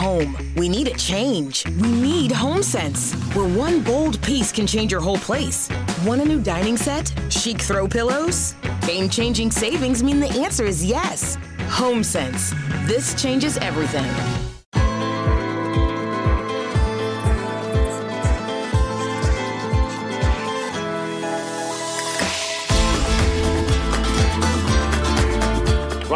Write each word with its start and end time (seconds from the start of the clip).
home. 0.00 0.34
We 0.56 0.68
need 0.68 0.88
a 0.88 0.94
change. 0.94 1.66
We 1.78 1.90
need 1.90 2.30
HomeSense, 2.30 3.14
where 3.34 3.46
one 3.46 3.82
bold 3.82 4.20
piece 4.22 4.50
can 4.50 4.66
change 4.66 4.90
your 4.90 5.02
whole 5.02 5.18
place. 5.18 5.68
Want 6.06 6.22
a 6.22 6.24
new 6.24 6.40
dining 6.40 6.78
set? 6.78 7.12
Chic 7.28 7.60
throw 7.60 7.86
pillows? 7.86 8.54
Game 8.86 9.10
changing 9.10 9.50
savings 9.50 10.02
mean 10.02 10.18
the 10.18 10.30
answer 10.40 10.64
is 10.64 10.82
yes. 10.82 11.36
HomeSense. 11.68 12.54
This 12.86 13.20
changes 13.20 13.58
everything. 13.58 14.49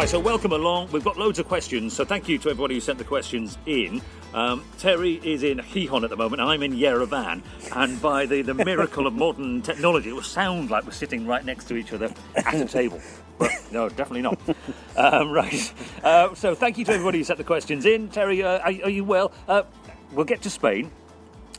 Right, 0.05 0.11
so 0.11 0.19
welcome 0.19 0.51
along. 0.51 0.91
We've 0.91 1.03
got 1.03 1.17
loads 1.17 1.39
of 1.39 1.47
questions, 1.47 1.91
so 1.91 2.05
thank 2.05 2.29
you 2.29 2.37
to 2.37 2.51
everybody 2.51 2.75
who 2.75 2.79
sent 2.79 2.99
the 2.99 3.03
questions 3.03 3.57
in. 3.65 4.03
Um, 4.35 4.63
Terry 4.77 5.19
is 5.23 5.41
in 5.41 5.57
Gijón 5.57 6.03
at 6.03 6.11
the 6.11 6.15
moment, 6.15 6.43
I'm 6.43 6.61
in 6.61 6.73
Yerevan, 6.73 7.41
and 7.75 7.99
by 8.03 8.27
the, 8.27 8.43
the 8.43 8.53
miracle 8.53 9.07
of 9.07 9.13
modern 9.15 9.63
technology, 9.63 10.09
it 10.09 10.13
will 10.13 10.21
sound 10.21 10.69
like 10.69 10.85
we're 10.85 10.91
sitting 10.91 11.25
right 11.25 11.43
next 11.43 11.65
to 11.69 11.75
each 11.75 11.91
other 11.91 12.13
at 12.35 12.53
a 12.53 12.65
table. 12.65 13.01
But 13.39 13.49
no, 13.71 13.89
definitely 13.89 14.21
not. 14.21 14.39
Um, 14.95 15.31
right, 15.31 15.73
uh, 16.03 16.35
so 16.35 16.53
thank 16.53 16.77
you 16.77 16.85
to 16.85 16.91
everybody 16.93 17.17
who 17.17 17.23
sent 17.23 17.39
the 17.39 17.43
questions 17.43 17.87
in. 17.87 18.09
Terry, 18.09 18.43
uh, 18.43 18.59
are, 18.59 18.73
are 18.83 18.91
you 18.91 19.03
well? 19.03 19.31
Uh, 19.47 19.63
we'll 20.11 20.23
get 20.23 20.43
to 20.43 20.51
Spain. 20.51 20.91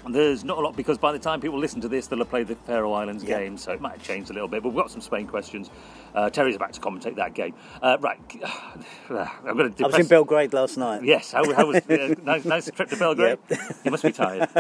There's 0.09 0.45
not 0.45 0.59
a 0.59 0.61
lot 0.61 0.77
because 0.77 0.99
by 0.99 1.13
the 1.13 1.19
time 1.19 1.41
people 1.41 1.59
listen 1.59 1.81
to 1.81 1.89
this, 1.89 2.07
they'll 2.07 2.21
have 2.21 2.31
played 2.31 2.47
the 2.47 2.55
Faroe 2.55 2.93
Islands 2.93 3.25
Yeah. 3.25 3.39
game, 3.39 3.57
so 3.57 3.73
it 3.73 3.81
might 3.81 3.93
have 3.93 4.03
changed 4.03 4.31
a 4.31 4.33
little 4.33 4.49
bit. 4.49 4.63
But 4.63 4.71
we've 4.71 4.79
got 4.83 4.91
some 4.91 5.01
Spain 5.01 5.27
questions. 5.27 5.71
Uh, 6.15 6.31
Terry's 6.31 6.55
about 6.57 6.73
to 6.75 6.81
commentate 6.81 7.17
that 7.17 7.35
game. 7.35 7.55
Uh, 7.83 7.97
right, 8.01 8.19
I'm 9.11 9.57
going 9.57 9.73
to. 9.75 9.85
I 9.85 9.87
was 9.89 9.99
in 9.99 10.07
Belgrade 10.07 10.53
last 10.53 10.77
night. 10.77 11.03
Yes, 11.05 11.33
how, 11.33 11.53
how 11.53 11.67
was 11.67 11.77
uh, 11.91 12.15
nice, 12.23 12.45
nice 12.45 12.71
trip 12.71 12.89
to 12.91 12.97
Belgrade? 12.97 13.39
You 13.85 13.91
must 13.91 14.03
be 14.03 14.13
tired. 14.13 14.49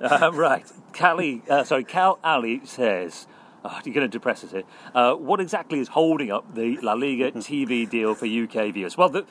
Uh, 0.00 0.30
right, 0.34 0.70
Cali, 0.92 1.42
uh, 1.48 1.64
sorry, 1.64 1.82
Cal 1.84 2.18
Ali 2.22 2.60
says. 2.64 3.26
Oh, 3.64 3.80
you're 3.84 3.94
going 3.94 4.06
to 4.06 4.08
depress 4.08 4.44
us 4.44 4.50
here. 4.50 4.64
Uh, 4.94 5.14
what 5.14 5.40
exactly 5.40 5.78
is 5.78 5.88
holding 5.88 6.30
up 6.30 6.54
the 6.54 6.76
La 6.82 6.92
Liga 6.92 7.32
TV 7.32 7.88
deal 7.88 8.14
for 8.14 8.26
UK 8.26 8.74
viewers? 8.74 8.98
Well, 8.98 9.08
the, 9.08 9.24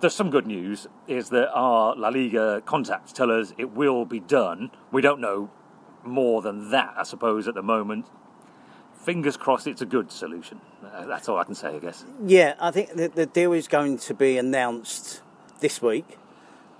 there's 0.00 0.14
some 0.14 0.30
good 0.30 0.46
news. 0.46 0.86
Is 1.06 1.30
that 1.30 1.50
our 1.52 1.96
La 1.96 2.08
Liga 2.08 2.62
contacts 2.64 3.12
tell 3.12 3.30
us 3.30 3.52
it 3.58 3.72
will 3.72 4.04
be 4.04 4.20
done. 4.20 4.70
We 4.92 5.02
don't 5.02 5.20
know 5.20 5.50
more 6.04 6.42
than 6.42 6.70
that, 6.70 6.94
I 6.96 7.02
suppose, 7.02 7.48
at 7.48 7.54
the 7.54 7.62
moment. 7.62 8.06
Fingers 8.94 9.36
crossed, 9.36 9.66
it's 9.66 9.82
a 9.82 9.86
good 9.86 10.10
solution. 10.10 10.60
Uh, 10.84 11.06
that's 11.06 11.28
all 11.28 11.38
I 11.38 11.44
can 11.44 11.54
say, 11.54 11.68
I 11.68 11.78
guess. 11.78 12.04
Yeah, 12.24 12.54
I 12.58 12.70
think 12.70 12.94
the, 12.94 13.08
the 13.08 13.26
deal 13.26 13.52
is 13.52 13.68
going 13.68 13.98
to 13.98 14.14
be 14.14 14.36
announced 14.36 15.22
this 15.60 15.80
week 15.80 16.18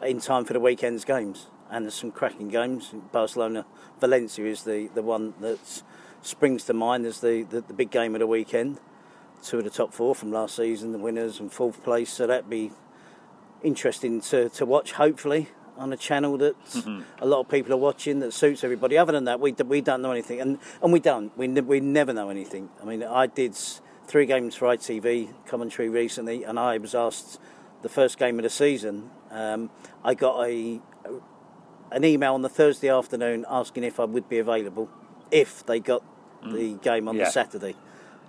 in 0.02 0.20
time 0.20 0.44
for 0.44 0.52
the 0.52 0.60
weekend's 0.60 1.04
games. 1.04 1.46
And 1.70 1.84
there's 1.84 1.94
some 1.94 2.10
cracking 2.10 2.48
games. 2.48 2.92
Barcelona 3.12 3.66
Valencia 4.00 4.44
is 4.44 4.62
the, 4.64 4.88
the 4.94 5.02
one 5.02 5.34
that 5.40 5.82
springs 6.22 6.64
to 6.64 6.74
mind 6.74 7.06
as 7.06 7.20
the, 7.20 7.42
the, 7.42 7.60
the 7.60 7.74
big 7.74 7.90
game 7.90 8.14
of 8.14 8.20
the 8.20 8.26
weekend. 8.26 8.80
Two 9.42 9.58
of 9.58 9.64
the 9.64 9.70
top 9.70 9.92
four 9.92 10.14
from 10.14 10.32
last 10.32 10.56
season, 10.56 10.92
the 10.92 10.98
winners 10.98 11.38
and 11.38 11.52
fourth 11.52 11.82
place. 11.82 12.12
So 12.12 12.26
that'd 12.26 12.50
be 12.50 12.72
interesting 13.66 14.20
to, 14.22 14.48
to 14.50 14.64
watch, 14.64 14.92
hopefully, 14.92 15.48
on 15.76 15.92
a 15.92 15.96
channel 15.96 16.38
that 16.38 16.54
a 17.20 17.26
lot 17.26 17.40
of 17.40 17.48
people 17.48 17.72
are 17.72 17.76
watching 17.78 18.20
that 18.20 18.32
suits 18.32 18.64
everybody. 18.64 18.96
Other 18.96 19.12
than 19.12 19.24
that, 19.24 19.40
we, 19.40 19.52
we 19.52 19.80
don't 19.80 20.00
know 20.00 20.12
anything. 20.12 20.40
And, 20.40 20.58
and 20.82 20.92
we 20.92 21.00
don't. 21.00 21.36
We, 21.36 21.48
we 21.48 21.80
never 21.80 22.12
know 22.12 22.30
anything. 22.30 22.70
I 22.80 22.84
mean, 22.86 23.02
I 23.02 23.26
did 23.26 23.54
three 24.06 24.24
games 24.26 24.54
for 24.54 24.66
ITV 24.74 25.46
commentary 25.46 25.88
recently, 25.88 26.44
and 26.44 26.58
I 26.58 26.78
was 26.78 26.94
asked 26.94 27.38
the 27.82 27.88
first 27.88 28.18
game 28.18 28.38
of 28.38 28.44
the 28.44 28.50
season. 28.50 29.10
Um, 29.30 29.70
I 30.04 30.14
got 30.14 30.46
a 30.46 30.80
an 31.92 32.04
email 32.04 32.34
on 32.34 32.42
the 32.42 32.48
Thursday 32.48 32.88
afternoon 32.88 33.44
asking 33.48 33.84
if 33.84 34.00
I 34.00 34.04
would 34.04 34.28
be 34.28 34.38
available 34.38 34.88
if 35.30 35.64
they 35.66 35.78
got 35.78 36.02
the 36.42 36.74
game 36.82 37.06
on 37.08 37.16
Yeah. 37.16 37.24
the 37.24 37.30
Saturday. 37.30 37.74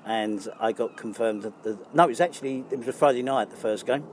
And 0.06 0.48
I 0.60 0.72
got 0.74 0.96
confirmed 0.96 1.44
that 1.44 1.64
the, 1.64 1.78
no, 1.94 2.04
it 2.04 2.10
was 2.10 2.22
actually 2.22 2.66
it 2.72 2.78
was 2.78 2.88
a 2.88 2.94
Friday 2.94 3.24
night 3.24 3.50
the 3.50 3.58
first 3.58 3.86
game. 3.86 4.04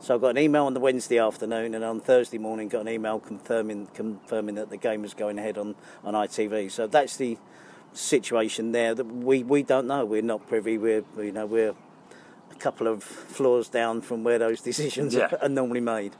So 0.00 0.14
I 0.14 0.18
got 0.18 0.28
an 0.28 0.38
email 0.38 0.64
on 0.66 0.74
the 0.74 0.80
Wednesday 0.80 1.18
afternoon, 1.18 1.74
and 1.74 1.84
on 1.84 2.00
Thursday 2.00 2.38
morning 2.38 2.68
got 2.68 2.82
an 2.82 2.88
email 2.88 3.18
confirming 3.18 3.88
confirming 3.94 4.54
that 4.54 4.70
the 4.70 4.76
game 4.76 5.02
was 5.02 5.12
going 5.12 5.38
ahead 5.38 5.58
on, 5.58 5.74
on 6.04 6.14
ITV. 6.14 6.70
So 6.70 6.86
that's 6.86 7.16
the 7.16 7.36
situation 7.92 8.72
there. 8.72 8.94
That 8.94 9.06
we, 9.06 9.42
we 9.42 9.62
don't 9.62 9.86
know. 9.86 10.04
We're 10.04 10.22
not 10.22 10.46
privy. 10.46 10.78
We're 10.78 11.04
you 11.18 11.32
know 11.32 11.46
we're 11.46 11.74
a 12.50 12.54
couple 12.56 12.86
of 12.86 13.02
floors 13.02 13.68
down 13.68 14.00
from 14.00 14.22
where 14.22 14.38
those 14.38 14.60
decisions 14.70 15.14
Yeah. 15.14 15.30
are, 15.42 15.48
normally 15.48 15.80
made. 15.80 16.14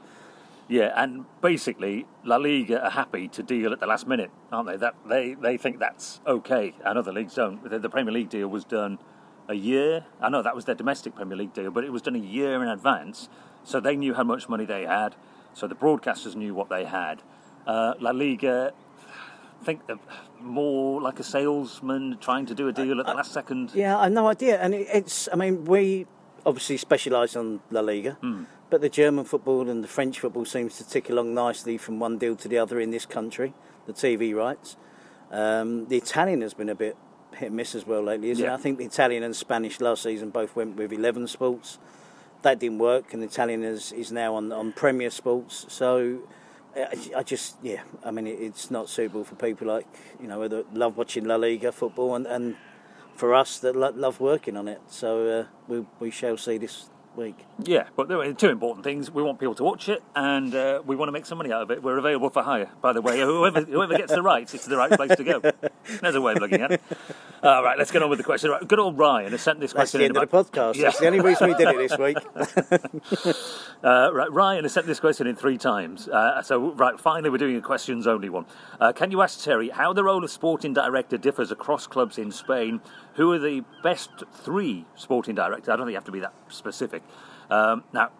Yeah, 0.67 0.91
and 0.95 1.25
basically, 1.41 2.05
La 2.23 2.35
Liga 2.35 2.83
are 2.83 2.91
happy 2.91 3.27
to 3.29 3.41
deal 3.41 3.71
at 3.73 3.79
the 3.79 3.87
last 3.87 4.05
minute, 4.07 4.29
aren't 4.51 4.67
they? 4.67 4.77
That 4.77 4.93
they 5.07 5.35
they 5.35 5.57
think 5.57 5.79
that's 5.79 6.19
okay, 6.27 6.75
and 6.83 6.97
other 6.97 7.13
leagues 7.13 7.33
don't. 7.35 7.63
The, 7.67 7.79
the 7.79 7.89
Premier 7.89 8.13
League 8.13 8.29
deal 8.29 8.49
was 8.49 8.65
done 8.65 8.99
a 9.47 9.55
year. 9.55 10.05
I 10.21 10.29
know 10.29 10.41
that 10.43 10.53
was 10.53 10.65
their 10.65 10.75
domestic 10.75 11.15
Premier 11.15 11.37
League 11.37 11.53
deal, 11.53 11.71
but 11.71 11.85
it 11.85 11.91
was 11.93 12.01
done 12.03 12.15
a 12.15 12.19
year 12.19 12.61
in 12.61 12.67
advance, 12.69 13.29
so 13.69 13.79
they 13.79 13.95
knew 13.95 14.13
how 14.15 14.23
much 14.23 14.49
money 14.49 14.65
they 14.65 14.85
had. 14.85 15.15
So 15.53 15.67
the 15.67 15.75
broadcasters 15.75 16.35
knew 16.35 16.53
what 16.53 16.69
they 16.69 16.85
had. 16.85 17.21
Uh, 17.67 17.93
La 17.99 18.11
Liga 18.11 18.73
I 19.61 19.65
think 19.65 19.81
more 20.39 21.01
like 21.01 21.19
a 21.19 21.23
salesman 21.23 22.17
trying 22.21 22.45
to 22.45 22.55
do 22.55 22.67
a 22.69 22.71
deal 22.73 22.99
at 22.99 23.05
the 23.05 23.13
last 23.13 23.33
second. 23.33 23.71
Yeah, 23.75 23.97
I 23.97 24.03
have 24.05 24.13
no 24.13 24.27
idea. 24.27 24.57
And 24.59 24.73
it, 24.73 24.87
it's, 24.93 25.27
I 25.33 25.35
mean, 25.35 25.65
we 25.65 26.07
obviously 26.45 26.77
specialise 26.77 27.35
on 27.35 27.59
La 27.69 27.81
Liga, 27.81 28.17
but 28.69 28.79
the 28.79 28.87
German 28.89 29.25
football 29.25 29.69
and 29.69 29.83
the 29.83 29.87
French 29.87 30.21
football 30.21 30.45
seems 30.45 30.77
to 30.77 30.87
tick 30.87 31.09
along 31.09 31.33
nicely 31.33 31.77
from 31.77 31.99
one 31.99 32.17
deal 32.17 32.37
to 32.37 32.47
the 32.47 32.57
other 32.57 32.79
in 32.79 32.91
this 32.91 33.05
country, 33.05 33.53
the 33.85 33.91
TV 33.93 34.33
rights. 34.33 34.77
Um, 35.29 35.87
the 35.87 35.97
Italian 35.97 36.41
has 36.41 36.53
been 36.53 36.69
a 36.69 36.75
bit 36.75 36.95
hit 37.35 37.47
and 37.47 37.55
miss 37.57 37.75
as 37.75 37.85
well 37.85 38.01
lately, 38.01 38.29
isn't 38.31 38.43
Yeah. 38.43 38.51
it? 38.51 38.55
I 38.55 38.57
think 38.57 38.77
the 38.77 38.85
Italian 38.85 39.23
and 39.23 39.35
Spanish 39.35 39.81
last 39.81 40.03
season 40.03 40.29
both 40.29 40.55
went 40.55 40.77
with 40.77 40.93
11 40.93 41.27
Sports. 41.27 41.79
That 42.41 42.59
didn't 42.59 42.79
work, 42.79 43.13
and 43.13 43.21
Italian 43.23 43.63
is, 43.63 43.91
is 43.91 44.11
now 44.11 44.35
on, 44.35 44.51
on 44.53 44.71
Premier 44.71 45.09
Sports. 45.09 45.65
So 45.67 46.19
I, 47.15 47.23
just, 47.23 47.57
yeah, 47.61 47.81
I 48.05 48.11
mean, 48.11 48.27
it, 48.27 48.39
it's 48.39 48.71
not 48.71 48.87
suitable 48.87 49.23
for 49.25 49.35
people 49.35 49.67
like, 49.67 49.87
you 50.21 50.27
know, 50.27 50.47
that 50.47 50.73
love 50.73 50.95
watching 50.95 51.25
La 51.25 51.35
Liga 51.35 51.71
football 51.71 52.15
and, 52.15 52.25
and 52.25 52.55
for 53.15 53.33
us 53.35 53.59
that 53.59 53.75
lo- 53.75 53.93
love 53.93 54.21
working 54.21 54.55
on 54.55 54.67
it. 54.69 54.79
So 54.87 55.27
uh, 55.27 55.45
we, 55.67 55.85
we 55.99 56.11
shall 56.11 56.37
see 56.37 56.57
this 56.57 56.89
week. 57.15 57.45
Yeah, 57.63 57.87
but 57.95 58.07
there 58.07 58.19
are 58.19 58.33
two 58.33 58.49
important 58.49 58.83
things. 58.83 59.11
We 59.11 59.21
want 59.23 59.39
people 59.39 59.55
to 59.55 59.63
watch 59.63 59.89
it, 59.89 60.01
and 60.15 60.53
uh, 60.55 60.81
we 60.85 60.95
want 60.95 61.09
to 61.09 61.11
make 61.11 61.25
some 61.25 61.37
money 61.37 61.51
out 61.51 61.61
of 61.61 61.71
it. 61.71 61.83
We're 61.83 61.97
available 61.97 62.29
for 62.29 62.43
hire, 62.43 62.69
by 62.81 62.93
the 62.93 63.01
way. 63.01 63.19
Whoever, 63.19 63.61
whoever 63.61 63.97
gets 63.97 64.13
the 64.13 64.21
rights, 64.21 64.53
it's 64.53 64.65
the 64.65 64.77
right 64.77 64.91
place 64.91 65.15
to 65.15 65.23
go. 65.23 65.41
There's 66.01 66.15
a 66.15 66.21
way 66.21 66.33
of 66.33 66.39
looking 66.39 66.61
at 66.61 66.71
it. 66.71 66.81
All 67.43 67.63
right, 67.63 67.77
let's 67.77 67.91
get 67.91 68.03
on 68.03 68.09
with 68.09 68.19
the 68.19 68.23
question. 68.23 68.51
Right, 68.51 68.65
good 68.67 68.79
old 68.79 68.97
Ryan 68.97 69.31
has 69.31 69.41
sent 69.41 69.59
this 69.59 69.71
That's 69.73 69.91
question 69.91 69.99
the 69.99 70.05
in 70.05 70.09
end 70.11 70.17
of 70.17 70.23
about- 70.23 70.51
the 70.51 70.59
podcast. 70.59 70.75
Yeah. 70.75 70.83
That's 70.83 70.99
the 70.99 71.07
only 71.07 71.19
reason 71.21 71.47
we 71.49 71.55
did 71.55 71.67
it 71.69 71.77
this 71.89 71.97
week. 71.97 73.35
Uh, 73.81 74.11
right, 74.13 74.29
Ryan 74.29 74.65
has 74.65 74.73
sent 74.73 74.87
this 74.87 74.99
question 74.99 75.25
in 75.25 75.37
three 75.37 75.57
times. 75.57 76.09
Uh, 76.09 76.41
so, 76.41 76.73
right, 76.73 76.99
finally, 76.99 77.29
we're 77.29 77.37
doing 77.37 77.55
a 77.55 77.61
questions 77.61 78.07
only 78.07 78.27
one. 78.27 78.45
Uh, 78.77 78.91
can 78.91 79.09
you 79.09 79.21
ask 79.21 79.41
Terry 79.41 79.69
how 79.69 79.93
the 79.93 80.03
role 80.03 80.21
of 80.21 80.29
sporting 80.29 80.73
director 80.73 81.17
differs 81.17 81.49
across 81.49 81.87
clubs 81.87 82.17
in 82.17 82.29
Spain? 82.33 82.81
Who 83.13 83.31
are 83.31 83.39
the 83.39 83.63
best 83.81 84.09
three 84.33 84.85
sporting 84.95 85.33
directors? 85.35 85.69
I 85.69 85.77
don't 85.77 85.85
think 85.85 85.91
you 85.91 85.95
have 85.97 86.03
to 86.03 86.11
be 86.11 86.19
that 86.19 86.33
specific. 86.49 86.98
Um, 87.49 87.83
now, 87.93 88.11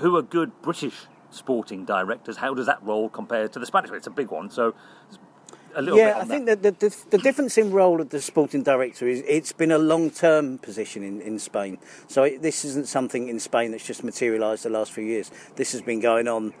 who 0.00 0.16
are 0.16 0.22
good 0.22 0.52
British 0.62 1.06
sporting 1.30 1.84
directors? 1.84 2.36
How 2.36 2.54
does 2.54 2.66
that 2.66 2.82
role 2.82 3.08
compare 3.08 3.48
to 3.48 3.58
the 3.58 3.66
Spanish? 3.66 3.90
one? 3.90 3.96
It's 3.98 4.06
a 4.06 4.10
big 4.10 4.30
one, 4.30 4.50
so 4.50 4.74
a 5.76 5.82
little 5.82 5.98
bit. 5.98 6.06
yeah, 6.06 6.16
I 6.16 6.18
that. 6.20 6.28
think 6.28 6.46
that 6.46 6.62
the, 6.62 6.70
the, 6.72 6.96
the 7.10 7.18
difference 7.18 7.58
in 7.58 7.70
role 7.70 8.00
of 8.00 8.10
the 8.10 8.20
sporting 8.20 8.62
director 8.62 9.06
is 9.06 9.22
it's 9.26 9.52
been 9.52 9.70
a 9.70 9.78
long 9.78 10.10
term 10.10 10.58
position 10.58 11.02
in, 11.02 11.20
in 11.20 11.38
Spain. 11.38 11.78
So 12.08 12.24
it, 12.24 12.42
this 12.42 12.64
isn't 12.64 12.88
something 12.88 13.28
in 13.28 13.38
Spain 13.38 13.70
that's 13.70 13.86
just 13.86 14.02
materialised 14.02 14.64
the 14.64 14.70
last 14.70 14.92
few 14.92 15.04
years. 15.04 15.30
This 15.56 15.72
has 15.72 15.82
been 15.82 16.00
going 16.00 16.28
on 16.28 16.54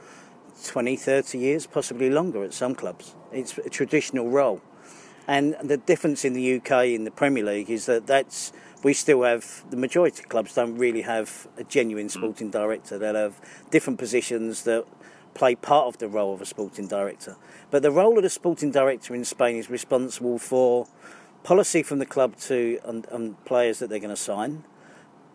20, 0.64 0.96
30 0.96 1.38
years, 1.38 1.66
possibly 1.66 2.10
longer 2.10 2.44
at 2.44 2.54
some 2.54 2.74
clubs. 2.74 3.14
It's 3.32 3.56
a 3.58 3.70
traditional 3.70 4.28
role. 4.30 4.60
And 5.28 5.56
the 5.62 5.76
difference 5.76 6.24
in 6.24 6.34
the 6.34 6.56
UK 6.56 6.86
in 6.86 7.04
the 7.04 7.10
Premier 7.10 7.44
League 7.44 7.70
is 7.70 7.86
that 7.86 8.06
that's 8.06 8.52
we 8.86 8.94
still 8.94 9.24
have 9.24 9.64
the 9.68 9.76
majority 9.76 10.22
of 10.22 10.28
clubs 10.28 10.54
don't 10.54 10.78
really 10.78 11.02
have 11.02 11.48
a 11.56 11.64
genuine 11.64 12.06
mm. 12.06 12.12
sporting 12.12 12.50
director. 12.50 12.96
They'll 12.96 13.16
have 13.16 13.40
different 13.72 13.98
positions 13.98 14.62
that 14.62 14.84
play 15.34 15.56
part 15.56 15.88
of 15.88 15.98
the 15.98 16.06
role 16.06 16.32
of 16.32 16.40
a 16.40 16.46
sporting 16.46 16.86
director. 16.86 17.34
But 17.72 17.82
the 17.82 17.90
role 17.90 18.16
of 18.16 18.22
the 18.22 18.30
sporting 18.30 18.70
director 18.70 19.12
in 19.12 19.24
Spain 19.24 19.56
is 19.56 19.68
responsible 19.68 20.38
for 20.38 20.86
policy 21.42 21.82
from 21.82 21.98
the 21.98 22.06
club 22.06 22.36
to 22.42 22.78
on, 22.84 23.04
on 23.10 23.34
players 23.44 23.80
that 23.80 23.88
they're 23.90 23.98
going 23.98 24.14
to 24.20 24.24
sign, 24.32 24.62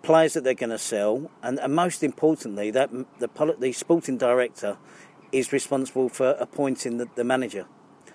players 0.01 0.31
that 0.31 0.45
they're 0.45 0.54
going 0.54 0.69
to 0.69 0.86
sell, 0.94 1.30
and, 1.44 1.59
and 1.59 1.75
most 1.75 2.04
importantly, 2.04 2.71
that 2.71 2.89
the, 3.19 3.56
the 3.59 3.71
sporting 3.74 4.18
director 4.18 4.77
is 5.33 5.51
responsible 5.51 6.07
for 6.07 6.38
appointing 6.39 7.00
the, 7.00 7.09
the 7.15 7.25
manager. 7.25 7.65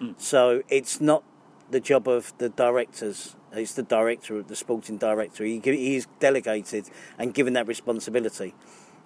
Mm. 0.00 0.14
So 0.16 0.62
it's 0.70 0.98
not 0.98 1.24
the 1.70 1.80
job 1.80 2.08
of 2.08 2.32
the 2.38 2.48
directors. 2.48 3.36
It's 3.56 3.74
the 3.74 3.82
director 3.82 4.36
of 4.36 4.48
the 4.48 4.56
sporting 4.56 4.98
director. 4.98 5.44
He, 5.44 5.60
he 5.60 5.96
is 5.96 6.06
delegated 6.20 6.88
and 7.18 7.32
given 7.32 7.54
that 7.54 7.66
responsibility. 7.66 8.54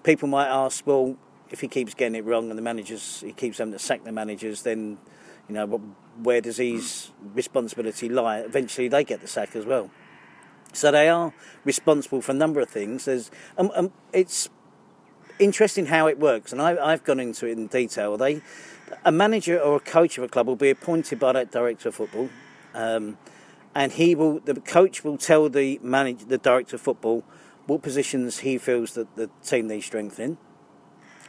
People 0.02 0.28
might 0.28 0.48
ask, 0.48 0.86
well, 0.86 1.16
if 1.50 1.60
he 1.60 1.68
keeps 1.68 1.94
getting 1.94 2.14
it 2.14 2.24
wrong 2.24 2.50
and 2.50 2.58
the 2.58 2.62
managers 2.62 3.22
he 3.24 3.32
keeps 3.32 3.58
having 3.58 3.72
to 3.72 3.78
sack 3.78 4.04
the 4.04 4.12
managers, 4.12 4.62
then 4.62 4.98
you 5.48 5.54
know 5.54 5.66
where 6.22 6.40
does 6.40 6.58
his 6.58 7.10
responsibility 7.34 8.08
lie? 8.08 8.38
Eventually, 8.38 8.88
they 8.88 9.04
get 9.04 9.20
the 9.20 9.26
sack 9.26 9.56
as 9.56 9.66
well. 9.66 9.90
So 10.72 10.92
they 10.92 11.08
are 11.08 11.32
responsible 11.64 12.22
for 12.22 12.32
a 12.32 12.34
number 12.34 12.60
of 12.60 12.68
things. 12.68 13.06
There's, 13.06 13.30
um, 13.58 13.72
um, 13.74 13.92
it's 14.12 14.48
interesting 15.40 15.86
how 15.86 16.06
it 16.06 16.18
works, 16.18 16.52
and 16.52 16.62
I, 16.62 16.90
have 16.90 17.02
gone 17.02 17.18
into 17.18 17.46
it 17.46 17.58
in 17.58 17.66
detail. 17.66 18.16
They, 18.16 18.42
a 19.04 19.10
manager 19.10 19.58
or 19.58 19.76
a 19.76 19.80
coach 19.80 20.18
of 20.18 20.24
a 20.24 20.28
club 20.28 20.46
will 20.46 20.56
be 20.56 20.70
appointed 20.70 21.18
by 21.18 21.32
that 21.32 21.50
director 21.50 21.88
of 21.88 21.96
football, 21.96 22.28
um, 22.74 23.18
and 23.74 23.92
he 23.92 24.14
will. 24.14 24.40
The 24.40 24.60
coach 24.60 25.04
will 25.04 25.16
tell 25.16 25.48
the 25.48 25.78
manager, 25.82 26.24
the 26.24 26.38
director 26.38 26.76
of 26.76 26.82
football, 26.82 27.24
what 27.66 27.82
positions 27.82 28.40
he 28.40 28.58
feels 28.58 28.94
that 28.94 29.14
the 29.16 29.30
team 29.42 29.68
needs 29.68 29.86
strength 29.86 30.18
in. 30.18 30.38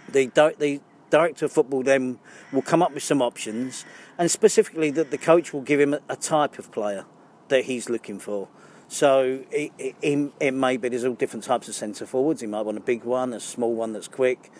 The, 0.09 0.25
the 0.57 0.81
director 1.09 1.45
of 1.45 1.51
football 1.51 1.83
then 1.83 2.19
will 2.51 2.63
come 2.63 2.81
up 2.81 2.93
with 2.93 3.03
some 3.03 3.21
options, 3.21 3.85
and 4.17 4.31
specifically 4.31 4.89
that 4.91 5.11
the 5.11 5.17
coach 5.17 5.53
will 5.53 5.61
give 5.61 5.79
him 5.79 5.95
a, 6.09 6.15
type 6.15 6.57
of 6.57 6.71
player 6.71 7.05
that 7.49 7.65
he's 7.65 7.89
looking 7.89 8.17
for. 8.17 8.47
So 8.87 9.43
it, 9.51 9.71
it, 9.77 10.31
it, 10.39 10.53
may 10.53 10.77
be 10.77 10.89
there's 10.89 11.05
all 11.05 11.13
different 11.13 11.45
types 11.45 11.67
of 11.69 11.75
centre 11.75 12.05
forwards. 12.05 12.41
He 12.41 12.47
might 12.47 12.61
want 12.61 12.77
a 12.77 12.81
big 12.81 13.03
one, 13.03 13.33
a 13.33 13.39
small 13.39 13.73
one 13.73 13.93
that's 13.93 14.07
quick. 14.07 14.51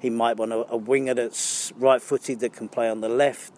He 0.00 0.10
might 0.10 0.36
want 0.36 0.52
a, 0.52 0.66
a 0.70 0.76
winger 0.76 1.14
that's 1.14 1.72
right-footed 1.76 2.40
that 2.40 2.52
can 2.52 2.68
play 2.68 2.90
on 2.90 3.00
the 3.00 3.08
left. 3.08 3.54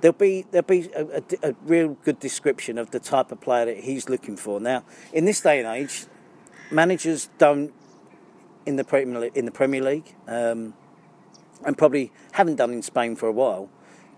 There'll 0.00 0.14
be 0.14 0.46
there'll 0.50 0.66
be 0.66 0.90
a, 0.94 1.22
a, 1.42 1.50
a, 1.50 1.54
real 1.64 1.96
good 2.04 2.18
description 2.20 2.78
of 2.78 2.90
the 2.90 3.00
type 3.00 3.32
of 3.32 3.40
player 3.40 3.66
that 3.66 3.78
he's 3.78 4.08
looking 4.08 4.36
for. 4.36 4.58
Now, 4.60 4.84
in 5.12 5.24
this 5.26 5.40
day 5.40 5.58
and 5.58 5.68
age, 5.68 6.06
managers 6.70 7.28
don't 7.38 7.72
in 8.66 8.76
the 8.76 8.84
Premier 8.84 9.24
in 9.34 9.44
the 9.44 9.50
Premier 9.50 9.82
League, 9.82 10.14
um, 10.26 10.74
and 11.64 11.76
probably 11.76 12.12
haven't 12.32 12.56
done 12.56 12.72
in 12.72 12.82
Spain 12.82 13.16
for 13.16 13.28
a 13.28 13.32
while, 13.32 13.68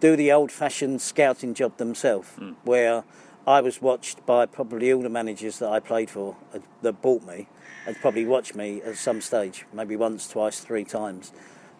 do 0.01 0.17
the 0.17 0.31
old-fashioned 0.33 1.01
scouting 1.01 1.55
job 1.55 1.77
themselves, 1.77 2.29
mm. 2.39 2.55
where 2.65 3.05
I 3.47 3.61
was 3.61 3.83
watched 3.83 4.25
by 4.25 4.47
probably 4.47 4.93
all 4.93 5.03
the 5.03 5.09
managers 5.09 5.59
that 5.59 5.69
I 5.69 5.81
played 5.81 6.11
for 6.11 6.37
uh, 6.55 6.61
that 6.83 7.03
bought 7.03 7.25
me, 7.25 7.49
had 7.87 8.01
probably 8.01 8.25
watched 8.25 8.55
me 8.55 8.83
at 8.83 8.97
some 8.97 9.21
stage, 9.21 9.67
maybe 9.73 9.97
once, 9.97 10.29
twice, 10.29 10.61
three 10.61 10.85
times. 10.85 11.33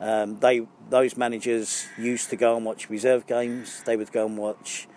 Um, 0.03 0.41
they 0.41 0.67
those 0.91 1.17
managers 1.17 1.87
used 1.97 2.29
to 2.31 2.37
go 2.37 2.57
and 2.57 2.67
watch 2.67 2.91
reserve 2.91 3.27
games. 3.29 3.83
They 3.85 3.97
would 3.97 4.11
go 4.11 4.27
and 4.27 4.37
watch 4.37 4.89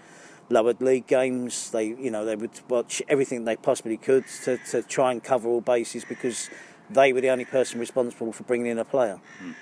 lowered 0.50 0.82
league 0.82 1.06
games. 1.06 1.70
They 1.70 1.86
you 1.86 2.10
know 2.10 2.26
they 2.26 2.36
would 2.36 2.60
watch 2.68 3.04
everything 3.08 3.46
they 3.46 3.56
possibly 3.56 3.98
could 3.98 4.26
to, 4.44 4.58
to 4.72 4.82
try 4.82 5.12
and 5.12 5.24
cover 5.24 5.48
all 5.48 5.62
bases 5.62 6.06
because 6.06 6.50
they 6.90 7.14
were 7.14 7.22
the 7.22 7.30
only 7.30 7.46
person 7.46 7.80
responsible 7.80 8.34
for 8.34 8.44
bringing 8.44 8.68
in 8.68 8.80
a 8.80 8.86
player. 8.86 9.22
Mm. 9.44 9.54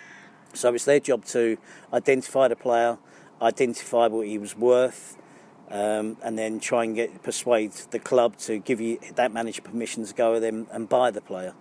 So 0.54 0.74
it's 0.74 0.86
their 0.86 1.02
job 1.02 1.26
to 1.26 1.58
identify 1.92 2.48
the 2.48 2.56
player, 2.56 2.98
identify 3.42 4.08
what 4.08 4.28
he 4.28 4.38
was 4.38 4.56
worth, 4.56 5.18
um, 5.70 6.16
and 6.24 6.38
then 6.38 6.62
try 6.62 6.86
and 6.86 6.96
get 6.96 7.22
persuade 7.22 7.74
the 7.92 8.00
club 8.00 8.38
to 8.38 8.60
give 8.60 8.80
you 8.80 8.98
that 9.16 9.34
manager 9.34 9.62
permission 9.62 10.06
to 10.06 10.14
go 10.14 10.34
with 10.34 10.42
them 10.42 10.68
and 10.72 10.88
buy 10.88 11.12
the 11.12 11.22
player. 11.22 11.54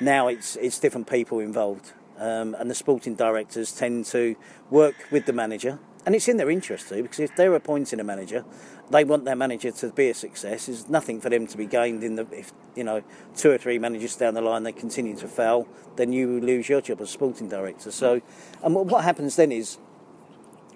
Now 0.00 0.26
it's 0.26 0.56
it's 0.56 0.80
different 0.80 1.06
people 1.06 1.38
involved, 1.38 1.92
um, 2.18 2.54
and 2.58 2.70
the 2.70 2.74
sporting 2.74 3.14
directors 3.14 3.72
tend 3.72 4.06
to 4.06 4.36
work 4.70 4.94
with 5.10 5.26
the 5.26 5.32
manager, 5.32 5.78
and 6.04 6.14
it's 6.14 6.28
in 6.28 6.36
their 6.36 6.50
interest 6.50 6.88
too 6.88 7.02
because 7.02 7.20
if 7.20 7.34
they're 7.36 7.54
appointing 7.54 8.00
a 8.00 8.04
manager, 8.04 8.44
they 8.90 9.04
want 9.04 9.24
their 9.24 9.36
manager 9.36 9.70
to 9.70 9.90
be 9.90 10.10
a 10.10 10.14
success. 10.14 10.66
There's 10.66 10.88
nothing 10.88 11.20
for 11.20 11.30
them 11.30 11.46
to 11.46 11.56
be 11.56 11.66
gained 11.66 12.04
in 12.04 12.16
the 12.16 12.26
if 12.32 12.52
you 12.74 12.84
know 12.84 13.02
two 13.36 13.50
or 13.50 13.58
three 13.58 13.78
managers 13.78 14.16
down 14.16 14.34
the 14.34 14.42
line 14.42 14.62
they 14.62 14.72
continue 14.72 15.16
to 15.16 15.28
fail, 15.28 15.68
then 15.96 16.12
you 16.12 16.40
lose 16.40 16.68
your 16.68 16.80
job 16.80 17.00
as 17.00 17.10
sporting 17.10 17.48
director. 17.48 17.90
So, 17.90 18.20
and 18.62 18.74
what 18.74 19.04
happens 19.04 19.36
then 19.36 19.52
is, 19.52 19.78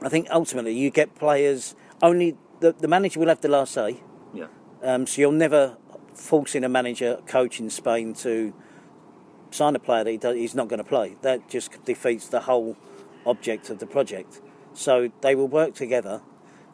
I 0.02 0.08
think 0.08 0.28
ultimately 0.30 0.72
you 0.72 0.90
get 0.90 1.14
players 1.14 1.74
only 2.02 2.36
the, 2.60 2.72
the 2.72 2.88
manager 2.88 3.20
will 3.20 3.28
have 3.28 3.40
the 3.40 3.48
last 3.48 3.72
say. 3.72 4.00
Yeah. 4.34 4.46
Um, 4.82 5.06
so 5.06 5.20
you'll 5.20 5.32
never 5.32 5.76
force 6.14 6.54
in 6.54 6.64
a 6.64 6.68
manager, 6.68 7.20
coach 7.26 7.60
in 7.60 7.70
Spain 7.70 8.14
to 8.14 8.54
sign 9.56 9.74
a 9.74 9.78
player 9.78 10.04
that 10.04 10.10
he 10.10 10.16
does, 10.16 10.36
he's 10.36 10.54
not 10.54 10.68
going 10.68 10.78
to 10.78 10.88
play. 10.88 11.16
That 11.22 11.48
just 11.48 11.84
defeats 11.84 12.28
the 12.28 12.40
whole 12.40 12.76
object 13.24 13.70
of 13.70 13.78
the 13.78 13.86
project. 13.86 14.40
So 14.74 15.10
they 15.22 15.34
will 15.34 15.48
work 15.48 15.74
together 15.74 16.22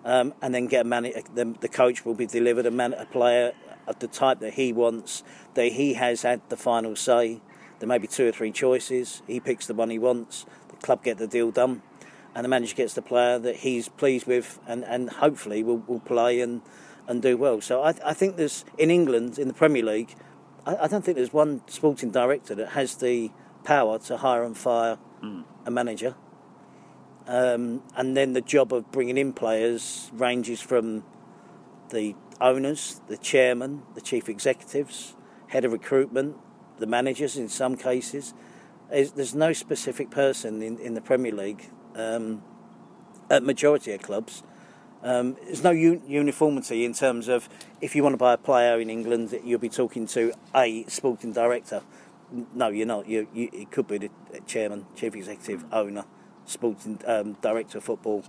um, 0.05 0.35
and 0.43 0.55
then 0.55 0.67
get 0.67 0.83
a 0.83 0.85
man. 0.85 1.05
The, 1.35 1.55
the, 1.61 1.69
coach 1.69 2.05
will 2.05 2.15
be 2.15 2.27
delivered 2.27 2.67
a, 2.67 2.71
man, 2.71 2.93
a 2.95 3.07
player 3.07 3.53
of 3.87 3.99
the 4.01 4.09
type 4.09 4.41
that 4.41 4.55
he 4.55 4.73
wants, 4.73 5.23
that 5.55 5.73
he 5.73 5.95
has 5.95 6.23
had 6.23 6.41
the 6.49 6.57
final 6.57 6.97
say. 6.97 7.41
There 7.79 7.89
may 7.89 7.99
be 7.99 8.07
two 8.07 8.29
or 8.29 8.33
three 8.33 8.53
choices. 8.53 9.23
He 9.27 9.41
picks 9.41 9.67
the 9.67 9.75
one 9.75 9.91
he 9.91 9.99
wants. 9.99 10.47
The 10.69 10.77
club 10.77 11.05
get 11.05 11.19
the 11.19 11.27
deal 11.27 11.51
done 11.51 11.83
and 12.35 12.45
the 12.45 12.49
manager 12.49 12.75
gets 12.75 12.95
the 12.95 13.03
player 13.03 13.39
that 13.39 13.57
he's 13.57 13.89
pleased 13.89 14.27
with 14.27 14.59
and, 14.67 14.85
and 14.85 15.11
hopefully 15.11 15.63
will, 15.63 15.79
will 15.87 16.01
play 16.01 16.41
and, 16.41 16.63
and 17.07 17.21
do 17.21 17.37
well. 17.37 17.61
So 17.61 17.83
I, 17.83 17.95
I 18.05 18.15
think 18.15 18.37
there's, 18.37 18.65
in 18.79 18.91
England, 18.91 19.39
in 19.39 19.49
the 19.49 19.55
Premier 19.55 19.85
League, 19.85 20.15
I, 20.67 20.77
I, 20.83 20.89
don't 20.89 21.05
think 21.05 21.17
there's 21.17 21.33
one 21.33 21.63
sporting 21.69 22.11
director 22.11 22.55
that 22.55 22.71
has 22.71 22.97
the 22.97 23.31
power 23.65 23.99
to 24.01 24.17
hire 24.17 24.45
and 24.45 24.57
fire 24.57 24.99
mm. 25.23 25.45
a 25.67 25.71
manager. 25.71 26.15
Um, 27.27 27.83
and 27.97 28.17
then 28.17 28.33
the 28.33 28.41
job 28.41 28.73
of 28.73 28.91
bringing 28.91 29.17
in 29.17 29.33
players 29.33 30.11
ranges 30.13 30.61
from 30.61 31.05
the 31.91 32.15
owners, 32.41 33.01
the 33.07 33.17
chairman, 33.17 33.83
the 33.95 34.01
chief 34.01 34.29
executives, 34.29 35.15
head 35.49 35.65
of 35.65 35.73
recruitment, 35.73 36.37
the 36.79 36.87
managers 36.87 37.37
in 37.37 37.49
some 37.49 37.77
cases. 37.77 38.35
There's 38.91 39.35
no 39.35 39.53
specific 39.53 40.11
person 40.11 40.63
in, 40.63 40.79
in 40.79 40.95
the 40.95 41.01
Premier 41.01 41.33
League 41.33 41.71
um, 41.95 42.43
at 43.31 43.43
majority 43.43 43.93
of 43.93 44.03
clubs. 44.03 44.43
Um, 45.03 45.37
there's 45.45 45.65
no 45.65 45.71
un- 45.71 46.03
uniformity 46.07 46.85
in 46.85 46.93
terms 46.93 47.29
of 47.29 47.49
if 47.81 47.97
you 47.97 48.03
want 48.03 48.13
to 48.13 48.19
buy 48.19 48.35
a 48.35 48.39
player 48.39 48.81
in 48.81 48.89
England, 48.89 49.37
you'll 49.45 49.59
be 49.59 49.69
talking 49.69 50.07
to 50.09 50.33
a 50.55 50.85
sporting 50.85 51.33
director. 51.33 51.83
No, 52.55 52.69
you're 52.69 52.87
not. 52.87 53.09
You, 53.09 53.27
you, 53.35 53.51
it 53.53 53.71
could 53.71 53.89
be 53.89 53.99
the 53.99 54.11
chairman, 54.47 54.87
chief 54.95 55.15
executive, 55.17 55.65
owner, 55.73 56.05
sporting 56.47 57.01
um, 57.07 57.35
director 57.43 57.79
of 57.79 57.85
football, 57.85 58.25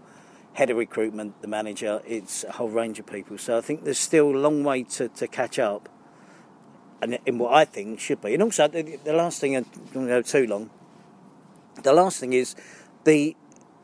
head 0.53 0.69
of 0.71 0.77
recruitment, 0.77 1.41
the 1.41 1.47
manager. 1.47 2.01
It's 2.07 2.43
a 2.43 2.53
whole 2.53 2.69
range 2.69 2.99
of 2.99 3.05
people. 3.05 3.37
So 3.37 3.57
I 3.57 3.61
think 3.61 3.83
there's 3.83 3.99
still 3.99 4.35
a 4.35 4.39
long 4.39 4.63
way 4.63 4.83
to, 4.83 5.09
to 5.09 5.27
catch 5.27 5.59
up. 5.59 5.89
And 7.01 7.19
in 7.25 7.37
what 7.37 7.53
I 7.53 7.65
think 7.65 7.99
should 7.99 8.21
be. 8.21 8.33
And 8.33 8.41
also, 8.41 8.67
the, 8.67 8.97
the 9.03 9.13
last 9.13 9.41
thing, 9.41 9.57
I 9.57 9.65
don't 9.93 10.07
go 10.07 10.21
too 10.21 10.47
long. 10.47 10.69
The 11.81 11.93
last 11.93 12.19
thing 12.19 12.33
is 12.33 12.55
the 13.03 13.35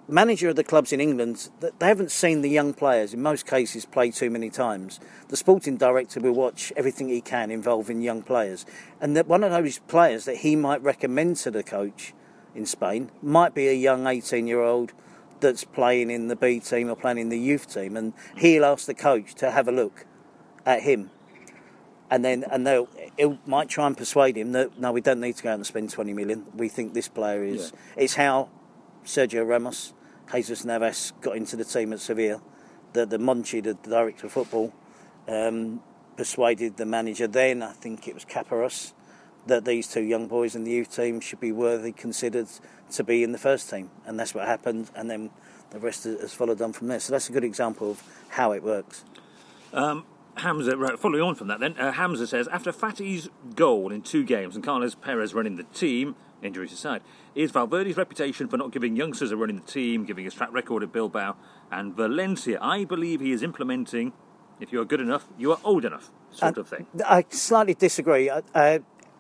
manager 0.10 0.50
of 0.50 0.56
the 0.56 0.64
clubs 0.64 0.92
in 0.92 1.00
England, 1.00 1.50
they 1.60 1.88
haven't 1.88 2.12
seen 2.12 2.42
the 2.42 2.50
young 2.50 2.74
players, 2.74 3.14
in 3.14 3.22
most 3.22 3.46
cases, 3.46 3.86
play 3.86 4.12
too 4.12 4.30
many 4.30 4.50
times. 4.50 5.00
The 5.28 5.38
sporting 5.38 5.78
director 5.78 6.20
will 6.20 6.34
watch 6.34 6.74
everything 6.76 7.10
he 7.10 7.22
can 7.22 7.52
involving 7.52 8.02
young 8.02 8.24
players. 8.24 8.66
And 9.00 9.16
that 9.16 9.28
one 9.28 9.44
of 9.44 9.52
those 9.52 9.80
players 9.80 10.26
that 10.26 10.38
he 10.38 10.56
might 10.56 10.82
recommend 10.82 11.38
to 11.38 11.52
the 11.52 11.64
coach 11.64 12.14
in 12.56 12.66
Spain 12.66 13.12
might 13.22 13.54
be 13.54 13.68
a 13.68 13.74
young 13.74 14.08
18 14.08 14.48
year 14.48 14.62
old 14.62 14.94
that's 15.40 15.64
playing 15.64 16.10
in 16.10 16.28
the 16.28 16.36
B 16.36 16.60
team 16.60 16.90
or 16.90 16.96
playing 16.96 17.20
in 17.20 17.30
the 17.30 17.40
youth 17.40 17.74
team. 17.74 17.96
And 17.96 18.14
he'll 18.38 18.66
ask 18.66 18.86
the 18.86 18.94
coach 18.94 19.36
to 19.36 19.52
have 19.52 19.68
a 19.68 19.72
look 19.72 20.06
at 20.66 20.82
him. 20.84 21.12
And 22.12 22.26
then, 22.26 22.44
and 22.52 22.66
they'll, 22.66 22.90
it 23.18 23.48
might 23.48 23.70
try 23.70 23.86
and 23.86 23.96
persuade 23.96 24.36
him 24.36 24.54
that 24.54 24.80
no, 24.80 24.92
we 24.92 25.02
don't 25.02 25.20
need 25.20 25.38
to 25.38 25.44
go 25.44 25.52
out 25.52 25.56
and 25.56 25.66
spend 25.66 25.92
20 25.92 26.14
million. 26.14 26.46
We 26.56 26.68
think 26.68 26.94
this 26.94 27.08
player 27.08 27.44
is. 27.44 27.72
Yeah. 27.96 28.04
It's 28.04 28.16
how 28.16 28.50
Sergio 29.06 29.48
Ramos 29.48 29.94
Jesus 30.32 30.66
Navas 30.66 31.14
got 31.22 31.36
into 31.36 31.56
the 31.56 31.66
team 31.66 31.94
at 31.94 32.00
Sevilla. 32.00 32.42
The, 32.94 33.06
the 33.06 33.18
Monchi, 33.18 33.64
the 33.64 33.74
director 33.76 34.28
of 34.28 34.34
football, 34.34 34.74
um, 35.28 35.82
persuaded 36.18 36.78
the 36.78 36.86
manager 36.86 37.28
then, 37.28 37.64
I 37.64 37.72
think 37.74 38.08
it 38.08 38.14
was 38.14 38.26
Caparrós, 38.26 38.94
that 39.48 39.66
these 39.66 39.88
two 39.88 40.02
young 40.02 40.28
boys 40.28 40.56
in 40.56 40.64
the 40.64 40.72
youth 40.72 40.96
team 40.96 41.20
should 41.20 41.40
be 41.40 41.52
worthy 41.52 41.92
considered 41.92 42.48
to 42.92 43.04
be 43.04 43.24
in 43.24 43.32
the 43.32 43.38
first 43.38 43.70
team. 43.70 43.90
And 44.06 44.20
that's 44.20 44.34
what 44.34 44.46
happened, 44.48 44.90
and 44.96 45.10
then 45.10 45.30
the 45.72 45.80
rest 45.80 46.04
has 46.04 46.34
followed 46.34 46.62
on 46.62 46.74
from 46.74 46.88
there. 46.88 47.00
So 47.00 47.14
that's 47.14 47.30
a 47.30 47.32
good 47.32 47.44
example 47.44 47.92
of 47.92 48.04
how 48.30 48.52
it 48.52 48.64
works. 48.64 49.06
Um, 49.72 50.06
Hamza, 50.36 50.76
right, 50.78 50.98
following 50.98 51.22
on 51.22 51.36
from 51.36 51.48
that 51.48 51.60
then, 51.60 51.78
uh, 51.78 51.92
Hamza 51.92 52.26
says, 52.26 52.48
after 52.48 52.72
Fati's 52.72 53.30
goal 53.56 53.92
in 53.92 54.02
two 54.02 54.24
games 54.24 54.56
and 54.56 54.64
Carlos 54.64 54.96
Perez 54.96 55.34
running 55.34 55.58
the 55.58 55.64
team, 55.64 56.16
injuries 56.42 56.72
aside, 56.72 57.02
is 57.36 57.52
Valverde's 57.52 57.98
reputation 57.98 58.48
for 58.48 58.58
not 58.58 58.72
giving 58.72 58.96
youngsters 58.96 59.32
a 59.32 59.38
run 59.38 59.50
in 59.50 59.58
the 59.58 59.62
team, 59.62 60.06
giving 60.06 60.26
his 60.26 60.34
track 60.34 60.52
record 60.52 60.84
at 60.84 60.92
Bilbao 60.92 61.36
and 61.72 61.96
Valencia. 61.96 62.58
I 62.62 62.86
believe 62.86 63.20
he 63.20 63.32
is 63.32 63.44
implementing, 63.44 64.14
if 64.60 64.72
you 64.72 64.82
are 64.82 64.86
good 64.86 65.02
enough, 65.02 65.28
you 65.38 65.52
are 65.52 65.60
old 65.64 65.86
enough, 65.86 66.12
sort 66.32 66.58
uh, 66.58 66.62
of 66.62 66.68
thing. 66.68 66.88
I 67.06 67.26
slightly 67.30 67.74
disagree. 67.74 68.30
Uh, 68.30 68.80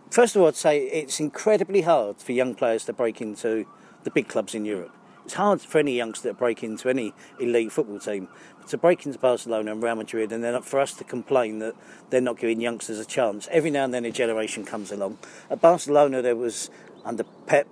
first 0.09 0.35
of 0.35 0.41
all, 0.41 0.47
I'd 0.47 0.55
say 0.55 0.79
it's 0.79 1.19
incredibly 1.19 1.81
hard 1.81 2.17
for 2.17 2.31
young 2.31 2.55
players 2.55 2.85
to 2.85 2.93
break 2.93 3.21
into 3.21 3.65
the 4.03 4.11
big 4.11 4.27
clubs 4.27 4.55
in 4.55 4.65
Europe. 4.65 4.95
It's 5.29 5.35
hard 5.35 5.61
for 5.61 5.77
any 5.77 5.95
youngster 5.95 6.29
to 6.29 6.33
break 6.33 6.63
into 6.63 6.89
any 6.89 7.13
elite 7.39 7.71
football 7.71 7.99
team. 7.99 8.29
But 8.57 8.67
to 8.69 8.79
break 8.79 9.05
into 9.05 9.19
Barcelona 9.19 9.73
and 9.73 9.83
Real 9.83 9.93
Madrid, 9.93 10.31
and 10.31 10.43
then 10.43 10.59
for 10.63 10.79
us 10.79 10.95
to 10.95 11.03
complain 11.03 11.59
that 11.59 11.75
they're 12.09 12.19
not 12.19 12.39
giving 12.39 12.59
youngsters 12.59 12.97
a 12.97 13.05
chance. 13.05 13.47
Every 13.51 13.69
now 13.69 13.83
and 13.83 13.93
then 13.93 14.05
a 14.05 14.11
generation 14.11 14.65
comes 14.65 14.91
along. 14.91 15.19
At 15.51 15.61
Barcelona, 15.61 16.23
there 16.23 16.35
was 16.35 16.71
under 17.05 17.23
Pep, 17.45 17.67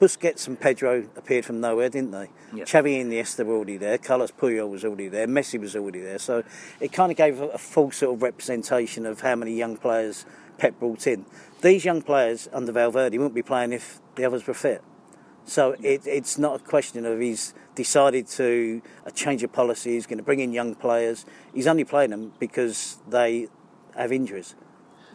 Busquets 0.00 0.46
and 0.46 0.60
Pedro 0.60 1.08
appeared 1.16 1.44
from 1.44 1.60
nowhere, 1.60 1.88
didn't 1.88 2.10
they? 2.10 2.28
Yeah. 2.52 2.64
Xavi 2.64 3.00
and 3.00 3.10
Iniesta 3.10 3.44
were 3.46 3.54
already 3.54 3.78
there. 3.78 3.96
Carlos 3.98 4.30
Puyol 4.30 4.70
was 4.70 4.84
already 4.84 5.08
there. 5.08 5.26
Messi 5.26 5.58
was 5.58 5.74
already 5.74 6.00
there. 6.00 6.18
So 6.18 6.42
it 6.80 6.92
kind 6.92 7.10
of 7.10 7.16
gave 7.16 7.40
a, 7.40 7.48
a 7.48 7.58
full 7.58 7.90
sort 7.90 8.14
of 8.14 8.22
representation 8.22 9.06
of 9.06 9.20
how 9.20 9.36
many 9.36 9.54
young 9.54 9.76
players 9.76 10.26
Pep 10.58 10.78
brought 10.78 11.06
in. 11.06 11.24
These 11.62 11.84
young 11.84 12.02
players 12.02 12.48
under 12.52 12.72
Valverde 12.72 13.16
wouldn't 13.16 13.34
be 13.34 13.42
playing 13.42 13.72
if 13.72 14.00
the 14.16 14.24
others 14.24 14.46
were 14.46 14.54
fit. 14.54 14.82
So 15.46 15.76
it, 15.82 16.06
it's 16.06 16.38
not 16.38 16.60
a 16.60 16.62
question 16.62 17.06
of 17.06 17.20
he's 17.20 17.54
decided 17.74 18.26
to 18.28 18.82
a 19.04 19.10
change 19.10 19.42
of 19.42 19.52
policy. 19.52 19.92
He's 19.92 20.06
going 20.06 20.18
to 20.18 20.24
bring 20.24 20.40
in 20.40 20.52
young 20.52 20.74
players. 20.74 21.24
He's 21.54 21.66
only 21.66 21.84
playing 21.84 22.10
them 22.10 22.32
because 22.38 22.98
they 23.08 23.48
have 23.94 24.12
injuries. 24.12 24.54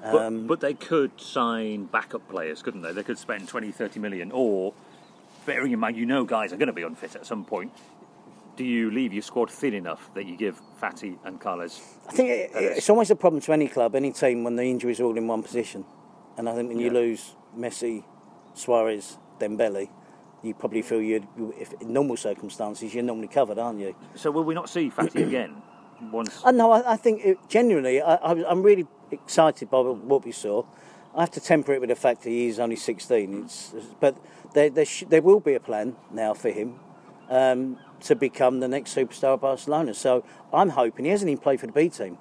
But, 0.01 0.25
Um, 0.25 0.47
but 0.47 0.59
they 0.61 0.73
could 0.73 1.19
sign 1.21 1.85
backup 1.85 2.27
players, 2.27 2.61
couldn't 2.61 2.81
they? 2.81 2.91
They 2.91 3.03
could 3.03 3.19
spend 3.19 3.47
20, 3.47 3.71
30 3.71 3.99
million, 3.99 4.31
or 4.31 4.73
bearing 5.45 5.71
in 5.71 5.79
mind 5.79 5.97
you 5.97 6.05
know 6.05 6.23
guys 6.23 6.51
are 6.53 6.57
going 6.57 6.67
to 6.67 6.73
be 6.73 6.83
unfit 6.83 7.15
at 7.15 7.25
some 7.25 7.45
point. 7.45 7.71
Do 8.57 8.63
you 8.63 8.91
leave 8.91 9.13
your 9.13 9.21
squad 9.21 9.49
thin 9.49 9.73
enough 9.73 10.09
that 10.13 10.25
you 10.25 10.35
give 10.35 10.59
Fati 10.81 11.17
and 11.23 11.39
Carles? 11.39 11.81
I 12.07 12.11
think 12.11 12.29
it, 12.29 12.51
it's 12.53 12.89
always 12.89 13.09
a 13.11 13.15
problem 13.15 13.41
to 13.41 13.53
any 13.53 13.67
club, 13.67 13.95
any 13.95 14.11
team, 14.11 14.43
when 14.43 14.55
the 14.55 14.63
injuries 14.63 14.99
are 14.99 15.05
all 15.05 15.17
in 15.17 15.27
one 15.27 15.41
position. 15.41 15.85
And 16.37 16.49
I 16.49 16.55
think 16.55 16.67
when 16.69 16.79
you 16.79 16.87
Yeah. 16.87 16.93
lose 16.93 17.35
Messi, 17.57 18.03
Suarez, 18.53 19.17
Dembele, 19.39 19.89
you 20.43 20.53
probably 20.53 20.81
feel 20.81 21.01
you'd, 21.01 21.27
if 21.59 21.73
in 21.81 21.93
normal 21.93 22.17
circumstances, 22.17 22.93
you're 22.93 23.03
normally 23.03 23.27
covered, 23.27 23.59
aren't 23.59 23.79
you? 23.79 23.95
So 24.15 24.31
will 24.31 24.43
we 24.43 24.53
not 24.53 24.69
see 24.69 24.89
Fati 24.89 25.25
again? 25.27 25.61
Once 26.11 26.43
Uh, 26.43 26.51
no, 26.51 26.71
I, 26.71 26.93
I 26.93 26.97
think 26.97 27.23
it, 27.23 27.37
genuinely, 27.47 28.01
I, 28.01 28.15
I'm 28.15 28.63
really 28.63 28.87
excited 29.11 29.69
by 29.69 29.79
what 29.81 30.25
we 30.25 30.31
saw. 30.31 30.63
I 31.15 31.21
have 31.21 31.31
to 31.31 31.41
temper 31.41 31.73
it 31.73 31.81
with 31.81 31.89
the 31.89 31.95
fact 31.95 32.23
that 32.23 32.29
he's 32.29 32.59
only 32.59 32.75
16. 32.77 33.43
It's, 33.43 33.73
but 33.99 34.15
there, 34.53 34.69
there, 34.69 34.85
sh- 34.85 35.03
there 35.09 35.21
will 35.21 35.39
be 35.41 35.53
a 35.55 35.59
plan 35.59 35.95
now 36.11 36.33
for 36.33 36.49
him 36.49 36.79
um, 37.29 37.77
to 38.01 38.15
become 38.15 38.59
the 38.61 38.67
next 38.67 38.95
superstar 38.95 39.33
of 39.33 39.41
Barcelona. 39.41 39.93
So 39.93 40.23
I'm 40.53 40.69
hoping 40.69 41.05
he 41.05 41.11
hasn't 41.11 41.29
even 41.29 41.41
played 41.41 41.59
for 41.59 41.67
the 41.67 41.73
B 41.73 41.89
team. 41.89 42.17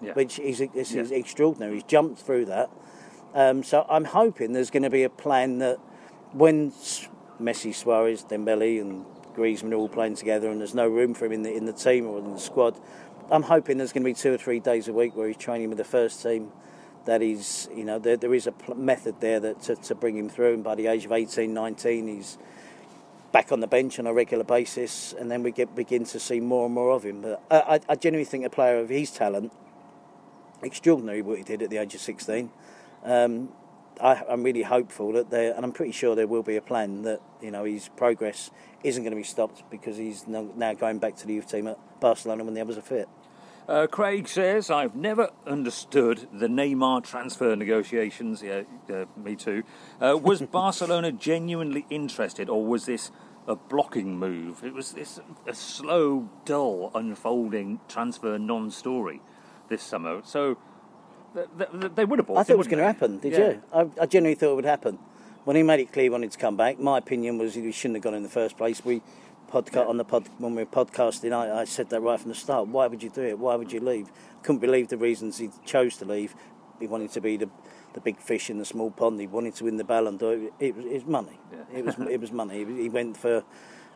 yeah. 0.00 0.14
which 0.14 0.38
is, 0.40 0.60
is, 0.60 0.92
is 0.94 1.10
Yeah. 1.10 1.16
extraordinary. 1.16 1.74
He's 1.74 1.84
jumped 1.84 2.20
through 2.20 2.46
that. 2.46 2.70
Um, 3.34 3.62
so 3.62 3.86
I'm 3.88 4.04
hoping 4.04 4.52
there's 4.52 4.70
going 4.70 4.82
to 4.82 4.90
be 4.90 5.04
a 5.04 5.10
plan 5.10 5.58
that 5.58 5.78
when 6.32 6.72
Messi, 7.40 7.72
Suarez, 7.74 8.24
Dembele, 8.24 8.80
and 8.80 9.04
Griezmann 9.36 9.72
are 9.72 9.76
all 9.76 9.88
playing 9.88 10.16
together, 10.16 10.50
and 10.50 10.60
there's 10.60 10.74
no 10.74 10.86
room 10.88 11.14
for 11.14 11.24
him 11.26 11.32
in 11.32 11.42
the 11.42 11.54
in 11.56 11.64
the 11.64 11.72
team 11.72 12.06
or 12.06 12.18
in 12.18 12.32
the 12.34 12.38
squad, 12.38 12.78
I'm 13.32 13.44
hoping 13.44 13.78
there's 13.78 13.94
going 13.94 14.02
to 14.02 14.10
be 14.10 14.12
two 14.14 14.34
or 14.34 14.36
three 14.36 14.60
days 14.60 14.88
a 14.88 14.92
week 14.92 15.16
where 15.16 15.26
he's 15.26 15.38
training 15.38 15.70
with 15.70 15.78
the 15.78 15.84
first 15.84 16.22
team. 16.22 16.52
That 17.06 17.22
he's, 17.22 17.66
you 17.74 17.82
know, 17.82 17.98
there, 17.98 18.16
there 18.16 18.34
is 18.34 18.46
a 18.46 18.52
pl- 18.52 18.76
method 18.76 19.20
there 19.20 19.40
that 19.40 19.62
to, 19.62 19.74
to 19.74 19.94
bring 19.94 20.16
him 20.16 20.28
through, 20.28 20.54
and 20.54 20.62
by 20.62 20.74
the 20.74 20.86
age 20.86 21.06
of 21.06 21.12
18, 21.12 21.52
19, 21.52 22.06
he's 22.06 22.38
back 23.32 23.50
on 23.50 23.60
the 23.60 23.66
bench 23.66 23.98
on 23.98 24.06
a 24.06 24.12
regular 24.12 24.44
basis, 24.44 25.14
and 25.18 25.30
then 25.30 25.42
we 25.42 25.50
get 25.50 25.74
begin 25.74 26.04
to 26.04 26.20
see 26.20 26.38
more 26.38 26.66
and 26.66 26.74
more 26.74 26.90
of 26.90 27.04
him. 27.04 27.22
But 27.22 27.42
I, 27.50 27.80
I, 27.88 27.96
genuinely 27.96 28.26
think 28.26 28.44
a 28.44 28.50
player 28.50 28.78
of 28.78 28.90
his 28.90 29.10
talent 29.10 29.50
extraordinary 30.62 31.22
what 31.22 31.38
he 31.38 31.44
did 31.44 31.62
at 31.62 31.70
the 31.70 31.78
age 31.78 31.94
of 31.94 32.00
16. 32.00 32.50
Um, 33.02 33.48
I, 34.00 34.22
I'm 34.28 34.42
really 34.42 34.62
hopeful 34.62 35.12
that 35.14 35.30
there, 35.30 35.54
and 35.54 35.64
I'm 35.64 35.72
pretty 35.72 35.92
sure 35.92 36.14
there 36.14 36.26
will 36.26 36.42
be 36.42 36.56
a 36.56 36.62
plan 36.62 37.02
that 37.02 37.20
you 37.40 37.50
know 37.50 37.64
his 37.64 37.88
progress 37.88 38.50
isn't 38.84 39.02
going 39.02 39.12
to 39.12 39.16
be 39.16 39.24
stopped 39.24 39.62
because 39.70 39.96
he's 39.96 40.28
now 40.28 40.74
going 40.74 40.98
back 40.98 41.16
to 41.16 41.26
the 41.26 41.34
youth 41.34 41.50
team 41.50 41.66
at 41.66 41.78
Barcelona 42.00 42.44
when 42.44 42.54
the 42.54 42.60
others 42.60 42.78
are 42.78 42.82
fit. 42.82 43.08
Uh, 43.68 43.86
Craig 43.86 44.28
says, 44.28 44.70
I've 44.70 44.96
never 44.96 45.30
understood 45.46 46.26
the 46.32 46.48
Neymar 46.48 47.04
transfer 47.04 47.54
negotiations. 47.54 48.42
Yeah, 48.42 48.62
uh, 48.92 49.04
me 49.16 49.36
too. 49.36 49.62
Uh, 50.00 50.18
was 50.20 50.42
Barcelona 50.60 51.12
genuinely 51.12 51.86
interested, 51.88 52.48
or 52.48 52.64
was 52.66 52.86
this 52.86 53.10
a 53.46 53.54
blocking 53.54 54.18
move? 54.18 54.64
It 54.64 54.74
was 54.74 54.92
this 54.92 55.20
a 55.46 55.54
slow, 55.54 56.28
dull, 56.44 56.90
unfolding 56.94 57.80
transfer 57.88 58.36
non-story 58.38 59.20
this 59.68 59.82
summer. 59.82 60.22
So 60.24 60.58
th- 61.34 61.46
th- 61.56 61.92
they 61.94 62.04
would 62.04 62.18
have 62.18 62.26
bought. 62.26 62.38
I 62.38 62.42
thought 62.42 62.54
it 62.54 62.58
was 62.58 62.68
going 62.68 62.78
to 62.78 62.84
happen. 62.84 63.18
Did 63.20 63.32
Yeah. 63.32 63.38
you? 63.38 63.62
I, 63.72 63.80
I 64.02 64.06
genuinely 64.06 64.34
thought 64.34 64.52
it 64.52 64.56
would 64.56 64.64
happen. 64.64 64.98
When 65.44 65.56
he 65.56 65.62
made 65.62 65.80
it 65.80 65.92
clear 65.92 66.04
he 66.04 66.10
wanted 66.10 66.30
to 66.32 66.38
come 66.38 66.56
back, 66.56 66.78
my 66.78 66.98
opinion 66.98 67.38
was 67.38 67.54
he 67.54 67.72
shouldn't 67.72 67.96
have 67.96 68.04
gone 68.04 68.14
in 68.14 68.22
the 68.22 68.28
first 68.28 68.56
place. 68.56 68.84
We 68.84 69.02
podcast 69.52 69.88
on 69.88 69.96
the 69.98 70.04
pod 70.04 70.28
when 70.38 70.54
we 70.54 70.62
were 70.64 70.70
podcasting. 70.70 71.32
I, 71.32 71.60
I 71.60 71.64
said 71.64 71.90
that 71.90 72.00
right 72.00 72.18
from 72.18 72.30
the 72.30 72.34
start. 72.34 72.68
Why 72.68 72.86
would 72.86 73.02
you 73.02 73.10
do 73.10 73.22
it? 73.22 73.38
Why 73.38 73.54
would 73.56 73.72
you 73.72 73.80
leave? 73.80 74.10
Couldn't 74.42 74.60
believe 74.60 74.88
the 74.88 74.96
reasons 74.96 75.38
he 75.38 75.50
chose 75.64 75.96
to 75.98 76.04
leave. 76.04 76.34
He 76.80 76.86
wanted 76.86 77.10
to 77.12 77.20
be 77.20 77.36
the 77.36 77.48
the 77.94 78.00
big 78.00 78.18
fish 78.18 78.48
in 78.48 78.58
the 78.58 78.64
small 78.64 78.90
pond. 78.90 79.20
He 79.20 79.26
wanted 79.26 79.54
to 79.56 79.64
win 79.64 79.76
the 79.76 79.84
Ballon 79.84 80.16
d'Or. 80.16 80.32
It, 80.32 80.52
it, 80.58 80.76
was- 80.76 80.86
it 80.86 80.92
was 80.94 81.04
money. 81.06 81.38
Yeah. 81.52 81.78
It 81.78 81.84
was 81.84 81.94
it 82.10 82.20
was 82.20 82.32
money. 82.32 82.64
He 82.64 82.88
went 82.88 83.16
for 83.16 83.44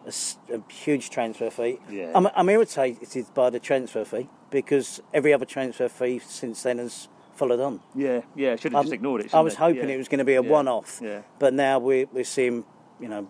a 0.06 0.60
huge 0.70 1.10
transfer 1.10 1.50
fee. 1.50 1.78
Yeah. 1.90 2.12
I'm, 2.14 2.28
I'm 2.36 2.48
irritated 2.48 3.26
by 3.34 3.50
the 3.50 3.58
transfer 3.58 4.04
fee 4.04 4.28
because 4.50 5.00
every 5.12 5.32
other 5.32 5.44
transfer 5.46 5.88
fee 5.88 6.20
since 6.20 6.62
then 6.62 6.78
has 6.78 7.08
followed 7.34 7.58
on. 7.60 7.80
Yeah, 7.94 8.20
yeah. 8.36 8.54
Should 8.56 8.72
have 8.72 8.82
just 8.84 8.92
ignored 8.94 9.22
it. 9.22 9.34
I 9.34 9.40
was 9.40 9.54
they? 9.54 9.58
hoping 9.60 9.88
Yeah. 9.88 9.94
it 9.96 9.98
was 9.98 10.08
going 10.08 10.18
to 10.20 10.24
be 10.24 10.34
a 10.34 10.42
Yeah. 10.42 10.48
one-off, 10.48 11.00
Yeah. 11.02 11.22
but 11.40 11.52
now 11.54 11.78
we're, 11.80 12.06
we're 12.12 12.22
seeing, 12.24 12.64
you 13.00 13.08
know, 13.08 13.28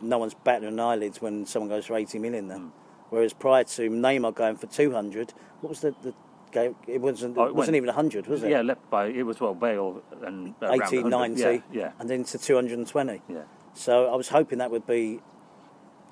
no 0.00 0.18
one's 0.18 0.34
batting 0.34 0.68
an 0.68 0.80
eyelids 0.80 1.20
when 1.20 1.46
someone 1.46 1.68
goes 1.68 1.86
for 1.86 1.96
80 1.96 2.18
million 2.18 2.48
then. 2.48 2.72
Whereas 3.10 3.32
prior 3.32 3.64
to 3.64 3.90
Neymar 3.90 4.34
going 4.34 4.56
for 4.56 4.66
200, 4.66 5.34
what 5.60 5.68
was 5.68 5.80
the, 5.80 5.94
the 6.02 6.14
game? 6.50 6.74
It 6.86 7.00
wasn't, 7.00 7.36
Oh, 7.36 7.44
it 7.44 7.54
wasn't 7.54 7.74
went- 7.74 7.76
even 7.76 7.86
100, 7.88 8.26
was 8.26 8.42
it? 8.42 8.50
Yeah, 8.50 8.62
left 8.62 8.88
by 8.88 9.06
it 9.08 9.22
was 9.24 9.38
well 9.40 9.54
Bale 9.54 10.02
and 10.22 10.54
uh, 10.62 10.72
80, 10.72 11.02
90, 11.04 11.40
Yeah, 11.40 11.58
yeah, 11.72 11.92
and 11.98 12.08
then 12.08 12.24
to 12.24 12.38
220. 12.38 13.20
yeah. 13.28 13.42
So 13.74 14.10
I 14.12 14.16
was 14.16 14.28
hoping 14.28 14.58
that 14.58 14.70
would 14.70 14.86
be 14.86 15.20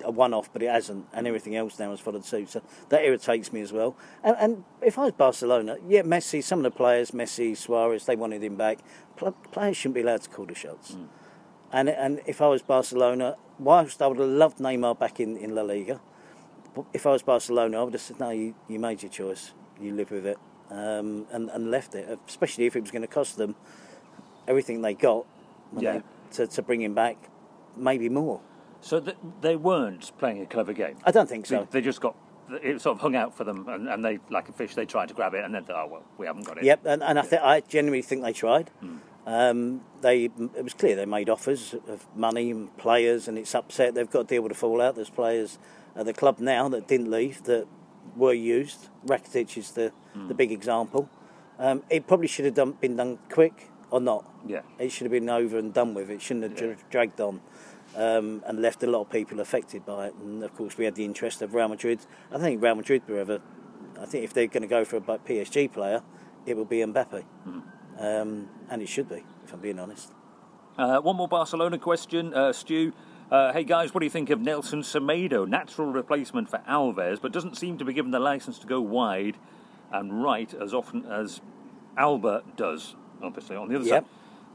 a 0.03 0.09
one-off, 0.09 0.51
but 0.51 0.63
it 0.63 0.69
hasn't, 0.69 1.05
and 1.13 1.27
everything 1.27 1.55
else 1.55 1.77
now 1.77 1.91
has 1.91 1.99
followed 1.99 2.25
suit. 2.25 2.49
So 2.49 2.61
that 2.89 3.03
irritates 3.03 3.53
me 3.53 3.61
as 3.61 3.71
well. 3.71 3.95
And, 4.23 4.35
and 4.39 4.63
if 4.81 4.97
I 4.97 5.03
was 5.05 5.11
Barcelona, 5.13 5.77
yeah, 5.87 6.01
Messi, 6.01 6.43
some 6.43 6.59
of 6.59 6.63
the 6.63 6.71
players, 6.71 7.11
Messi, 7.11 7.55
Suarez, 7.55 8.05
they 8.05 8.15
wanted 8.15 8.43
him 8.43 8.55
back. 8.55 8.79
Pl- 9.15 9.33
players 9.51 9.77
shouldn't 9.77 9.93
be 9.95 10.01
allowed 10.01 10.21
to 10.23 10.29
call 10.31 10.45
the 10.47 10.55
shots. 10.55 10.95
And 11.73 11.89
and 11.89 12.21
if 12.25 12.41
I 12.41 12.47
was 12.47 12.61
Barcelona, 12.61 13.35
whilst 13.59 14.01
I 14.01 14.07
would 14.07 14.19
have 14.19 14.27
loved 14.29 14.57
Neymar 14.59 14.99
back 14.99 15.19
in, 15.19 15.37
in 15.37 15.55
La 15.55 15.61
Liga, 15.61 15.99
but 16.75 16.85
if 16.93 17.05
I 17.05 17.11
was 17.11 17.21
Barcelona, 17.23 17.79
I 17.79 17.83
would 17.83 17.93
have 17.93 18.01
said, 18.01 18.19
no, 18.19 18.29
you, 18.29 18.55
you 18.67 18.79
made 18.79 19.01
your 19.03 19.11
choice, 19.11 19.51
you 19.79 19.93
live 19.93 20.11
with 20.11 20.25
it, 20.25 20.37
um, 20.69 21.27
and, 21.31 21.49
and 21.49 21.71
left 21.71 21.95
it, 21.95 22.19
especially 22.27 22.65
if 22.65 22.75
it 22.75 22.81
was 22.81 22.91
going 22.91 23.01
to 23.01 23.07
cost 23.07 23.37
them 23.37 23.55
everything 24.47 24.81
they 24.81 24.93
got 24.93 25.25
Yeah. 25.77 25.93
they, 25.93 26.01
to, 26.37 26.47
to 26.47 26.61
bring 26.61 26.81
him 26.81 26.93
back, 26.93 27.17
maybe 27.75 28.09
more. 28.09 28.41
So 28.81 28.99
th- 28.99 29.17
they 29.41 29.55
weren't 29.55 30.11
playing 30.17 30.41
a 30.41 30.45
clever 30.45 30.73
game. 30.73 30.97
I 31.05 31.11
don't 31.11 31.29
think 31.29 31.45
so. 31.45 31.67
they 31.71 31.81
just 31.81 32.01
got 32.01 32.15
it 32.63 32.81
sort 32.81 32.95
of 32.97 33.01
hung 33.01 33.15
out 33.15 33.33
for 33.37 33.43
them, 33.45 33.67
and, 33.69 33.87
and 33.87 34.03
they 34.03 34.19
like 34.29 34.49
a 34.49 34.51
fish. 34.53 34.75
They 34.75 34.85
tried 34.85 35.07
to 35.09 35.13
grab 35.13 35.33
it, 35.35 35.43
and 35.45 35.53
then 35.55 35.65
oh 35.69 35.87
well, 35.87 36.03
we 36.17 36.25
haven't 36.25 36.45
got 36.45 36.57
it. 36.57 36.63
Yep, 36.65 36.81
and, 36.85 37.03
and 37.03 37.19
I, 37.19 37.21
th- 37.21 37.41
I 37.41 37.59
genuinely 37.61 38.01
think 38.01 38.23
they 38.23 38.33
tried. 38.33 38.71
Um, 39.25 39.81
they 40.01 40.25
it 40.25 40.63
was 40.63 40.73
clear 40.73 40.95
they 40.95 41.05
made 41.05 41.29
offers 41.29 41.75
of 41.87 42.05
money 42.15 42.51
and 42.51 42.75
players, 42.77 43.27
and 43.27 43.37
it's 43.37 43.53
upset. 43.53 43.93
They've 43.93 44.09
got 44.09 44.27
to 44.27 44.35
deal 44.35 44.41
with 44.41 44.51
the 44.51 44.57
fallout. 44.57 44.95
There's 44.95 45.09
players 45.09 45.59
at 45.95 46.05
the 46.05 46.13
club 46.13 46.39
now 46.39 46.69
that 46.69 46.87
didn't 46.87 47.11
leave 47.11 47.43
that 47.43 47.67
were 48.15 48.33
used. 48.33 48.89
Rakitic 49.05 49.57
is 49.57 49.71
the 49.71 49.91
the 50.27 50.33
big 50.33 50.51
example. 50.51 51.09
Um, 51.59 51.83
it 51.91 52.07
probably 52.07 52.27
should 52.27 52.45
have 52.45 52.55
done, 52.55 52.71
been 52.71 52.95
done 52.95 53.19
quick 53.29 53.69
or 53.91 54.01
not. 54.01 54.25
Yeah. 54.47 54.61
It 54.79 54.91
should 54.91 55.05
have 55.05 55.11
been 55.11 55.29
over 55.29 55.59
and 55.59 55.71
done 55.71 55.93
with. 55.93 56.09
It 56.09 56.21
shouldn't 56.21 56.43
have 56.43 56.55
dra- 56.55 56.77
dragged 56.89 57.21
on 57.21 57.39
um, 57.95 58.43
and 58.47 58.61
left 58.61 58.81
a 58.81 58.87
lot 58.87 59.01
of 59.01 59.09
people 59.11 59.39
affected 59.39 59.85
by 59.85 60.07
it. 60.07 60.15
And 60.15 60.43
of 60.43 60.55
course, 60.55 60.77
we 60.77 60.85
had 60.85 60.95
the 60.95 61.05
interest 61.05 61.41
of 61.43 61.53
Real 61.53 61.67
Madrid. 61.67 61.99
I 62.31 62.39
think 62.39 62.63
Real 62.63 62.75
Madrid 62.75 63.03
were 63.07 63.19
ever. 63.19 63.41
I 63.99 64.05
think 64.05 64.23
if 64.23 64.33
they're 64.33 64.47
going 64.47 64.63
to 64.63 64.67
go 64.67 64.83
for 64.83 64.97
a 64.97 65.01
PSG 65.01 65.71
player, 65.71 66.01
it 66.47 66.57
will 66.57 66.65
be 66.65 66.77
Mbappe, 66.77 67.23
um, 68.01 68.49
and 68.69 68.81
it 68.81 68.89
should 68.89 69.07
be, 69.07 69.23
if 69.43 69.53
I'm 69.53 69.59
being 69.59 69.79
honest. 69.79 70.11
Uh, 70.77 70.99
one 70.99 71.15
more 71.15 71.27
Barcelona 71.27 71.77
question, 71.77 72.33
uh, 72.33 72.51
Stu. 72.51 72.93
Uh, 73.29 73.53
hey 73.53 73.63
guys, 73.63 73.93
what 73.93 73.99
do 74.01 74.05
you 74.05 74.09
think 74.09 74.29
of 74.29 74.41
Nelson 74.41 74.81
Semedo? 74.81 75.47
Natural 75.47 75.87
replacement 75.91 76.49
for 76.49 76.57
Alves, 76.67 77.21
but 77.21 77.31
doesn't 77.31 77.55
seem 77.57 77.77
to 77.77 77.85
be 77.85 77.93
given 77.93 78.11
the 78.11 78.19
license 78.19 78.59
to 78.59 78.67
go 78.67 78.81
wide 78.81 79.37
and 79.91 80.23
right 80.23 80.53
as 80.53 80.73
often 80.73 81.05
as 81.05 81.41
Alba 81.97 82.43
does. 82.57 82.95
Obviously, 83.21 83.55
on 83.55 83.69
the 83.69 83.75
other 83.75 83.85
Yep. 83.85 84.05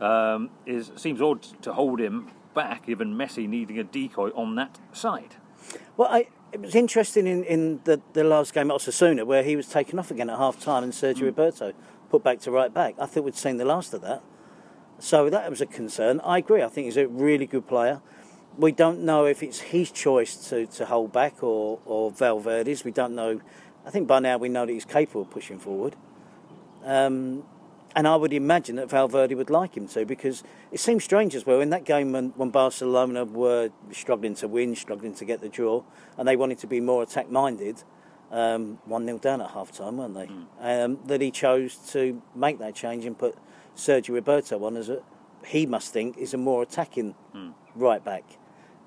side, 0.00 0.34
um, 0.34 0.50
is 0.66 0.90
seems 0.96 1.22
odd 1.22 1.42
to 1.62 1.72
hold 1.72 2.00
him 2.00 2.28
back, 2.54 2.86
given 2.86 3.14
Messi 3.14 3.48
needing 3.48 3.78
a 3.78 3.84
decoy 3.84 4.30
on 4.34 4.56
that 4.56 4.78
side. 4.92 5.36
Well, 5.96 6.08
I, 6.10 6.28
it 6.52 6.60
was 6.60 6.74
interesting 6.74 7.26
in, 7.26 7.44
in 7.44 7.80
the, 7.84 8.00
the 8.12 8.24
last 8.24 8.52
game 8.54 8.70
at 8.70 8.76
Osasuna 8.78 9.24
where 9.24 9.42
he 9.42 9.56
was 9.56 9.68
taken 9.68 9.98
off 9.98 10.10
again 10.10 10.28
at 10.30 10.38
half 10.38 10.60
time 10.60 10.82
and 10.84 10.92
Sergio 10.92 11.22
Roberto 11.22 11.72
put 12.10 12.22
back 12.22 12.40
to 12.40 12.50
right 12.50 12.72
back. 12.72 12.94
I 12.98 13.06
think 13.06 13.24
we'd 13.24 13.36
seen 13.36 13.56
the 13.56 13.64
last 13.64 13.94
of 13.94 14.02
that. 14.02 14.22
So 14.98 15.28
that 15.28 15.50
was 15.50 15.60
a 15.60 15.66
concern. 15.66 16.20
I 16.20 16.38
agree. 16.38 16.62
I 16.62 16.68
think 16.68 16.86
he's 16.86 16.96
a 16.96 17.06
really 17.06 17.46
good 17.46 17.66
player. 17.66 18.00
We 18.56 18.72
don't 18.72 19.00
know 19.00 19.26
if 19.26 19.42
it's 19.42 19.60
his 19.60 19.90
choice 19.90 20.48
to, 20.48 20.66
to 20.66 20.86
hold 20.86 21.12
back 21.12 21.42
or, 21.42 21.80
or 21.84 22.10
Valverde's. 22.10 22.84
We 22.84 22.92
don't 22.92 23.14
know. 23.14 23.40
I 23.84 23.90
think 23.90 24.08
by 24.08 24.20
now 24.20 24.38
we 24.38 24.48
know 24.48 24.64
that 24.64 24.72
he's 24.72 24.86
capable 24.86 25.22
of 25.22 25.30
pushing 25.30 25.58
forward. 25.58 25.94
Um, 26.84 27.44
and 27.94 28.06
I 28.06 28.14
would 28.14 28.34
imagine 28.34 28.76
that 28.76 28.90
Valverde 28.90 29.34
would 29.34 29.48
like 29.48 29.74
him 29.74 29.88
to 29.88 30.04
because 30.04 30.44
it 30.70 30.80
seems 30.80 31.02
strange 31.02 31.34
as 31.34 31.46
well 31.46 31.60
in 31.60 31.70
that 31.70 31.84
game 31.84 32.12
when, 32.12 32.28
when 32.36 32.50
Barcelona 32.50 33.24
were 33.24 33.70
struggling 33.90 34.34
to 34.36 34.48
win, 34.48 34.76
struggling 34.76 35.14
to 35.14 35.24
get 35.24 35.40
the 35.40 35.48
draw, 35.48 35.82
and 36.18 36.28
they 36.28 36.36
wanted 36.36 36.58
to 36.58 36.66
be 36.66 36.78
more 36.78 37.02
attack 37.02 37.30
minded. 37.30 37.82
Um, 38.30 38.80
one 38.86 39.04
0 39.04 39.18
down 39.18 39.40
at 39.40 39.50
half 39.50 39.70
time, 39.70 39.98
weren't 39.98 40.14
they? 40.14 40.26
Mm. 40.26 40.84
Um, 40.84 40.98
that 41.06 41.20
he 41.20 41.30
chose 41.30 41.76
to 41.92 42.20
make 42.34 42.58
that 42.58 42.74
change 42.74 43.04
and 43.04 43.16
put 43.16 43.36
Sergio 43.76 44.14
Roberto 44.14 44.64
on 44.64 44.76
as 44.76 44.88
a 44.88 45.00
he 45.46 45.64
must 45.64 45.92
think 45.92 46.18
is 46.18 46.34
a 46.34 46.36
more 46.36 46.62
attacking 46.62 47.14
mm. 47.34 47.54
right 47.74 48.04
back. 48.04 48.24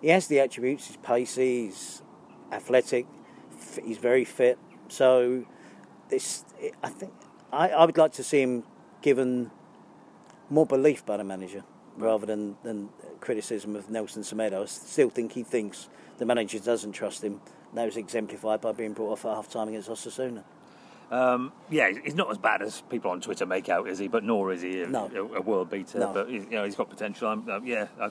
He 0.02 0.10
has 0.10 0.28
the 0.28 0.40
attributes. 0.40 0.88
He's 0.88 0.98
pacey. 0.98 1.66
He's 1.66 2.02
athletic. 2.52 3.06
He's 3.84 3.98
very 3.98 4.26
fit. 4.26 4.58
So 4.88 5.46
this, 6.10 6.44
I 6.84 6.90
think, 6.90 7.14
I, 7.52 7.70
I 7.70 7.86
would 7.86 7.98
like 7.98 8.14
to 8.14 8.24
see 8.24 8.42
him 8.42 8.64
given 9.02 9.52
more 10.50 10.66
belief 10.66 11.06
by 11.06 11.18
the 11.18 11.24
manager 11.24 11.64
rather 11.98 12.26
than, 12.26 12.58
than 12.64 12.90
criticism 13.20 13.76
of 13.76 13.90
Nelson 13.90 14.24
Semedo. 14.24 14.64
I 14.64 14.66
still 14.66 15.10
think 15.10 15.34
he 15.34 15.44
thinks 15.44 15.90
the 16.18 16.26
manager 16.26 16.60
doesn't 16.60 16.94
trust 16.94 17.24
him. 17.24 17.42
That 17.74 17.86
was 17.86 17.98
exemplified 17.98 18.62
by 18.62 18.72
being 18.72 18.94
brought 18.94 19.12
off 19.12 19.26
at 19.26 19.36
half 19.36 19.50
time 19.50 19.68
against 19.68 19.90
Osasuna. 19.90 20.44
Um, 21.12 21.52
yeah, 21.70 21.92
he's 22.04 22.16
not 22.16 22.30
as 22.30 22.38
bad 22.38 22.62
as 22.62 22.82
people 22.90 23.12
on 23.12 23.22
Twitter 23.22 23.46
make 23.46 23.70
out, 23.70 23.88
is 23.88 23.98
he? 23.98 24.08
But 24.08 24.24
nor 24.24 24.52
is 24.52 24.62
he 24.62 24.84
a, 24.84 24.88
no. 24.88 25.10
a, 25.14 25.38
a 25.38 25.42
world 25.42 25.70
beater. 25.70 26.00
No. 26.00 26.14
But 26.14 26.30
you 26.30 26.46
know, 26.50 26.66
he's 26.66 26.76
got 26.76 26.90
potential. 26.90 27.28
I'm, 27.28 27.50
uh, 27.50 27.60
yeah, 27.62 27.88
I, 28.00 28.10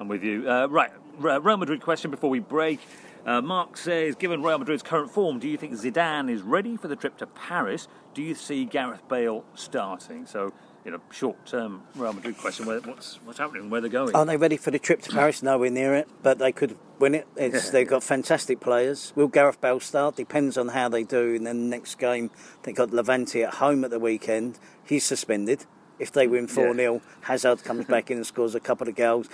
am 0.00 0.08
with 0.08 0.22
you. 0.22 0.48
Uh, 0.48 0.66
right, 0.66 0.90
Real 1.18 1.56
Madrid 1.56 1.80
question 1.80 2.10
before 2.10 2.30
we 2.30 2.40
break. 2.40 2.80
Uh, 3.24 3.40
Mark 3.40 3.78
says, 3.78 4.16
given 4.16 4.42
Real 4.42 4.58
Madrid's 4.58 4.82
current 4.82 5.10
form, 5.10 5.38
do 5.38 5.48
you 5.48 5.56
think 5.56 5.72
Zidane 5.72 6.30
is 6.30 6.42
ready 6.42 6.76
for 6.76 6.88
the 6.88 6.96
trip 6.96 7.16
to 7.18 7.26
Paris? 7.26 7.88
Do 8.12 8.20
you 8.20 8.34
see 8.34 8.66
Gareth 8.66 9.08
Bale 9.08 9.44
starting? 9.54 10.26
So, 10.26 10.52
you 10.84 10.90
know, 10.90 11.00
short-term 11.10 11.82
Real 11.94 12.12
Madrid 12.12 12.36
question: 12.38 12.66
where, 12.66 12.80
what's 12.80 13.16
what's 13.24 13.38
happening? 13.38 13.70
Where 13.70 13.80
they're 13.80 13.90
going? 13.90 14.14
Aren't 14.14 14.28
they 14.28 14.36
ready 14.36 14.56
for 14.56 14.70
the 14.70 14.78
trip 14.78 15.02
to 15.02 15.10
Paris? 15.10 15.42
Nowhere 15.42 15.70
near 15.70 15.94
it, 15.94 16.08
but 16.22 16.38
they 16.38 16.52
could 16.52 16.76
win 16.98 17.14
it. 17.14 17.26
It's, 17.36 17.70
they've 17.70 17.88
got 17.88 18.02
fantastic 18.02 18.60
players. 18.60 19.12
Will 19.16 19.28
Gareth 19.28 19.60
Bale 19.60 19.80
start? 19.80 20.16
Depends 20.16 20.58
on 20.58 20.68
how 20.68 20.88
they 20.88 21.02
do. 21.02 21.34
in 21.34 21.44
the 21.44 21.54
next 21.54 21.98
game, 21.98 22.30
they 22.62 22.72
got 22.72 22.92
Levante 22.92 23.42
at 23.42 23.54
home 23.54 23.84
at 23.84 23.90
the 23.90 23.98
weekend. 23.98 24.58
He's 24.84 25.04
suspended. 25.04 25.66
If 25.96 26.10
they 26.10 26.26
win 26.26 26.48
4 26.48 26.74
0. 26.74 27.02
Hazard 27.22 27.62
comes 27.62 27.86
back 27.86 28.10
in 28.10 28.16
and 28.16 28.26
scores 28.26 28.56
a 28.56 28.60
couple 28.60 28.88
of 28.88 28.96
goals 28.96 29.28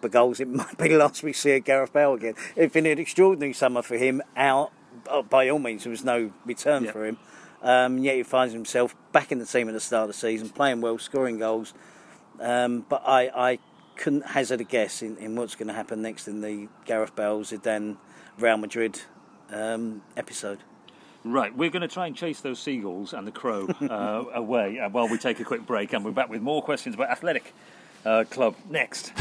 the 0.00 0.08
goals, 0.08 0.40
it 0.40 0.48
might 0.48 0.76
be 0.78 0.88
the 0.88 0.96
last 0.96 1.22
we 1.22 1.32
see 1.32 1.56
of 1.56 1.64
Gareth 1.64 1.92
Bale 1.92 2.14
again. 2.14 2.34
It's 2.56 2.72
been 2.72 2.86
an 2.86 2.98
extraordinary 2.98 3.52
summer 3.52 3.82
for 3.82 3.96
him. 3.96 4.22
Out 4.36 4.72
uh, 5.08 5.22
by 5.22 5.48
all 5.48 5.58
means, 5.58 5.84
there 5.84 5.90
was 5.90 6.04
no 6.04 6.32
return 6.44 6.84
yeah. 6.84 6.92
for 6.92 7.04
him. 7.04 7.18
Um, 7.64 7.98
yet 7.98 8.16
he 8.16 8.22
finds 8.22 8.52
himself 8.52 8.94
back 9.10 9.32
in 9.32 9.38
the 9.38 9.46
team 9.46 9.68
at 9.68 9.74
the 9.74 9.80
start 9.80 10.02
of 10.02 10.08
the 10.08 10.14
season, 10.14 10.50
playing 10.50 10.82
well, 10.82 10.98
scoring 10.98 11.38
goals. 11.38 11.72
Um, 12.38 12.84
but 12.88 13.02
I, 13.06 13.30
I 13.34 13.58
couldn't 13.96 14.26
hazard 14.26 14.60
a 14.60 14.64
guess 14.64 15.02
in, 15.02 15.16
in 15.16 15.34
what's 15.34 15.54
going 15.54 15.68
to 15.68 15.74
happen 15.74 16.02
next 16.02 16.28
in 16.28 16.42
the 16.42 16.68
Gareth 16.84 17.16
Bale 17.16 17.40
Zidane 17.40 17.96
Real 18.38 18.58
Madrid 18.58 19.00
um, 19.50 20.02
episode. 20.16 20.58
Right, 21.24 21.56
we're 21.56 21.70
going 21.70 21.82
to 21.82 21.88
try 21.88 22.06
and 22.06 22.14
chase 22.14 22.42
those 22.42 22.58
seagulls 22.58 23.14
and 23.14 23.26
the 23.26 23.32
crow 23.32 23.66
uh, 23.80 24.24
away 24.34 24.78
uh, 24.78 24.90
while 24.90 25.08
we 25.08 25.16
take 25.16 25.40
a 25.40 25.44
quick 25.44 25.64
break, 25.64 25.94
and 25.94 26.04
we're 26.04 26.10
back 26.10 26.28
with 26.28 26.42
more 26.42 26.62
questions 26.62 26.94
about 26.94 27.08
Athletic 27.08 27.54
uh, 28.04 28.24
Club 28.28 28.56
next. 28.68 29.12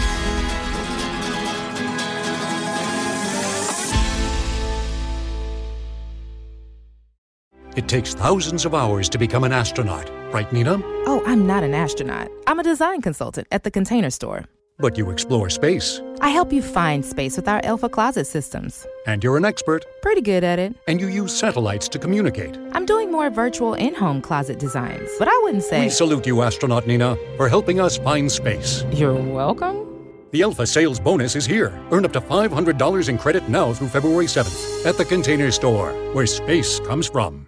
It 7.75 7.87
takes 7.87 8.13
thousands 8.13 8.65
of 8.65 8.75
hours 8.75 9.09
to 9.09 9.17
become 9.17 9.43
an 9.43 9.51
astronaut, 9.51 10.07
right, 10.31 10.51
Nina? 10.53 10.79
Oh, 11.07 11.23
I'm 11.25 11.47
not 11.47 11.63
an 11.63 11.73
astronaut. 11.73 12.29
I'm 12.45 12.59
a 12.59 12.63
design 12.63 13.01
consultant 13.01 13.47
at 13.51 13.63
the 13.63 13.71
Container 13.71 14.11
Store. 14.11 14.45
But 14.77 14.97
you 14.97 15.09
explore 15.09 15.49
space. 15.49 16.01
I 16.21 16.29
help 16.29 16.53
you 16.53 16.61
find 16.61 17.03
space 17.03 17.35
with 17.35 17.47
our 17.47 17.61
Alpha 17.63 17.89
closet 17.89 18.25
systems. 18.25 18.85
And 19.07 19.23
you're 19.23 19.37
an 19.37 19.45
expert. 19.45 19.85
Pretty 20.03 20.21
good 20.21 20.43
at 20.43 20.59
it. 20.59 20.75
And 20.87 20.99
you 21.01 21.07
use 21.07 21.35
satellites 21.35 21.87
to 21.89 21.99
communicate. 21.99 22.57
I'm 22.73 22.85
doing 22.85 23.11
more 23.11 23.29
virtual 23.29 23.73
in 23.73 23.95
home 23.95 24.21
closet 24.21 24.59
designs, 24.59 25.09
but 25.17 25.27
I 25.27 25.39
wouldn't 25.43 25.63
say. 25.63 25.85
We 25.85 25.89
salute 25.89 26.27
you, 26.27 26.41
astronaut 26.43 26.85
Nina, 26.85 27.17
for 27.37 27.49
helping 27.49 27.79
us 27.79 27.97
find 27.97 28.31
space. 28.31 28.83
You're 28.91 29.13
welcome. 29.13 29.89
The 30.31 30.41
Alpha 30.43 30.65
sales 30.65 30.99
bonus 30.99 31.35
is 31.35 31.45
here. 31.45 31.71
Earn 31.91 32.05
up 32.05 32.13
to 32.13 32.21
$500 32.21 33.09
in 33.09 33.17
credit 33.17 33.47
now 33.49 33.73
through 33.73 33.89
February 33.89 34.25
7th 34.25 34.85
at 34.85 34.97
the 34.97 35.05
Container 35.05 35.51
Store, 35.51 35.91
where 36.13 36.25
space 36.25 36.79
comes 36.79 37.07
from. 37.07 37.47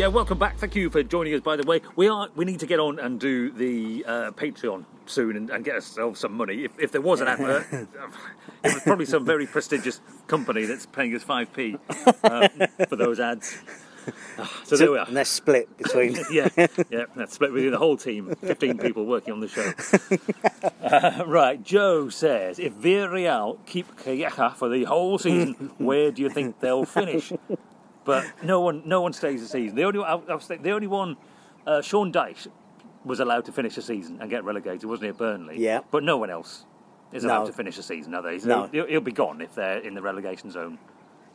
Yeah, 0.00 0.06
welcome 0.06 0.38
back. 0.38 0.56
Thank 0.56 0.76
you 0.76 0.88
for 0.88 1.02
joining 1.02 1.34
us. 1.34 1.42
By 1.42 1.56
the 1.56 1.62
way, 1.62 1.82
we 1.94 2.08
are 2.08 2.30
we 2.34 2.46
need 2.46 2.60
to 2.60 2.66
get 2.66 2.80
on 2.80 2.98
and 2.98 3.20
do 3.20 3.50
the 3.50 4.02
uh, 4.08 4.30
Patreon 4.30 4.86
soon 5.04 5.36
and, 5.36 5.50
and, 5.50 5.62
get 5.62 5.74
ourselves 5.74 6.20
some 6.20 6.32
money. 6.32 6.64
If, 6.64 6.72
if 6.78 6.90
there 6.90 7.02
was 7.02 7.20
an 7.20 7.28
advert, 7.28 7.66
it 7.70 7.88
was 8.64 8.82
probably 8.82 9.04
some 9.04 9.26
very 9.26 9.46
prestigious 9.46 10.00
company 10.26 10.64
that's 10.64 10.86
paying 10.86 11.14
us 11.14 11.22
five 11.22 11.52
p 11.52 11.76
uh, 12.24 12.48
for 12.88 12.96
those 12.96 13.20
ads. 13.20 13.58
so, 14.38 14.44
so, 14.64 14.76
there 14.78 14.90
we 14.90 14.96
are. 14.96 15.06
And 15.06 15.14
that's 15.14 15.28
split 15.28 15.76
between. 15.76 16.16
yeah, 16.32 16.48
yeah, 16.88 17.04
that's 17.14 17.34
split 17.34 17.52
between 17.52 17.72
the 17.72 17.76
whole 17.76 17.98
team. 17.98 18.34
Fifteen 18.36 18.78
people 18.78 19.04
working 19.04 19.34
on 19.34 19.40
the 19.40 19.48
show. 19.48 19.70
Uh, 20.82 21.24
right, 21.26 21.62
Joe 21.62 22.08
says 22.08 22.58
if 22.58 22.72
Villarreal 22.72 23.58
keep 23.66 23.96
Calleja 23.96 24.56
for 24.56 24.68
the 24.68 24.84
whole 24.84 25.18
season, 25.18 25.70
where 25.78 26.10
do 26.10 26.22
you 26.22 26.30
think 26.30 26.58
they'll 26.58 26.86
finish? 26.86 27.32
But 28.10 28.44
no 28.44 28.60
one, 28.60 28.82
no 28.84 29.00
one 29.00 29.12
stays 29.12 29.40
the 29.40 29.48
season. 29.48 29.76
The 29.76 29.84
only, 29.84 30.00
I, 30.00 30.14
I 30.14 30.34
was 30.34 30.46
the 30.48 30.70
only 30.70 30.86
one, 30.86 31.16
uh, 31.66 31.80
Sean 31.82 32.12
Dyche 32.12 32.48
was 33.04 33.20
allowed 33.20 33.44
to 33.46 33.52
finish 33.52 33.74
the 33.76 33.82
season 33.82 34.18
and 34.20 34.28
get 34.30 34.44
relegated, 34.44 34.84
wasn't 34.84 35.04
he, 35.04 35.08
at 35.10 35.18
Burnley? 35.18 35.58
Yeah. 35.58 35.80
But 35.90 36.02
no 36.04 36.16
one 36.18 36.30
else 36.30 36.64
is 37.12 37.24
allowed 37.24 37.40
No. 37.40 37.46
to 37.46 37.52
finish 37.52 37.76
the 37.76 37.82
season, 37.82 38.14
are 38.14 38.22
they? 38.22 38.38
No. 38.38 38.68
He'll, 38.72 38.86
he'll 38.86 39.00
be 39.00 39.12
gone 39.12 39.40
if 39.40 39.54
they're 39.54 39.78
in 39.78 39.94
the 39.94 40.02
relegation 40.02 40.50
zone. 40.50 40.78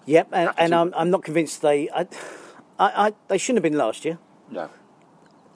Yep, 0.06 0.28
and, 0.32 0.52
and 0.58 0.76
I'm, 0.76 0.94
I'm 0.96 1.10
not 1.10 1.24
convinced 1.24 1.62
they. 1.64 1.90
I, 1.90 2.02
I, 2.78 3.08
I, 3.08 3.14
they 3.28 3.40
shouldn't 3.40 3.64
have 3.64 3.72
been 3.72 3.78
last 3.80 4.06
year. 4.06 4.20
No. 4.52 4.70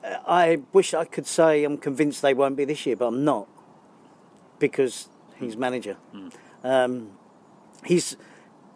I 0.03 0.61
wish 0.73 0.93
I 0.95 1.05
could 1.05 1.27
say 1.27 1.63
I'm 1.63 1.77
convinced 1.77 2.21
they 2.23 2.33
won't 2.33 2.55
be 2.57 2.65
this 2.65 2.85
year, 2.87 2.95
but 2.95 3.05
I'm 3.07 3.23
not 3.23 3.47
because 4.57 5.09
he's 5.37 5.55
manager. 5.55 5.97
Um, 6.63 7.11
he's 7.85 8.17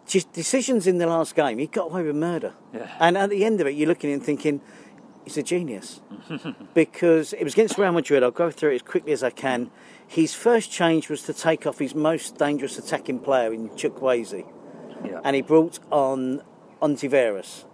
just 0.06 0.32
decisions 0.32 0.86
in 0.86 0.98
the 0.98 1.06
last 1.06 1.34
game. 1.34 1.58
He 1.58 1.66
got 1.66 1.86
away 1.90 2.02
with 2.02 2.16
murder, 2.16 2.52
Yeah. 2.72 2.90
and 3.00 3.16
at 3.16 3.30
the 3.30 3.44
end 3.44 3.60
of 3.60 3.66
it, 3.66 3.70
you're 3.70 3.88
looking 3.88 4.12
and 4.12 4.22
thinking 4.22 4.60
he's 5.24 5.36
a 5.38 5.42
genius 5.42 6.00
because 6.74 7.32
it 7.32 7.44
was 7.44 7.54
against 7.54 7.78
Real 7.78 7.92
Madrid. 7.92 8.22
I'll 8.22 8.30
go 8.30 8.50
through 8.50 8.72
it 8.72 8.74
as 8.76 8.82
quickly 8.82 9.12
as 9.12 9.22
I 9.22 9.30
can. 9.30 9.70
His 10.06 10.34
first 10.34 10.70
change 10.70 11.08
was 11.08 11.22
to 11.22 11.32
take 11.32 11.66
off 11.66 11.78
his 11.78 11.94
most 11.94 12.36
dangerous 12.36 12.78
attacking 12.78 13.20
player 13.20 13.52
in 13.52 13.70
Chukwueze, 13.70 14.44
Yeah. 15.04 15.20
and 15.24 15.34
he 15.36 15.42
brought 15.42 15.78
on 15.90 16.42
Ontiveros. 16.82 17.64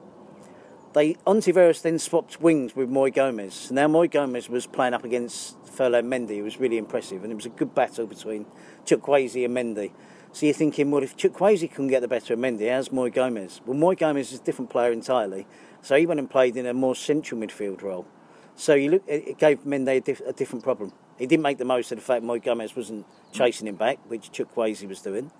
They 0.92 1.14
Ontiveros 1.26 1.82
then 1.82 1.98
swapped 1.98 2.40
wings 2.40 2.74
with 2.74 2.88
Moi 2.88 3.10
Gomez. 3.10 3.70
Now 3.70 3.86
Moi 3.88 4.06
Gomez 4.08 4.48
was 4.48 4.66
playing 4.66 4.94
up 4.94 5.04
against 5.04 5.56
Ferland 5.66 6.12
Mendy. 6.12 6.36
It 6.38 6.42
was 6.42 6.58
really 6.58 6.78
impressive, 6.78 7.22
and 7.22 7.32
it 7.32 7.36
was 7.36 7.46
a 7.46 7.50
good 7.50 7.74
battle 7.74 8.06
between 8.06 8.46
Chukwueze 8.84 9.44
and 9.44 9.56
Mendy. 9.56 9.92
So 10.32 10.46
you're 10.46 10.54
thinking, 10.54 10.90
well, 10.90 11.02
if 11.02 11.16
Chukwueze 11.16 11.68
couldn't 11.70 11.88
get 11.88 12.00
the 12.00 12.08
better 12.08 12.34
of 12.34 12.40
Mendy, 12.40 12.70
how's 12.70 12.92
Moi 12.92 13.08
Gomez? 13.08 13.60
Well, 13.66 13.76
Moi 13.76 13.94
Gomez 13.94 14.32
is 14.32 14.40
a 14.40 14.42
different 14.42 14.70
player 14.70 14.92
entirely. 14.92 15.46
So 15.82 15.96
he 15.96 16.06
went 16.06 16.20
and 16.20 16.30
played 16.30 16.56
in 16.56 16.66
a 16.66 16.74
more 16.74 16.94
central 16.94 17.40
midfield 17.40 17.82
role. 17.82 18.06
So 18.54 18.74
you 18.74 18.90
look, 18.92 19.02
it 19.08 19.38
gave 19.38 19.60
Mendy 19.64 19.96
a, 19.96 20.00
diff, 20.00 20.20
a 20.20 20.32
different 20.32 20.62
problem. 20.62 20.92
He 21.18 21.26
didn't 21.26 21.42
make 21.42 21.58
the 21.58 21.64
most 21.64 21.90
of 21.90 21.98
the 21.98 22.04
fact 22.04 22.22
Moi 22.22 22.38
Gomez 22.38 22.76
wasn't 22.76 23.06
chasing 23.32 23.66
him 23.66 23.74
back, 23.76 23.98
which 24.08 24.30
Chukwueze 24.30 24.86
was 24.88 25.00
doing. 25.02 25.30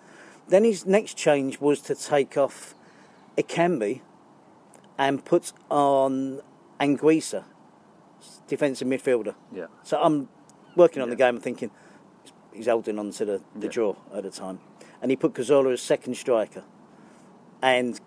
Then 0.49 0.65
his 0.65 0.85
next 0.87 1.17
change 1.17 1.61
was 1.61 1.81
to 1.83 1.95
take 1.95 2.37
off 2.37 2.75
Ekambi 3.39 4.01
and 4.99 5.25
put 5.25 5.53
on 5.71 6.41
Anguissa, 6.81 7.45
defensive 8.49 8.89
midfielder. 8.89 9.35
Yeah. 9.55 9.67
So 9.85 10.01
I'm 10.03 10.29
working 10.77 11.01
on 11.01 11.09
Yeah. 11.09 11.15
the 11.15 11.17
game 11.17 11.35
and 11.37 11.45
thinking 11.45 11.71
he's 12.53 12.67
holding 12.67 12.99
on 12.99 13.13
to 13.13 13.25
the, 13.25 13.41
the 13.55 13.67
Yeah. 13.67 13.73
draw 13.73 13.97
at 14.13 14.25
the 14.25 14.31
time. 14.31 14.59
And 15.03 15.11
he 15.11 15.17
put 15.17 15.35
Cazorla 15.35 15.73
as 15.73 15.81
second 15.81 16.17
striker. 16.17 16.65
And 17.63 18.01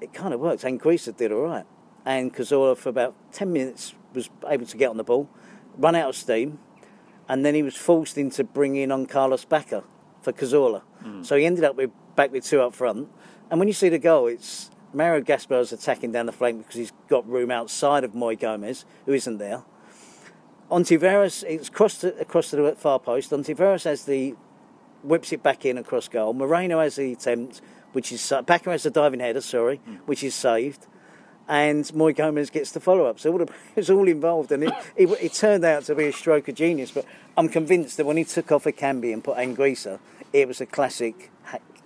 it 0.00 0.12
kind 0.12 0.32
of 0.32 0.40
worked. 0.40 0.62
Anguissa 0.62 1.16
did 1.16 1.32
all 1.32 1.42
right. 1.42 1.66
And 2.04 2.34
Cazorla, 2.34 2.76
for 2.76 2.88
about 2.88 3.14
10 3.32 3.52
minutes, 3.52 3.94
was 4.14 4.30
able 4.46 4.66
to 4.66 4.76
get 4.76 4.90
on 4.90 4.96
the 4.96 5.04
ball, 5.04 5.28
run 5.76 5.94
out 5.94 6.10
of 6.10 6.16
steam, 6.16 6.58
and 7.28 7.44
then 7.44 7.54
he 7.54 7.62
was 7.62 7.76
forced 7.76 8.16
into 8.16 8.42
bringing 8.44 8.90
on 8.90 9.06
Carlos 9.06 9.44
Bacca 9.44 9.84
for 10.22 10.32
Cazorla. 10.32 10.82
Hmm. 11.02 11.22
So 11.22 11.36
he 11.36 11.44
ended 11.44 11.64
up 11.64 11.76
with 11.76 11.90
back 12.16 12.32
with 12.32 12.44
two 12.44 12.60
up 12.60 12.74
front. 12.74 13.08
And 13.50 13.58
when 13.58 13.68
you 13.68 13.74
see 13.74 13.88
the 13.88 13.98
goal, 13.98 14.26
it's 14.26 14.70
Mario 14.92 15.22
Gaspar's 15.22 15.72
attacking 15.72 16.12
down 16.12 16.26
the 16.26 16.32
flank 16.32 16.58
because 16.58 16.74
he's 16.74 16.92
got 17.08 17.28
room 17.28 17.50
outside 17.50 18.04
of 18.04 18.14
Moi 18.14 18.34
Gomez, 18.34 18.84
who 19.06 19.12
isn't 19.12 19.38
there. 19.38 19.62
Ontiveros, 20.70 21.44
it's 21.44 21.70
crossed 21.70 22.04
across 22.04 22.50
to 22.50 22.56
the 22.56 22.74
far 22.74 22.98
post. 22.98 23.30
Ontiveros 23.30 23.84
has 23.84 24.04
the 24.04 24.34
whips 25.02 25.32
it 25.32 25.42
back 25.42 25.64
in 25.64 25.78
across 25.78 26.08
goal. 26.08 26.32
Moreno 26.32 26.80
has 26.80 26.96
the 26.96 27.12
attempt, 27.12 27.60
which 27.92 28.12
is 28.12 28.20
sa- 28.20 28.42
Bacca 28.42 28.72
has 28.72 28.82
the 28.82 28.90
diving 28.90 29.20
header, 29.20 29.40
sorry, 29.40 29.76
hmm. 29.76 29.96
which 30.06 30.22
is 30.22 30.34
saved, 30.34 30.86
and 31.48 31.92
Moi 31.94 32.12
Gomez 32.12 32.50
gets 32.50 32.72
the 32.72 32.80
follow 32.80 33.06
up. 33.06 33.18
So 33.18 33.32
all 33.32 33.38
the, 33.38 33.52
it's 33.76 33.90
all 33.90 34.06
involved, 34.06 34.52
and 34.52 34.64
it, 34.64 34.72
it, 34.96 35.08
it 35.20 35.32
turned 35.32 35.64
out 35.64 35.84
to 35.84 35.94
be 35.94 36.06
a 36.06 36.12
stroke 36.12 36.48
of 36.48 36.54
genius. 36.54 36.90
But 36.90 37.06
I'm 37.36 37.48
convinced 37.48 37.96
that 37.96 38.06
when 38.06 38.16
he 38.16 38.24
took 38.24 38.52
off 38.52 38.64
Ekambi 38.64 39.12
and 39.12 39.24
put 39.24 39.38
Anguissa, 39.38 39.98
it 40.32 40.46
was 40.46 40.60
a 40.60 40.66
classic 40.66 41.30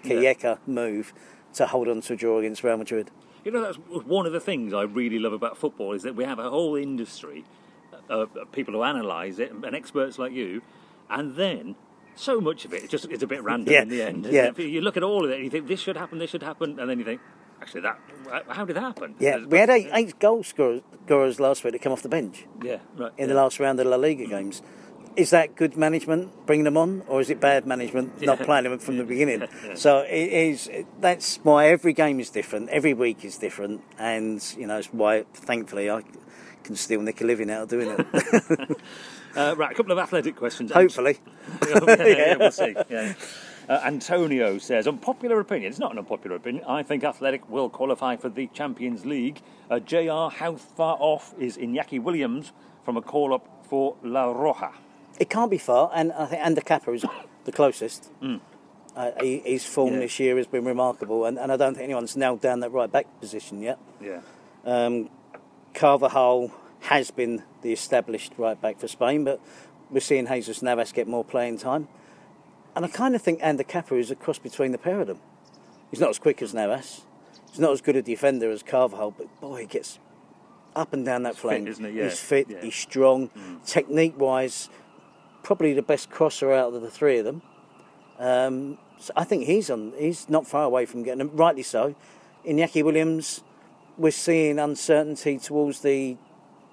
Calleja 0.05 0.59
move 0.67 1.13
to 1.55 1.67
hold 1.67 1.89
on 1.89 2.01
to 2.03 2.15
a 2.15 2.17
draw 2.17 2.39
against 2.39 2.65
Real 2.65 2.77
Madrid. 2.77 3.11
You 3.45 3.51
know, 3.51 3.61
that's 3.61 3.77
one 3.77 4.27
of 4.27 4.33
the 4.33 4.41
things 4.41 4.73
I 4.73 4.83
really 4.83 5.19
love 5.19 5.33
about 5.33 5.57
football 5.57 5.93
is 5.93 6.03
that 6.03 6.15
we 6.15 6.25
have 6.25 6.39
a 6.39 6.49
whole 6.49 6.77
industry 6.77 7.45
uh, 7.93 7.97
of 8.09 8.37
of 8.37 8.53
people 8.53 8.75
who 8.75 8.83
analyse 8.83 9.39
it 9.39 9.53
and 9.53 9.75
experts 9.75 10.19
like 10.19 10.33
you, 10.33 10.63
and 11.11 11.37
then 11.37 11.75
so 12.15 12.41
much 12.41 12.65
of 12.65 12.73
it 12.73 12.89
just 12.91 13.09
is 13.11 13.23
a 13.23 13.27
bit 13.27 13.43
random 13.43 13.73
Yeah, 13.73 13.83
in 13.83 13.89
the 13.89 14.03
end. 14.03 14.27
yeah. 14.27 14.51
You 14.57 14.81
look 14.81 14.97
at 14.97 15.03
all 15.03 15.25
of 15.25 15.31
it 15.31 15.37
and 15.37 15.45
you 15.45 15.51
think 15.51 15.67
this 15.69 15.81
should 15.81 15.97
happen, 15.97 16.19
this 16.19 16.31
should 16.31 16.43
happen, 16.43 16.79
and 16.79 16.89
then 16.89 16.99
you 16.99 17.05
think, 17.05 17.21
actually, 17.61 17.83
that 17.83 17.99
how 18.49 18.65
did 18.65 18.77
that 18.77 18.83
happen? 18.83 19.15
Yeah, 19.19 19.45
we 19.47 19.59
had 19.59 19.71
eight, 19.71 19.89
eight 19.93 20.19
goal 20.19 20.43
scorers, 20.43 20.83
scorers 21.07 21.41
last 21.41 21.65
week 21.65 21.73
that 21.73 21.83
come 21.83 21.93
off 21.93 22.03
the 22.03 22.09
bench. 22.09 22.47
Yeah, 22.63 22.79
right. 22.97 23.13
in 23.17 23.29
yeah. 23.29 23.35
the 23.35 23.41
last 23.41 23.59
round 23.61 23.81
of 23.81 23.87
La 23.87 23.97
Liga 23.97 24.27
games. 24.27 24.63
Is 25.15 25.29
that 25.29 25.57
good 25.57 25.77
management 25.77 26.47
bringing 26.47 26.65
them 26.65 26.79
on, 26.79 27.03
or 27.07 27.21
is 27.21 27.29
it 27.29 27.39
bad 27.39 27.67
management 27.67 28.23
not 28.23 28.39
Yeah. 28.41 28.45
playing 28.47 28.65
them 28.65 28.79
from 28.79 28.97
the 28.97 29.05
beginning? 29.05 29.47
So 29.75 29.99
it 29.99 30.33
is. 30.33 30.71
That's 31.01 31.37
why 31.43 31.69
every 31.69 31.93
game 31.93 32.19
is 32.19 32.31
different, 32.31 32.71
every 32.71 32.95
week 32.95 33.23
is 33.23 33.37
different, 33.37 33.83
and 33.99 34.43
you 34.57 34.67
know 34.67 34.79
it's 34.79 34.89
why, 34.93 35.25
thankfully, 35.35 35.91
I 35.91 36.03
can 36.65 36.77
still 36.77 37.03
nick 37.03 37.21
a 37.21 37.25
living 37.25 37.51
out 37.51 37.65
of 37.65 37.69
doing 37.69 37.91
it. 37.99 38.79
Uh, 39.37 39.55
right, 39.57 39.73
a 39.73 39.75
couple 39.75 39.93
of 39.93 39.99
athletic 39.99 40.37
questions. 40.37 40.71
Hopefully, 40.73 41.19
yeah, 41.69 41.79
yeah, 42.07 42.37
we'll 42.37 42.51
see. 42.53 42.75
Yeah. 42.91 43.15
Uh, 43.69 43.81
Antonio 43.85 44.59
says, 44.59 44.89
unpopular 44.89 45.39
opinion. 45.39 45.71
It's 45.71 45.79
not 45.79 45.93
an 45.93 45.99
unpopular 45.99 46.35
opinion. 46.35 46.65
I 46.67 46.83
think 46.83 47.05
Athletic 47.05 47.49
will 47.49 47.71
qualify 47.71 48.17
for 48.17 48.29
the 48.29 48.49
Champions 48.49 49.07
League. 49.07 49.41
Uh, 49.71 49.79
JR, 49.79 50.35
how 50.37 50.57
far 50.57 50.97
off 50.99 51.33
is 51.39 51.57
Iñaki 51.57 52.03
Williams 52.03 52.51
from 52.85 52.97
a 52.97 53.01
call 53.01 53.33
up 53.33 53.65
for 53.71 53.95
La 54.03 54.25
Roja? 54.35 54.73
it 55.21 55.31
can't 55.31 55.49
be 55.51 55.59
far, 55.59 55.93
and 55.95 56.13
I 56.13 56.27
think 56.27 56.45
Ander 56.45 56.61
Capa 56.61 56.91
is 56.93 57.05
the 57.45 57.53
closest. 57.53 58.11
Uh, 58.97 59.11
he, 59.21 59.39
his 59.39 59.65
form 59.65 59.95
Yeah. 59.95 60.01
this 60.01 60.19
year 60.19 60.37
has 60.39 60.49
been 60.49 60.65
remarkable, 60.65 61.25
and, 61.25 61.39
and 61.39 61.53
I 61.53 61.57
don't 61.57 61.75
think 61.75 61.85
anyone's 61.85 62.17
nailed 62.17 62.41
down 62.41 62.59
that 62.61 62.71
right 62.73 62.91
back 62.91 63.07
position 63.21 63.63
yet. 63.63 63.79
Yeah. 64.03 64.23
Um, 64.65 65.09
Carvajal 65.73 66.51
has 66.83 67.11
been 67.11 67.43
the 67.63 67.73
established 67.73 68.33
right 68.37 68.61
back 68.61 68.79
for 68.79 68.89
Spain, 68.89 69.25
but 69.25 69.41
we're 69.91 70.01
seeing 70.01 70.27
Jesus 70.27 70.63
Navas 70.63 70.93
get 70.93 71.07
more 71.07 71.25
playing 71.25 71.59
time. 71.59 71.89
And 72.75 72.85
I 72.85 72.89
kind 72.89 73.15
of 73.15 73.23
think 73.23 73.41
Ander 73.43 73.65
Capa 73.65 73.95
is 73.97 74.11
a 74.11 74.17
cross 74.17 74.39
between 74.39 74.73
the 74.73 74.79
pair 74.79 75.01
of 75.01 75.07
them. 75.07 75.21
He's 75.91 76.01
not 76.01 76.11
as 76.11 76.19
quick 76.19 76.41
as 76.43 76.55
Navas. 76.55 77.03
He's 77.51 77.61
not 77.61 77.73
as 77.73 77.81
good 77.83 77.97
a 77.97 78.03
defender 78.03 78.51
as 78.51 78.63
Carvajal, 78.63 79.11
but 79.13 79.41
boy, 79.41 79.61
he 79.61 79.67
gets 79.67 79.99
up 80.75 80.95
and 80.95 81.05
down 81.05 81.23
that 81.25 81.35
fit, 81.35 81.41
flank. 81.43 81.69
isn't 81.69 81.85
he? 81.85 81.91
Yeah, 81.99 82.05
He's 82.05 82.19
fit, 82.19 82.47
yeah. 82.49 82.59
Mm. 82.59 82.63
he's 82.65 82.75
strong. 82.75 83.31
Technique 83.67 84.19
wise, 84.19 84.71
probably 85.43 85.75
the 85.75 85.83
best 85.83 86.09
crosser 86.11 86.51
out 86.53 86.73
of 86.73 86.81
the 86.81 86.91
three 86.91 87.19
of 87.19 87.27
them. 87.27 87.43
Um, 88.19 88.79
so 88.99 89.13
I 89.17 89.25
think 89.25 89.45
he's 89.45 89.69
on. 89.69 89.93
He's 89.99 90.29
not 90.31 90.47
far 90.47 90.65
away 90.65 90.87
from 90.87 91.03
getting 91.03 91.19
them. 91.19 91.31
Rightly 91.35 91.63
so. 91.63 91.95
Iñaki 92.47 92.83
Williams, 92.83 93.43
we're 93.99 94.11
seeing 94.13 94.59
uncertainty 94.59 95.39
towards 95.39 95.81
the 95.81 96.17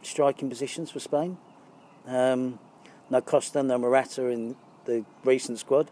striking 0.01 0.49
positions 0.49 0.91
for 0.91 0.99
Spain. 0.99 1.37
Um, 2.07 2.59
no 3.09 3.21
Costa, 3.21 3.63
no 3.63 3.77
Morata 3.77 4.25
in 4.27 4.55
the 4.85 5.05
recent 5.23 5.59
squad. 5.59 5.91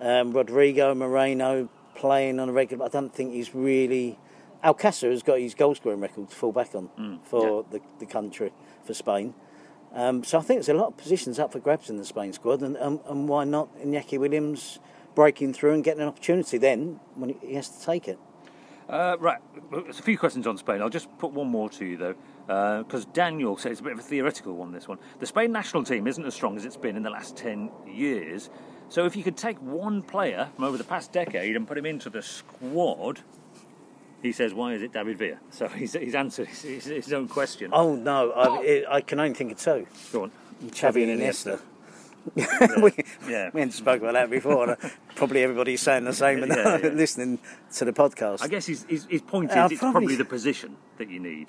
Um, 0.00 0.32
Rodrigo 0.32 0.94
Moreno 0.94 1.68
playing 1.94 2.38
on 2.40 2.48
a 2.48 2.52
regular. 2.52 2.84
I 2.86 2.88
don't 2.88 3.14
think 3.14 3.32
he's 3.32 3.54
really. 3.54 4.18
Alcácer 4.64 5.10
has 5.10 5.22
got 5.22 5.38
his 5.40 5.54
goal 5.54 5.74
scoring 5.74 6.00
record 6.00 6.30
to 6.30 6.34
fall 6.36 6.50
back 6.52 6.74
on 6.74 7.20
for 7.24 7.64
the, 7.70 7.80
the 7.98 8.06
country 8.06 8.50
for 8.84 8.94
Spain. 8.94 9.34
Um, 9.92 10.24
so 10.24 10.38
I 10.38 10.40
think 10.40 10.58
there's 10.58 10.70
a 10.70 10.74
lot 10.74 10.88
of 10.88 10.96
positions 10.96 11.38
up 11.38 11.52
for 11.52 11.60
grabs 11.60 11.90
in 11.90 11.98
the 11.98 12.04
Spain 12.04 12.32
squad, 12.32 12.62
and, 12.62 12.74
and, 12.76 12.98
and 13.06 13.28
why 13.28 13.44
not 13.44 13.68
Iñaki 13.78 14.18
Williams 14.18 14.78
breaking 15.14 15.52
through 15.52 15.74
and 15.74 15.84
getting 15.84 16.00
an 16.02 16.08
opportunity 16.08 16.58
then 16.58 16.98
when 17.14 17.30
he- 17.30 17.46
he 17.48 17.54
has 17.54 17.68
to 17.68 17.84
take 17.84 18.08
it. 18.08 18.18
Uh, 18.88 19.16
right, 19.20 19.38
there's 19.70 20.00
a 20.00 20.02
few 20.02 20.18
questions 20.18 20.46
on 20.46 20.56
Spain. 20.58 20.80
I'll 20.82 20.88
just 20.90 21.08
put 21.18 21.30
one 21.32 21.46
more 21.48 21.68
to 21.70 21.84
you, 21.84 21.96
though, 21.96 22.14
because 22.46 23.04
Daniel 23.12 23.56
says 23.56 23.72
it's 23.72 23.80
a 23.80 23.84
bit 23.84 23.92
of 23.94 23.98
a 23.98 24.02
theoretical 24.02 24.54
one, 24.54 24.72
this 24.72 24.86
one. 24.88 24.98
The 25.18 25.26
Spain 25.26 25.52
national 25.52 25.84
team 25.84 26.06
isn't 26.06 26.24
as 26.24 26.34
strong 26.34 26.56
as 26.56 26.64
it's 26.64 26.76
been 26.76 26.96
in 26.96 27.02
the 27.02 27.10
last 27.10 27.36
10 27.36 27.70
years. 27.86 28.50
So 28.90 29.06
if 29.06 29.16
you 29.16 29.22
could 29.24 29.36
take 29.36 29.58
one 29.58 30.02
player 30.02 30.50
from 30.54 30.64
over 30.64 30.76
the 30.76 30.84
past 30.84 31.10
decade 31.12 31.56
and 31.56 31.66
put 31.66 31.78
him 31.78 31.86
into 31.86 32.10
the 32.10 32.20
squad, 32.22 33.20
he 34.22 34.30
says, 34.32 34.52
why 34.54 34.74
is 34.74 34.82
it 34.82 34.92
David 34.92 35.18
Villa? 35.18 35.38
So 35.50 35.68
he's, 35.68 35.94
he's 35.94 36.14
answered 36.14 36.48
his, 36.48 36.62
his, 36.62 36.84
his 36.84 37.12
own 37.12 37.28
question. 37.28 37.70
Oh 37.72 37.94
no, 37.94 38.30
I, 38.32 38.84
I 38.96 39.00
can 39.00 39.20
only 39.20 39.34
think 39.34 39.52
of 39.52 39.58
two: 39.58 39.86
Go 40.12 40.24
on. 40.24 40.32
Xavi 40.66 41.02
and 41.10 41.20
Iniesta. 41.20 41.60
we, 42.82 42.92
Yeah. 43.30 43.50
we 43.52 43.60
hadn't 43.60 43.72
spoke 43.72 44.00
about 44.00 44.14
that 44.14 44.30
before. 44.30 44.78
probably 45.14 45.42
everybody's 45.42 45.80
saying 45.82 46.04
the 46.04 46.12
same 46.12 46.42
and 46.42 46.52
Yeah, 46.52 46.76
yeah. 46.78 46.88
listening 46.88 47.38
to 47.74 47.84
the 47.84 47.92
podcast. 47.92 48.42
I 48.42 48.48
guess 48.48 48.66
his, 48.66 48.84
his, 48.84 49.06
his 49.06 49.20
point 49.22 49.50
is 49.50 49.56
Uh, 49.56 49.68
it's 49.70 49.78
probably- 49.78 50.00
probably 50.06 50.16
the 50.16 50.24
position 50.24 50.76
that 50.98 51.08
you 51.10 51.20
need. 51.20 51.48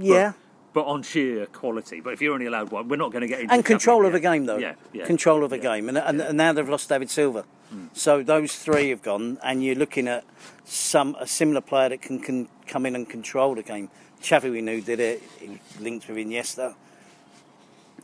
Yeah. 0.00 0.32
But, 0.72 0.82
but 0.84 0.90
on 0.90 1.02
sheer 1.02 1.46
quality. 1.46 2.00
But 2.00 2.12
if 2.12 2.20
you're 2.20 2.34
only 2.34 2.46
allowed 2.46 2.70
one, 2.70 2.88
we're 2.88 2.96
not 2.96 3.10
going 3.12 3.22
to 3.22 3.28
get 3.28 3.40
into 3.40 3.54
and 3.54 3.64
control 3.64 4.04
of 4.04 4.12
the 4.12 4.20
yet. 4.20 4.32
game 4.32 4.46
though. 4.46 4.58
Yeah, 4.58 4.74
yeah. 4.92 5.06
Control 5.06 5.42
of 5.44 5.50
the 5.50 5.56
Yeah. 5.56 5.62
game, 5.76 5.88
and, 5.88 5.96
and, 5.98 6.20
and 6.20 6.36
now 6.36 6.52
they've 6.52 6.68
lost 6.68 6.88
David 6.88 7.08
Silva. 7.10 7.44
Hmm. 7.70 7.86
So 7.94 8.22
those 8.22 8.54
three 8.56 8.90
have 8.90 9.02
gone, 9.02 9.38
and 9.42 9.64
you're 9.64 9.74
looking 9.74 10.06
at 10.06 10.24
some 10.64 11.16
a 11.18 11.26
similar 11.26 11.60
player 11.62 11.88
that 11.90 12.02
can, 12.02 12.18
can 12.20 12.48
come 12.66 12.84
in 12.86 12.94
and 12.94 13.08
control 13.08 13.54
the 13.54 13.62
game. 13.62 13.88
Xavi 14.20 14.50
we 14.50 14.60
knew 14.60 14.80
did 14.80 15.00
it. 15.00 15.22
He 15.40 15.58
linked 15.80 16.08
with 16.08 16.16
Iniesta. 16.18 16.74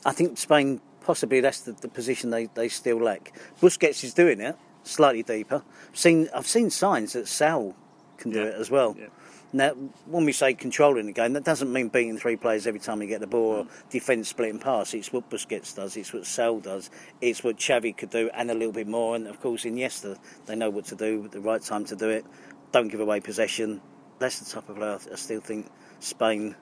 I 0.04 0.12
think 0.12 0.38
Spain 0.38 0.80
possibly 1.04 1.40
that's 1.40 1.60
the, 1.62 1.72
the 1.72 1.88
position 1.88 2.30
they, 2.30 2.46
they 2.54 2.68
still 2.68 2.98
lack. 2.98 3.32
Busquets 3.60 4.02
is 4.04 4.14
doing 4.14 4.40
it 4.40 4.56
slightly 4.84 5.22
deeper. 5.22 5.62
I've 5.90 5.98
seen 5.98 6.28
I've 6.34 6.46
seen 6.46 6.70
signs 6.70 7.12
that 7.12 7.26
Saúl 7.26 7.74
can 8.18 8.30
do 8.32 8.40
Yeah. 8.40 8.46
it 8.46 8.54
as 8.54 8.70
well. 8.70 8.96
Yeah. 8.98 9.06
Now, 9.54 9.70
when 10.06 10.24
we 10.24 10.32
say 10.32 10.54
controlling 10.54 11.06
the 11.06 11.12
game, 11.12 11.34
that 11.34 11.44
doesn't 11.44 11.70
mean 11.70 11.88
beating 11.88 12.16
three 12.16 12.36
players 12.36 12.66
every 12.66 12.80
time 12.80 13.02
you 13.02 13.08
get 13.08 13.20
the 13.20 13.26
ball 13.26 13.52
or 13.52 13.66
defence 13.90 14.30
splitting 14.30 14.58
pass. 14.58 14.94
It's 14.94 15.12
what 15.12 15.28
Busquets 15.28 15.76
does, 15.76 15.96
it's 15.96 16.12
what 16.14 16.22
Saúl 16.22 16.62
does, 16.62 16.88
it's 17.20 17.44
what 17.44 17.58
Xavi 17.58 17.94
could 17.94 18.08
do, 18.10 18.30
and 18.32 18.50
a 18.50 18.54
little 18.54 18.72
bit 18.72 18.86
more. 18.88 19.14
And 19.14 19.26
of 19.26 19.40
course, 19.40 19.64
Iniesta, 19.64 20.18
they 20.46 20.56
know 20.56 20.70
what 20.70 20.86
to 20.86 20.96
do 20.96 21.28
the 21.30 21.40
right 21.40 21.60
time 21.60 21.84
to 21.86 21.96
do 21.96 22.08
it. 22.08 22.24
Don't 22.72 22.88
give 22.88 23.00
away 23.00 23.20
possession. 23.20 23.82
That's 24.18 24.38
the 24.40 24.54
type 24.54 24.68
of 24.70 24.76
player 24.76 24.98
I 25.12 25.16
still 25.16 25.40
think 25.40 25.66
Spain 26.00 26.56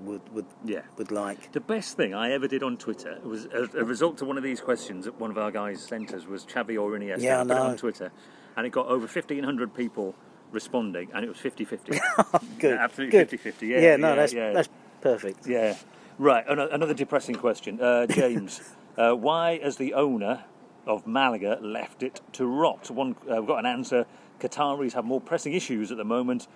would 0.00 0.20
would 0.34 0.46
Yeah. 0.64 0.82
would 0.98 1.12
like. 1.12 1.52
The 1.52 1.60
best 1.60 1.96
thing 1.96 2.12
I 2.14 2.32
ever 2.32 2.48
did 2.48 2.62
on 2.62 2.76
Twitter 2.76 3.20
was 3.22 3.46
a, 3.46 3.68
a 3.78 3.84
result 3.84 4.18
to 4.18 4.24
one 4.24 4.36
of 4.36 4.42
these 4.42 4.60
questions 4.60 5.04
that 5.04 5.18
one 5.20 5.30
of 5.30 5.38
our 5.38 5.50
guys 5.50 5.80
sent 5.82 6.12
us 6.12 6.26
was 6.26 6.44
Xavi 6.44 6.78
or 6.78 6.90
Iniesta. 6.90 7.22
Yeah, 7.22 7.38
I 7.38 7.42
it 7.42 7.50
on. 7.52 7.76
Twitter, 7.76 8.12
and 8.56 8.66
it 8.66 8.70
got 8.70 8.86
over 8.86 9.06
1,500 9.06 9.72
people 9.72 10.14
responding, 10.54 11.10
and 11.12 11.24
it 11.24 11.28
was 11.28 11.36
50-50. 11.38 11.86
Good, 12.58 12.70
Yeah, 12.76 12.84
absolutely 12.84 13.24
good. 13.24 13.28
50-50, 13.28 13.62
yeah, 13.68 13.96
no, 13.96 14.08
yeah, 14.10 14.14
that's 14.14 14.32
yeah. 14.32 14.52
that's 14.52 14.68
perfect. 15.00 15.46
yeah. 15.46 15.76
Right, 16.16 16.44
another 16.48 16.94
depressing 16.94 17.34
question. 17.34 17.80
Uh, 17.80 18.06
James, 18.20 18.60
uh, 18.96 19.12
why, 19.12 19.56
as 19.56 19.76
the 19.76 19.94
owner, 19.94 20.44
of 20.86 21.06
Malaga 21.06 21.58
left 21.62 22.02
it 22.02 22.20
to 22.34 22.46
rot? 22.46 22.90
One, 22.90 23.16
uh, 23.30 23.36
we've 23.36 23.46
got 23.46 23.58
an 23.58 23.66
answer. 23.66 24.06
Qataris 24.38 24.92
have 24.92 25.04
more 25.04 25.20
pressing 25.20 25.54
issues 25.54 25.90
at 25.90 25.96
the 25.96 26.04
moment. 26.04 26.46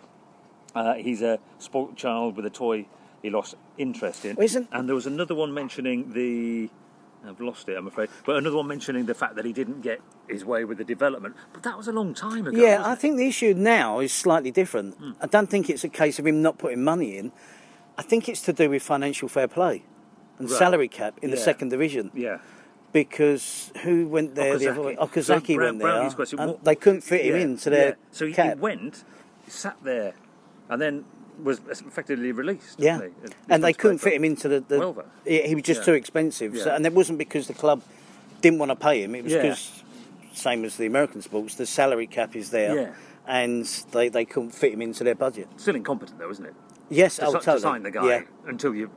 Uh, 0.75 0.95
he's 0.95 1.23
a 1.23 1.39
spoilt 1.59 1.97
child 1.97 2.37
with 2.37 2.45
a 2.47 2.51
toy 2.51 2.87
he 3.23 3.31
lost 3.31 3.55
interest 3.79 4.25
in. 4.25 4.37
Well, 4.37 4.45
isn't- 4.45 4.69
and 4.71 4.87
there 4.89 4.95
was 4.95 5.07
another 5.07 5.35
one 5.35 5.53
mentioning 5.53 6.13
the. 6.13 6.71
I've 7.29 7.41
lost 7.41 7.69
it, 7.69 7.77
I'm 7.77 7.87
afraid. 7.87 8.09
But 8.25 8.37
another 8.37 8.57
one 8.57 8.67
mentioning 8.67 9.07
the 9.07 9.14
fact 9.14 9.37
that 9.37 9.45
he 9.45 9.53
didn't 9.53 9.83
get 9.83 10.01
his 10.29 10.45
way 10.45 10.64
with 10.64 10.79
the 10.79 10.85
development. 10.85 11.37
But 11.53 11.62
that 11.64 11.77
was 11.77 11.87
a 11.88 11.93
long 11.93 12.14
time 12.14 12.47
ago. 12.47 12.59
Yeah, 12.59 12.83
I 12.85 12.95
think 12.95 13.17
the 13.17 13.27
issue 13.29 13.55
now 13.55 14.01
is 14.01 14.12
slightly 14.12 14.51
different. 14.51 14.97
Hmm. 14.97 15.12
I 15.21 15.27
don't 15.27 15.49
think 15.49 15.69
it's 15.69 15.85
a 15.85 15.88
case 15.88 16.19
of 16.19 16.27
him 16.27 16.43
not 16.43 16.59
putting 16.59 16.83
money 16.83 17.17
in. 17.19 17.33
I 17.97 18.03
think 18.03 18.29
it's 18.29 18.41
to 18.43 18.53
do 18.53 18.71
with 18.71 18.83
financial 18.83 19.29
fair 19.29 19.49
play 19.49 19.85
and 20.38 20.49
Right. 20.49 20.59
salary 20.59 20.88
cap 20.88 21.19
in 21.21 21.31
the 21.31 21.37
second 21.37 21.69
division. 21.71 22.11
Yeah. 22.14 22.38
Because 22.93 23.71
who 23.83 24.09
went 24.09 24.35
there 24.35 24.57
the 24.59 24.69
other? 24.69 24.81
Okazaki. 24.81 25.23
So 25.23 25.35
Okazaki 25.41 25.55
Brown- 25.57 25.79
went 25.79 26.01
there. 26.01 26.11
Question, 26.11 26.38
what- 26.38 26.64
they 26.64 26.75
couldn't 26.75 27.03
fit 27.03 27.25
him 27.27 27.37
Yeah, 27.37 27.43
into 27.43 27.71
their 27.71 27.88
yeah. 27.88 27.95
So 28.12 28.27
he, 28.27 28.33
he 28.33 28.55
went, 28.55 29.05
sat 29.47 29.77
there, 29.83 30.14
and 30.71 30.81
then 30.81 31.05
was 31.42 31.61
effectively 31.68 32.33
released. 32.33 32.79
Yeah? 32.79 33.01
And 33.48 33.62
they 33.62 33.72
couldn't 33.72 33.98
fit 33.98 34.14
him 34.14 34.24
into 34.24 34.48
the. 34.48 34.61
the 34.61 35.05
he, 35.24 35.55
was 35.55 35.64
just 35.64 35.81
Yeah. 35.81 35.85
too 35.87 35.92
expensive, 35.94 36.59
so, 36.59 36.74
and 36.74 36.85
it 36.87 36.92
wasn't 36.92 37.18
because 37.18 37.46
the 37.46 37.55
club 37.55 37.83
didn't 38.40 38.59
want 38.59 38.70
to 38.70 38.77
pay 38.77 39.03
him. 39.03 39.14
It 39.14 39.24
was 39.24 39.33
Yeah. 39.33 39.42
because, 39.42 39.83
same 40.33 40.64
as 40.64 40.77
the 40.77 40.87
American 40.87 41.22
sports, 41.22 41.55
the 41.57 41.66
salary 41.66 42.07
cap 42.07 42.35
is 42.37 42.51
there, 42.51 42.74
Yeah. 42.74 42.90
and 43.27 43.64
they, 43.92 44.09
they 44.09 44.24
couldn't 44.24 44.51
fit 44.51 44.72
him 44.72 44.83
into 44.83 45.05
their 45.05 45.14
budget. 45.14 45.48
Still 45.57 45.77
incompetent, 45.77 46.18
though, 46.18 46.31
isn't 46.31 46.44
it? 46.46 46.55
Yes, 46.90 47.16
to, 47.16 47.27
oh, 47.27 47.38
to 47.38 47.61
sign 47.61 47.83
the 47.83 47.90
guy 47.90 48.07
Yeah, 48.09 48.20
until 48.46 48.74
you 48.74 48.90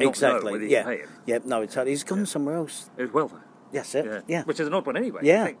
exactly. 0.00 0.68
Yeah, 0.70 0.88
him. 0.90 1.08
yeah. 1.26 1.38
No, 1.44 1.64
totally. 1.66 1.90
He's 1.90 2.04
gone 2.04 2.26
somewhere 2.26 2.56
else. 2.56 2.90
It 2.96 3.10
was 3.12 3.30
Welver. 3.30 3.40
Yes, 3.72 3.94
it. 3.94 4.04
Yeah. 4.04 4.20
Yeah, 4.28 4.42
Which 4.44 4.60
is 4.60 4.66
an 4.66 4.74
odd 4.74 4.86
one 4.86 4.96
anyway. 4.96 5.20
Yeah. 5.24 5.52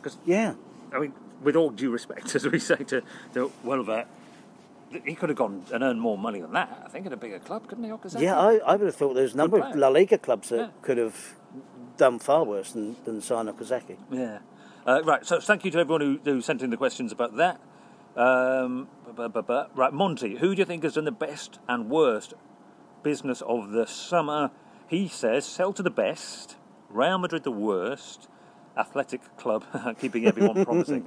Because, 0.00 0.18
yeah. 0.26 0.54
I 0.92 0.98
mean, 0.98 1.14
with 1.42 1.56
all 1.56 1.70
due 1.70 1.90
respect, 1.90 2.34
as 2.34 2.46
we 2.46 2.58
say 2.58 2.76
to, 2.76 3.02
to 3.34 3.50
Welver, 3.64 3.86
th- 3.96 4.06
he 5.04 5.14
could 5.14 5.28
have 5.28 5.36
gone 5.38 5.64
and 5.72 5.82
earned 5.82 6.00
more 6.00 6.16
money 6.16 6.40
than 6.40 6.52
that, 6.52 6.82
I 6.84 6.88
think, 6.88 7.06
at 7.06 7.12
a 7.12 7.16
bigger 7.16 7.38
club, 7.38 7.66
couldn't 7.68 7.84
he, 7.84 7.90
Okazaki? 7.90 8.20
Yeah, 8.22 8.38
I, 8.38 8.56
I 8.58 8.76
would 8.76 8.86
have 8.86 8.96
thought 8.96 9.14
there's 9.14 9.34
a 9.34 9.36
number 9.36 9.58
of. 9.60 9.74
La 9.76 9.88
Liga 9.88 10.18
clubs 10.18 10.48
that 10.50 10.56
Yeah. 10.58 10.68
could 10.82 10.98
have 10.98 11.34
done 11.96 12.18
far 12.18 12.44
worse 12.44 12.72
than, 12.72 12.96
than 13.04 13.20
sign 13.20 13.46
Okazaki. 13.46 13.96
Yeah. 14.10 14.38
Uh, 14.86 15.02
right, 15.04 15.26
so 15.26 15.40
thank 15.40 15.64
you 15.64 15.70
to 15.72 15.78
everyone 15.78 16.00
who, 16.00 16.20
who 16.24 16.40
sent 16.40 16.62
in 16.62 16.70
the 16.70 16.76
questions 16.76 17.10
about 17.10 17.36
that. 17.36 17.60
Um, 18.16 18.88
bu- 19.16 19.28
bu- 19.28 19.42
bu- 19.42 19.64
right, 19.74 19.92
Monty, 19.92 20.36
who 20.36 20.54
do 20.54 20.60
you 20.60 20.64
think 20.64 20.82
has 20.84 20.94
done 20.94 21.04
the 21.04 21.10
best 21.12 21.58
and 21.68 21.90
worst 21.90 22.34
business 23.02 23.42
of 23.42 23.70
the 23.72 23.86
summer? 23.86 24.50
He 24.88 25.08
says, 25.08 25.44
Celta 25.44 25.82
the 25.82 25.90
best, 25.90 26.56
Real 26.88 27.18
Madrid 27.18 27.42
the 27.42 27.50
worst, 27.50 28.28
Athletic 28.76 29.36
Club 29.36 29.64
keeping 30.00 30.26
everyone 30.26 30.64
promising. 30.66 31.04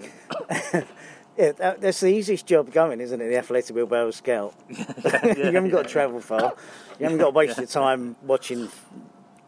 Yeah, 1.40 1.54
that, 1.54 1.80
that's 1.80 2.02
the 2.02 2.08
easiest 2.08 2.46
job 2.46 2.70
going, 2.74 3.00
isn't 3.00 3.22
it? 3.22 3.30
The 3.30 3.38
Athletic 3.38 3.74
Bilbao 3.74 4.12
scout. 4.12 4.54
you 4.70 4.76
haven't 4.76 5.70
got 5.70 5.84
to 5.84 5.90
travel 5.90 6.20
far. 6.20 6.54
You 7.00 7.06
haven't 7.06 7.20
got 7.20 7.28
to 7.28 7.32
waste 7.32 7.58
your 7.58 7.66
time 7.66 8.18
watching 8.24 8.68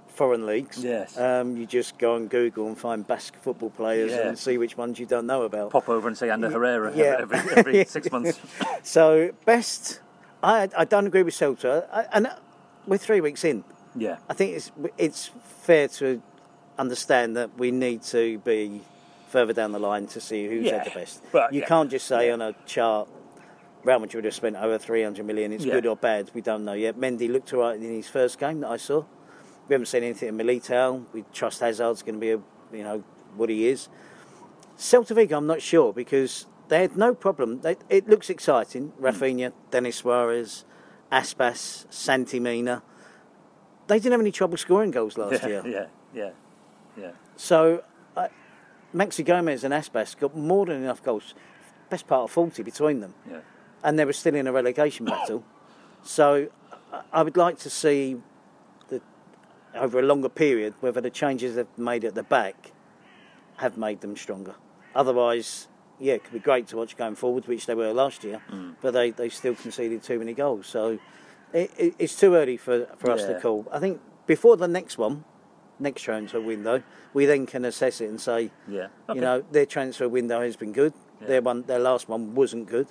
foreign 0.08 0.46
leagues. 0.46 0.82
Yes. 0.82 1.18
Um, 1.18 1.58
you 1.58 1.66
just 1.66 1.98
go 1.98 2.16
on 2.16 2.28
Google 2.28 2.68
and 2.68 2.78
find 2.78 3.06
Basque 3.06 3.36
football 3.42 3.72
players 3.72 4.12
Yeah. 4.12 4.30
and 4.30 4.40
see 4.40 4.58
which 4.58 4.78
ones 4.78 5.00
you 5.00 5.06
don't 5.06 5.26
know 5.28 5.44
about. 5.44 5.72
Pop 5.72 5.90
over 5.90 6.08
and 6.08 6.18
say 6.18 6.30
Ander 6.30 6.50
Herrera 6.50 6.94
Yeah. 6.96 7.18
every, 7.20 7.40
every 7.58 7.86
six 7.98 8.10
months. 8.10 8.40
So 8.84 9.32
best, 9.46 10.00
I 10.42 10.70
I 10.78 10.86
don't 10.86 11.06
agree 11.08 11.24
with 11.24 11.34
Celta, 11.36 11.86
I, 11.92 12.06
and 12.14 12.28
uh, 12.28 12.36
we're 12.88 12.98
three 12.98 13.20
weeks 13.22 13.44
in. 13.44 13.64
Yeah. 13.96 14.18
I 14.30 14.34
think 14.34 14.56
it's 14.56 14.72
it's 14.98 15.30
fair 15.64 15.88
to 16.00 16.22
understand 16.80 17.36
that 17.36 17.50
we 17.60 17.70
need 17.72 18.02
to 18.04 18.40
be 18.40 18.82
further 19.32 19.54
down 19.54 19.72
the 19.72 19.80
line 19.80 20.08
to 20.08 20.20
see 20.22 20.48
who's 20.48 20.66
Yeah, 20.66 20.80
had 20.84 20.88
the 20.88 21.00
best. 21.00 21.24
but, 21.32 21.54
you 21.54 21.62
yeah, 21.62 21.68
can't 21.68 21.90
just 21.90 22.06
say 22.06 22.28
yeah. 22.28 22.34
on 22.34 22.42
a 22.42 22.54
chart. 22.66 23.08
Real 23.84 24.00
Madrid 24.00 24.26
have 24.26 24.36
spent 24.36 24.56
over 24.58 24.78
300 24.78 25.26
million. 25.26 25.52
It's 25.54 25.66
Yeah. 25.66 25.74
good 25.74 25.86
or 25.88 25.96
bad. 25.96 26.30
We 26.34 26.42
don't 26.42 26.66
know 26.66 26.74
yet. 26.74 26.98
Mendy 26.98 27.32
looked 27.32 27.52
all 27.54 27.62
right 27.62 27.76
in 27.76 27.82
his 27.96 28.08
first 28.08 28.38
game 28.40 28.60
that 28.60 28.70
I 28.70 28.78
saw. 28.78 29.04
We 29.68 29.74
haven't 29.74 29.88
seen 29.88 30.04
anything 30.04 30.30
in 30.30 30.38
Militao. 30.38 31.06
We 31.14 31.24
trust 31.34 31.62
Hazard's 31.62 32.04
going 32.04 32.16
to 32.16 32.20
be, 32.20 32.32
a, 32.32 32.40
you 32.78 32.84
know, 32.84 33.04
what 33.36 33.50
he 33.50 33.68
is. 33.68 33.88
Celta 34.78 35.16
Vigo, 35.16 35.38
I'm 35.38 35.48
not 35.48 35.62
sure 35.62 35.94
because 35.94 36.46
they 36.68 36.82
had 36.82 36.98
no 36.98 37.14
problem. 37.16 37.62
They, 37.62 37.78
it 37.90 38.08
looks 38.10 38.30
exciting. 38.30 38.90
Hmm. 38.90 39.06
Rafinha, 39.06 39.54
Denis 39.72 39.96
Suarez, 39.98 40.66
Aspas, 41.12 41.86
Santi 41.90 42.40
Mina. 42.40 42.84
They 43.88 43.98
didn't 43.98 44.12
have 44.12 44.22
any 44.22 44.32
trouble 44.32 44.58
scoring 44.58 44.92
goals 44.92 45.18
last 45.18 45.42
Yeah, 45.44 45.48
year. 45.48 45.64
yeah, 45.66 45.86
yeah, 46.14 46.30
yeah. 46.98 47.12
So, 47.36 47.84
Maxi 48.94 49.24
Gomez 49.26 49.64
and 49.64 49.74
Aspas 49.74 50.18
got 50.20 50.36
more 50.36 50.66
than 50.66 50.84
enough 50.84 51.02
goals. 51.04 51.34
Best 51.90 52.08
part 52.08 52.24
of 52.24 52.32
40 52.32 52.64
between 52.64 53.00
them. 53.02 53.14
yeah. 53.30 53.40
And 53.84 53.98
they 53.98 54.06
were 54.06 54.14
still 54.14 54.36
in 54.36 54.48
a 54.48 54.52
relegation 54.52 55.06
battle. 55.06 55.44
So, 56.04 56.48
I- 57.14 57.22
would 57.22 57.38
like 57.38 57.60
to 57.60 57.70
see 57.70 58.18
the, 58.90 59.02
over 59.76 60.00
a 60.00 60.02
longer 60.02 60.30
period 60.30 60.74
whether 60.80 61.00
the 61.00 61.12
changes 61.12 61.56
they've 61.56 61.78
made 61.78 62.04
at 62.04 62.16
the 62.16 62.24
back 62.24 62.72
have 63.58 63.78
made 63.78 64.02
them 64.02 64.18
stronger. 64.18 64.56
Otherwise, 64.96 65.68
yeah, 66.00 66.14
it 66.14 66.24
could 66.24 66.34
be 66.34 66.40
great 66.40 66.66
to 66.70 66.78
watch 66.78 66.98
going 66.98 67.14
forward, 67.16 67.48
which 67.48 67.68
they 67.68 67.76
were 67.76 67.94
last 67.94 68.24
year, 68.24 68.42
Mm. 68.52 68.76
but 68.82 68.92
they, 68.96 69.12
they 69.12 69.30
still 69.30 69.54
conceded 69.54 70.02
too 70.02 70.18
many 70.18 70.34
goals. 70.34 70.66
So 70.66 70.98
it, 71.54 71.70
it, 71.78 71.94
it's 72.00 72.20
too 72.20 72.34
early 72.34 72.58
for, 72.58 72.88
for 72.98 73.12
us 73.12 73.24
to 73.26 73.40
call. 73.40 73.68
I 73.72 73.78
think 73.80 74.02
before 74.26 74.58
the 74.58 74.68
next 74.68 74.98
one, 74.98 75.24
next 75.82 76.04
transfer 76.04 76.40
window, 76.40 76.84
we 77.14 77.26
then 77.26 77.46
can 77.46 77.66
assess 77.66 78.00
it 78.02 78.10
and 78.10 78.22
say, 78.22 78.52
Yeah. 78.68 78.88
Okay. 79.10 79.16
you 79.18 79.22
know, 79.22 79.44
their 79.52 79.66
transfer 79.66 80.08
window 80.08 80.42
has 80.42 80.56
been 80.56 80.72
good. 80.72 80.94
Yeah. 81.22 81.28
Their 81.28 81.42
one, 81.42 81.64
their 81.64 81.80
last 81.80 82.08
one 82.08 82.36
wasn't 82.36 82.68
good. 82.68 82.88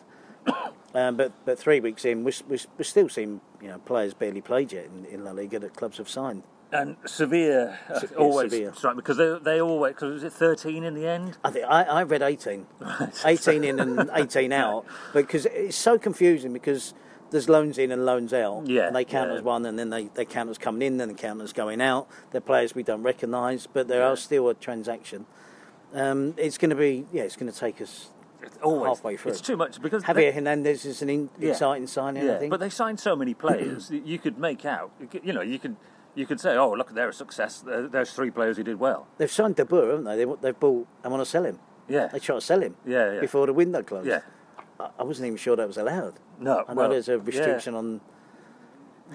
um, 0.95 1.17
but 1.17 1.33
but 1.45 1.59
three 1.59 1.81
weeks 1.81 2.05
in, 2.05 2.25
we're, 2.25 2.33
we're, 2.49 2.59
we're 2.79 2.85
still 2.85 3.09
seeing 3.09 3.41
you 3.61 3.69
know 3.69 3.79
players 3.79 4.15
barely 4.15 4.41
played 4.41 4.73
yet 4.73 4.87
in, 4.87 5.05
in 5.07 5.25
La 5.25 5.33
Liga 5.33 5.59
that 5.59 5.75
clubs 5.75 5.99
have 5.99 6.09
signed. 6.09 6.43
And 6.73 6.97
Sevilla 7.05 7.77
uh, 7.89 7.99
Se- 7.99 8.15
always 8.15 8.53
Sevilla. 8.53 8.75
strike 8.77 8.95
because 8.97 9.17
they, 9.17 9.39
they 9.43 9.61
always, 9.61 9.95
because 9.95 10.13
was 10.15 10.23
it 10.23 10.33
13 10.33 10.85
in 10.85 10.95
the 10.95 11.05
end? 11.05 11.37
I 11.43 11.51
think 11.51 11.67
I, 11.67 11.83
I 11.83 12.03
read 12.05 12.23
18. 12.23 12.65
18 13.25 13.65
in 13.65 13.81
and 13.81 14.09
18 14.15 14.53
out 14.53 14.87
because 15.13 15.47
it's 15.47 15.77
so 15.77 15.99
confusing 15.99 16.53
because 16.53 16.95
there's 17.31 17.49
loans 17.49 17.79
in 17.79 17.91
and 17.93 18.05
loans 18.05 18.33
out. 18.33 18.67
Yeah, 18.67 18.87
And 18.89 18.97
they 18.97 19.05
count 19.05 19.31
yeah. 19.31 19.37
as 19.39 19.43
one 19.43 19.65
and 19.67 19.79
then 19.79 19.91
they, 19.91 20.05
they 20.15 20.25
count 20.25 20.51
as 20.51 20.59
coming 20.59 20.83
in, 20.83 20.97
then 20.99 21.09
they 21.09 21.15
count 21.15 21.41
as 21.41 21.53
going 21.53 21.81
out. 21.81 22.09
They're 22.33 22.41
players 22.41 22.75
we 22.75 22.83
don't 22.83 23.03
recognise, 23.03 23.67
but 23.67 23.89
there 23.89 24.01
Yeah. 24.01 24.09
are 24.13 24.17
still 24.17 24.49
a 24.49 24.55
transaction. 24.55 25.27
Um, 25.95 26.35
it's 26.37 26.59
going 26.59 26.71
to 26.71 26.77
be, 26.77 27.07
yeah, 27.13 27.23
it's 27.23 27.37
going 27.37 27.51
to 27.53 27.59
take 27.59 27.81
us 27.81 28.11
It's 28.43 28.57
always, 28.63 28.87
halfway 28.89 29.17
through. 29.17 29.33
It's 29.33 29.41
too 29.41 29.57
much 29.57 29.81
because 29.83 30.05
Javier 30.05 30.15
they- 30.15 30.33
Hernandez 30.33 30.85
is 30.85 31.03
an 31.03 31.11
in, 31.11 31.31
Yeah. 31.39 31.51
exciting 31.51 31.87
signing, 31.87 32.23
I 32.23 32.27
Yeah, 32.27 32.39
think. 32.39 32.51
but 32.51 32.61
they 32.61 32.71
signed 32.71 33.01
so 33.01 33.17
many 33.17 33.35
players 33.35 33.89
that 33.89 34.07
you 34.07 34.19
could 34.19 34.39
make 34.39 34.65
out. 34.65 34.91
you 35.23 35.33
know, 35.33 35.41
you 35.43 35.59
could 35.59 35.77
you 36.17 36.27
could 36.27 36.41
say, 36.41 36.57
"Oh, 36.57 36.73
look, 36.73 36.93
they're 36.93 37.11
a 37.11 37.13
success. 37.13 37.63
There's 37.65 38.13
three 38.13 38.33
players 38.33 38.57
who 38.57 38.65
did 38.65 38.81
well." 38.81 39.07
They've 39.19 39.31
signed 39.31 39.55
De 39.55 39.65
Boer, 39.65 39.91
haven't 39.91 40.05
they? 40.05 40.25
they? 40.25 40.35
They've 40.41 40.59
bought 40.59 40.89
and 41.05 41.13
want 41.13 41.25
to 41.25 41.31
sell 41.31 41.45
him. 41.45 41.61
Yeah, 41.89 42.09
They 42.09 42.19
try 42.19 42.35
to 42.35 42.41
sell 42.41 42.61
him 42.61 42.75
Yeah, 42.85 43.13
yeah. 43.15 43.21
before 43.21 43.47
the 43.47 43.53
window 43.53 43.83
closed. 43.85 44.09
yeah. 44.09 44.21
I, 44.99 45.03
wasn't 45.03 45.27
even 45.27 45.37
sure 45.39 45.57
that 45.57 45.67
was 45.67 45.77
allowed. 45.77 46.15
No, 46.39 46.65
I 46.67 46.75
know 46.75 46.81
well, 46.81 46.89
there's 46.91 47.09
a 47.09 47.13
yeah. 47.17 47.21
restriction 47.25 47.75
on 47.75 48.01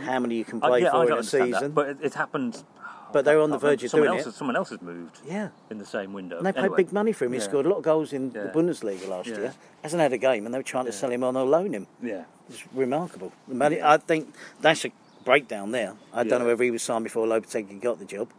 how 0.04 0.19
many 0.19 0.36
you 0.36 0.45
can 0.45 0.62
Uh, 0.63 0.67
play 0.67 0.82
yeah, 0.82 0.91
for 0.91 1.06
in 1.12 1.17
a 1.17 1.23
season. 1.23 1.51
that, 1.51 1.73
but 1.75 1.89
it, 1.89 1.97
it 2.01 2.13
happened. 2.13 2.63
But 3.13 3.23
they 3.23 3.36
were 3.36 3.43
on 3.43 3.49
the 3.51 3.58
verge 3.58 3.82
of 3.84 3.91
someone 3.91 4.08
doing 4.08 4.17
else, 4.19 4.25
it. 4.28 4.30
has- 4.32 4.36
Someone 4.36 4.56
else 4.58 4.69
has 4.71 4.82
moved 4.82 5.19
yeah. 5.25 5.49
in 5.69 5.78
the 5.78 5.86
same 5.86 6.12
window. 6.12 6.38
And 6.38 6.45
they 6.45 6.51
paid 6.51 6.75
big 6.75 6.91
money 6.91 7.13
for 7.13 7.25
him. 7.25 7.32
He 7.34 7.38
yeah. 7.38 7.45
scored 7.45 7.65
a 7.65 7.69
lot 7.69 7.78
of 7.78 7.84
goals 7.84 8.12
in 8.12 8.32
Yeah. 8.32 8.43
the 8.43 8.49
Bundesliga 8.49 9.08
last 9.08 9.28
Yeah. 9.30 9.38
year. 9.38 9.54
Hasn't 9.84 10.01
had 10.01 10.12
a 10.12 10.17
game, 10.17 10.45
and 10.45 10.54
they 10.54 10.60
were 10.60 10.63
trying 10.63 10.86
to 10.86 10.91
sell 10.91 11.12
him 11.12 11.23
on 11.23 11.38
or 11.38 11.45
loan 11.45 11.73
him. 11.73 11.88
Yeah, 12.01 12.23
It's 12.49 12.63
remarkable. 12.73 13.32
The 13.47 13.56
money- 13.56 13.82
I 13.82 13.97
think 13.97 14.34
that's 14.60 14.84
a 14.86 14.91
breakdown 15.23 15.71
there. 15.71 15.93
I 16.13 16.23
don't 16.23 16.39
know 16.41 16.47
whether 16.47 16.63
he 16.63 16.71
was 16.71 16.84
signed 16.84 17.04
before 17.06 17.25
Lopetegui 17.25 17.80
got 17.82 17.99
the 17.99 18.06
job. 18.06 18.30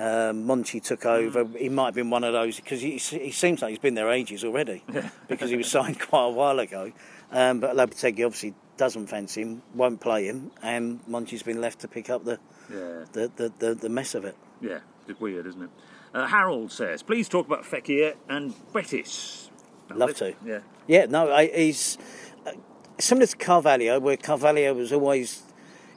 Um, 0.00 0.46
Monchi 0.46 0.82
took 0.82 1.04
over. 1.04 1.44
Hmm. 1.44 1.56
He 1.56 1.68
might 1.68 1.86
have 1.86 1.94
been 1.94 2.08
one 2.08 2.24
of 2.24 2.32
those 2.32 2.56
because 2.56 2.80
he, 2.80 2.96
he 2.96 3.30
seems 3.32 3.60
like 3.60 3.70
he's 3.70 3.78
been 3.78 3.94
there 3.94 4.10
ages 4.10 4.44
already 4.44 4.82
because 5.28 5.50
he 5.50 5.56
was 5.56 5.70
signed 5.70 6.00
quite 6.00 6.24
a 6.24 6.30
while 6.30 6.58
ago. 6.58 6.92
Um, 7.30 7.60
but 7.60 7.76
Lopetegui 7.76 8.24
obviously 8.24 8.54
doesn't 8.78 9.08
fancy 9.08 9.42
him, 9.42 9.62
won't 9.74 10.00
play 10.00 10.24
him, 10.24 10.52
and 10.62 11.04
Monchi's 11.06 11.42
been 11.42 11.60
left 11.60 11.80
to 11.80 11.88
pick 11.88 12.08
up 12.08 12.24
the, 12.24 12.38
yeah, 12.72 13.04
the, 13.12 13.30
the, 13.36 13.52
the, 13.58 13.74
the 13.74 13.88
mess 13.90 14.14
of 14.14 14.24
it. 14.24 14.36
yeah. 14.62 14.78
It's 15.08 15.18
weird, 15.20 15.46
isn't 15.46 15.62
it? 15.62 15.70
Uh, 16.14 16.26
Harold 16.26 16.70
says, 16.70 17.02
"Please 17.02 17.28
talk 17.28 17.46
about 17.46 17.64
Fekir 17.64 18.14
and 18.28 18.54
Betis." 18.72 19.50
Love 19.92 20.14
to. 20.16 20.34
Yeah, 20.44 20.60
Yeah, 20.86 21.06
no, 21.06 21.32
I, 21.32 21.46
he's 21.48 21.98
uh, 22.46 22.52
similar 22.98 23.26
to 23.26 23.36
Carvalho, 23.36 23.98
where 23.98 24.16
Carvalho 24.16 24.72
was 24.74 24.92
always 24.92 25.42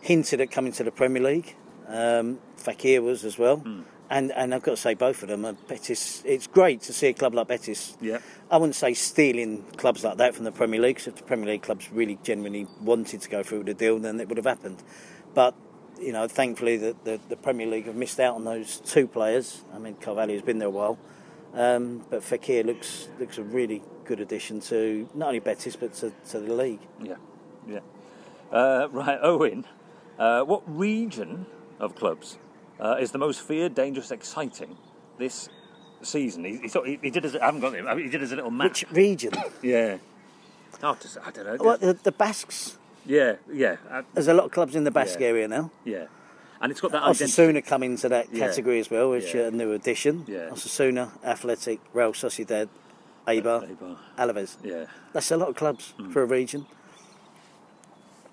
hinted 0.01 0.41
at 0.41 0.49
coming 0.49 0.71
to 0.73 0.83
the 0.83 0.91
Premier 0.91 1.21
League. 1.21 1.55
Um, 1.87 2.39
Fekir 2.57 3.03
was 3.03 3.23
as 3.23 3.37
well. 3.37 3.57
Hmm. 3.57 3.81
And, 4.09 4.31
and 4.31 4.53
I've 4.53 4.61
got 4.61 4.71
to 4.71 4.77
say, 4.77 4.93
both 4.93 5.23
of 5.23 5.29
them. 5.29 5.45
Uh, 5.45 5.53
Betis, 5.67 6.21
it's 6.25 6.45
great 6.45 6.81
to 6.83 6.93
see 6.93 7.07
a 7.07 7.13
club 7.13 7.33
like 7.33 7.47
Betis. 7.47 7.97
Yeah. 7.99 8.19
I 8.51 8.57
wouldn't 8.57 8.75
say 8.75 8.93
stealing 8.93 9.63
clubs 9.77 10.03
like 10.03 10.17
that 10.17 10.35
from 10.35 10.43
the 10.43 10.51
Premier 10.51 10.79
League. 10.79 10.97
Cause 10.97 11.07
if 11.07 11.15
the 11.15 11.23
Premier 11.23 11.47
League 11.47 11.63
clubs 11.63 11.91
really 11.91 12.19
genuinely 12.23 12.67
wanted 12.81 13.21
to 13.21 13.29
go 13.29 13.41
through 13.41 13.63
the 13.63 13.73
deal, 13.73 13.97
then 13.99 14.19
it 14.19 14.27
would 14.27 14.37
have 14.37 14.45
happened. 14.45 14.83
But 15.33 15.55
you 15.99 16.11
know, 16.11 16.27
thankfully 16.27 16.77
the, 16.77 16.95
the, 17.03 17.19
the 17.29 17.35
Premier 17.35 17.67
League 17.67 17.85
have 17.85 17.95
missed 17.95 18.19
out 18.19 18.35
on 18.35 18.43
those 18.43 18.79
two 18.79 19.07
players. 19.07 19.61
I 19.73 19.79
mean, 19.79 19.95
Carvalho 19.95 20.33
has 20.33 20.41
been 20.41 20.59
there 20.59 20.67
a 20.67 20.71
while, 20.71 20.97
um, 21.53 22.05
but 22.09 22.21
Fekir 22.21 22.65
looks 22.65 23.07
looks 23.19 23.37
a 23.37 23.43
really 23.43 23.81
good 24.05 24.19
addition 24.19 24.59
to 24.59 25.07
not 25.13 25.27
only 25.27 25.39
Betis 25.39 25.75
but 25.75 25.93
to, 25.95 26.11
to 26.29 26.39
the 26.39 26.53
league. 26.53 26.81
Yeah, 27.01 27.15
yeah. 27.67 27.79
Uh, 28.51 28.87
right, 28.91 29.19
Owen. 29.21 29.65
Uh, 30.19 30.43
what 30.43 30.61
region 30.67 31.45
of 31.79 31.95
clubs 31.95 32.37
uh, 32.79 32.97
is 32.99 33.11
the 33.11 33.17
most 33.17 33.41
feared, 33.41 33.75
dangerous, 33.75 34.11
exciting 34.11 34.77
this 35.17 35.49
season? 36.01 36.43
He, 36.45 36.57
he, 36.57 36.67
thought, 36.67 36.87
he, 36.87 36.99
he 37.01 37.09
did 37.09 37.23
his, 37.23 37.35
I 37.35 37.45
haven't 37.45 37.61
got 37.61 37.73
it. 37.75 37.97
He 38.03 38.09
did 38.09 38.23
as 38.23 38.31
a 38.31 38.35
little 38.35 38.51
map. 38.51 38.69
Which 38.69 38.85
region? 38.91 39.33
Yeah. 39.61 39.97
Oh, 40.81 40.97
just, 40.99 41.17
I 41.25 41.31
don't 41.31 41.45
know. 41.45 41.57
Well, 41.63 41.77
the, 41.77 41.93
the 41.93 42.11
Basques. 42.11 42.77
Yeah, 43.05 43.35
yeah, 43.51 43.77
uh, 43.89 44.01
There's 44.13 44.27
a 44.27 44.33
lot 44.33 44.45
of 44.45 44.51
clubs 44.51 44.75
in 44.75 44.83
the 44.83 44.91
Basque 44.91 45.19
Yeah. 45.19 45.27
area 45.27 45.47
now. 45.47 45.71
yeah. 45.85 46.05
And 46.61 46.71
it's 46.71 46.79
got 46.79 46.91
that. 46.93 47.03
Osasuna 47.03 47.65
come 47.65 47.83
into 47.83 48.07
that 48.07 48.27
Yeah. 48.33 48.47
category 48.47 48.79
as 48.79 48.89
well, 48.89 49.09
which 49.09 49.33
Yeah. 49.35 49.47
a 49.47 49.51
new 49.51 49.73
addition. 49.73 50.23
Yeah. 50.27 50.49
Osasuna, 50.49 51.09
Athletic, 51.23 51.81
Real 51.93 52.13
Sociedad, 52.13 52.69
Eibar, 53.27 53.69
Eibar. 53.69 53.97
Alaves. 54.17 54.55
Yeah. 54.63 54.85
That's 55.11 55.29
a 55.31 55.35
lot 55.37 55.49
of 55.49 55.55
clubs 55.55 55.93
Mm. 55.99 56.13
for 56.13 56.23
a 56.23 56.25
region. 56.25 56.65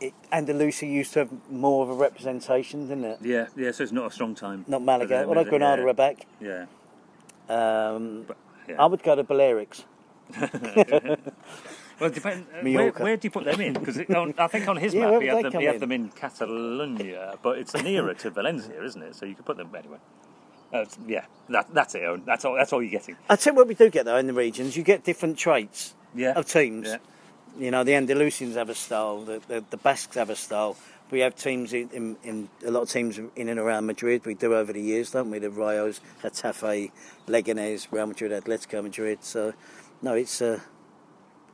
It, 0.00 0.14
Andalusia 0.32 0.86
used 0.86 1.12
to 1.14 1.20
have 1.20 1.50
more 1.50 1.82
of 1.84 1.90
a 1.90 1.94
representation, 1.94 2.88
didn't 2.88 3.04
it? 3.04 3.18
Yeah, 3.22 3.46
yeah. 3.56 3.70
So 3.72 3.82
it's 3.82 3.92
not 3.92 4.06
a 4.06 4.10
strong 4.10 4.34
time. 4.34 4.64
Not 4.66 4.82
Malaga. 4.82 5.24
Although? 5.26 5.44
Granada 5.44 5.82
yeah. 5.82 5.88
are 5.88 5.94
back. 5.94 6.26
Yeah. 6.40 6.66
Um, 7.48 8.26
yeah. 8.68 8.76
I 8.82 8.86
would 8.86 9.02
go 9.02 9.14
to 9.14 9.24
Balearics. 9.24 9.84
Well, 12.00 12.08
depends. 12.08 12.48
uh, 12.50 12.62
Where, 12.62 12.90
where 12.92 13.16
do 13.18 13.26
you 13.26 13.30
put 13.30 13.44
them 13.44 13.60
in? 13.60 13.74
Because 13.74 13.98
I 13.98 14.46
think 14.46 14.68
on 14.68 14.76
his 14.78 14.94
Yeah, 14.94 15.10
map 15.10 15.20
he 15.20 15.28
had, 15.28 15.44
them, 15.44 15.52
he 15.60 15.64
had 15.66 15.74
in? 15.74 15.80
them 15.82 15.92
in 15.92 16.08
Catalonia, 16.08 17.38
but 17.42 17.58
it's 17.58 17.74
nearer 17.74 18.14
to 18.14 18.30
Valencia, 18.30 18.82
isn't 18.82 19.02
it? 19.02 19.14
So 19.14 19.26
you 19.26 19.34
could 19.34 19.44
put 19.44 19.58
them 19.58 19.68
anywhere. 19.76 19.98
Uh, 20.72 20.86
yeah, 21.06 21.26
that, 21.50 21.66
that's 21.74 21.94
it. 21.94 22.04
Owen. 22.04 22.22
That's 22.24 22.46
all. 22.46 22.54
That's 22.54 22.72
all 22.72 22.80
you're 22.82 22.90
getting. 22.90 23.16
I 23.28 23.36
tell 23.36 23.52
you 23.52 23.58
what 23.58 23.68
we 23.68 23.74
do 23.74 23.90
get 23.90 24.06
though 24.06 24.16
in 24.16 24.26
the 24.28 24.32
regions, 24.32 24.78
you 24.78 24.82
get 24.82 25.04
different 25.04 25.36
traits 25.36 25.94
Yeah. 26.14 26.32
of 26.32 26.46
teams. 26.46 26.88
Yeah. 26.88 26.96
You 27.58 27.70
know, 27.70 27.84
the 27.84 27.92
Andalusians 27.92 28.54
have 28.54 28.68
a 28.68 28.74
style, 28.74 29.22
the, 29.22 29.40
the, 29.48 29.64
the 29.70 29.76
Basques 29.76 30.16
have 30.16 30.30
a 30.30 30.36
style. 30.36 30.76
We 31.10 31.20
have 31.20 31.34
teams 31.34 31.72
in, 31.72 31.90
in, 31.90 32.16
in 32.22 32.48
a 32.64 32.70
lot 32.70 32.82
of 32.82 32.90
teams 32.90 33.18
in 33.18 33.48
and 33.48 33.58
around 33.58 33.86
Madrid. 33.86 34.24
We 34.24 34.34
do 34.34 34.54
over 34.54 34.72
the 34.72 34.80
years, 34.80 35.10
don't 35.10 35.30
we? 35.30 35.40
The 35.40 35.48
Rayos, 35.48 35.98
Getafe, 36.22 36.92
Leganés, 37.26 37.88
Real 37.90 38.06
Madrid, 38.06 38.30
Atletico 38.30 38.82
Madrid. 38.82 39.24
So, 39.24 39.52
no, 40.02 40.14
it's 40.14 40.40
uh, 40.40 40.60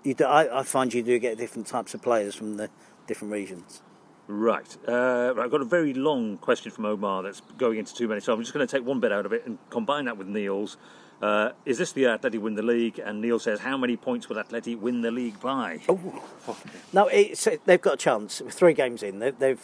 you 0.06 0.14
do, 0.14 0.24
I, 0.24 0.61
I 0.61 0.62
find 0.62 0.92
you 0.92 1.02
do 1.02 1.18
get 1.18 1.38
different 1.38 1.66
types 1.66 1.94
of 1.94 2.02
players 2.02 2.35
from 2.35 2.59
the 2.59 2.70
different 3.06 3.32
regions. 3.32 3.82
Right. 4.28 4.76
Uh, 4.87 5.32
right. 5.35 5.44
I've 5.44 5.50
got 5.50 5.61
a 5.61 5.64
very 5.66 5.94
long 5.94 6.37
question 6.37 6.70
from 6.70 6.85
Omar 6.85 7.22
that's 7.22 7.40
going 7.59 7.78
into 7.78 7.94
too 7.94 8.09
many, 8.09 8.20
so 8.20 8.32
I'm 8.32 8.40
just 8.40 8.52
going 8.52 8.66
to 8.66 8.70
take 8.70 8.87
one 8.87 9.00
bit 9.00 9.12
out 9.12 9.26
of 9.26 9.32
it 9.32 9.46
and 9.46 9.59
combine 9.70 10.04
that 10.04 10.16
with 10.16 10.28
Neil's. 10.28 10.76
Uh, 11.22 11.52
is 11.64 11.79
this 11.79 11.92
the 11.92 12.02
year 12.02 12.18
Atleti 12.18 12.38
win 12.38 12.55
the 12.55 12.62
league? 12.62 12.98
And 12.98 13.20
Neil 13.20 13.38
says, 13.38 13.61
how 13.61 13.76
many 13.76 13.96
points 13.96 14.29
will 14.29 14.37
Atleti 14.37 14.79
win 14.79 15.00
the 15.00 15.11
league 15.11 15.40
by? 15.40 15.81
Oh. 15.88 16.57
No, 16.92 17.07
it's, 17.09 17.48
they've 17.64 17.81
got 17.81 17.94
a 17.94 17.96
chance. 17.96 18.40
With 18.40 18.55
three 18.55 18.74
games 18.74 19.02
in, 19.02 19.18
they, 19.18 19.31
they've 19.31 19.62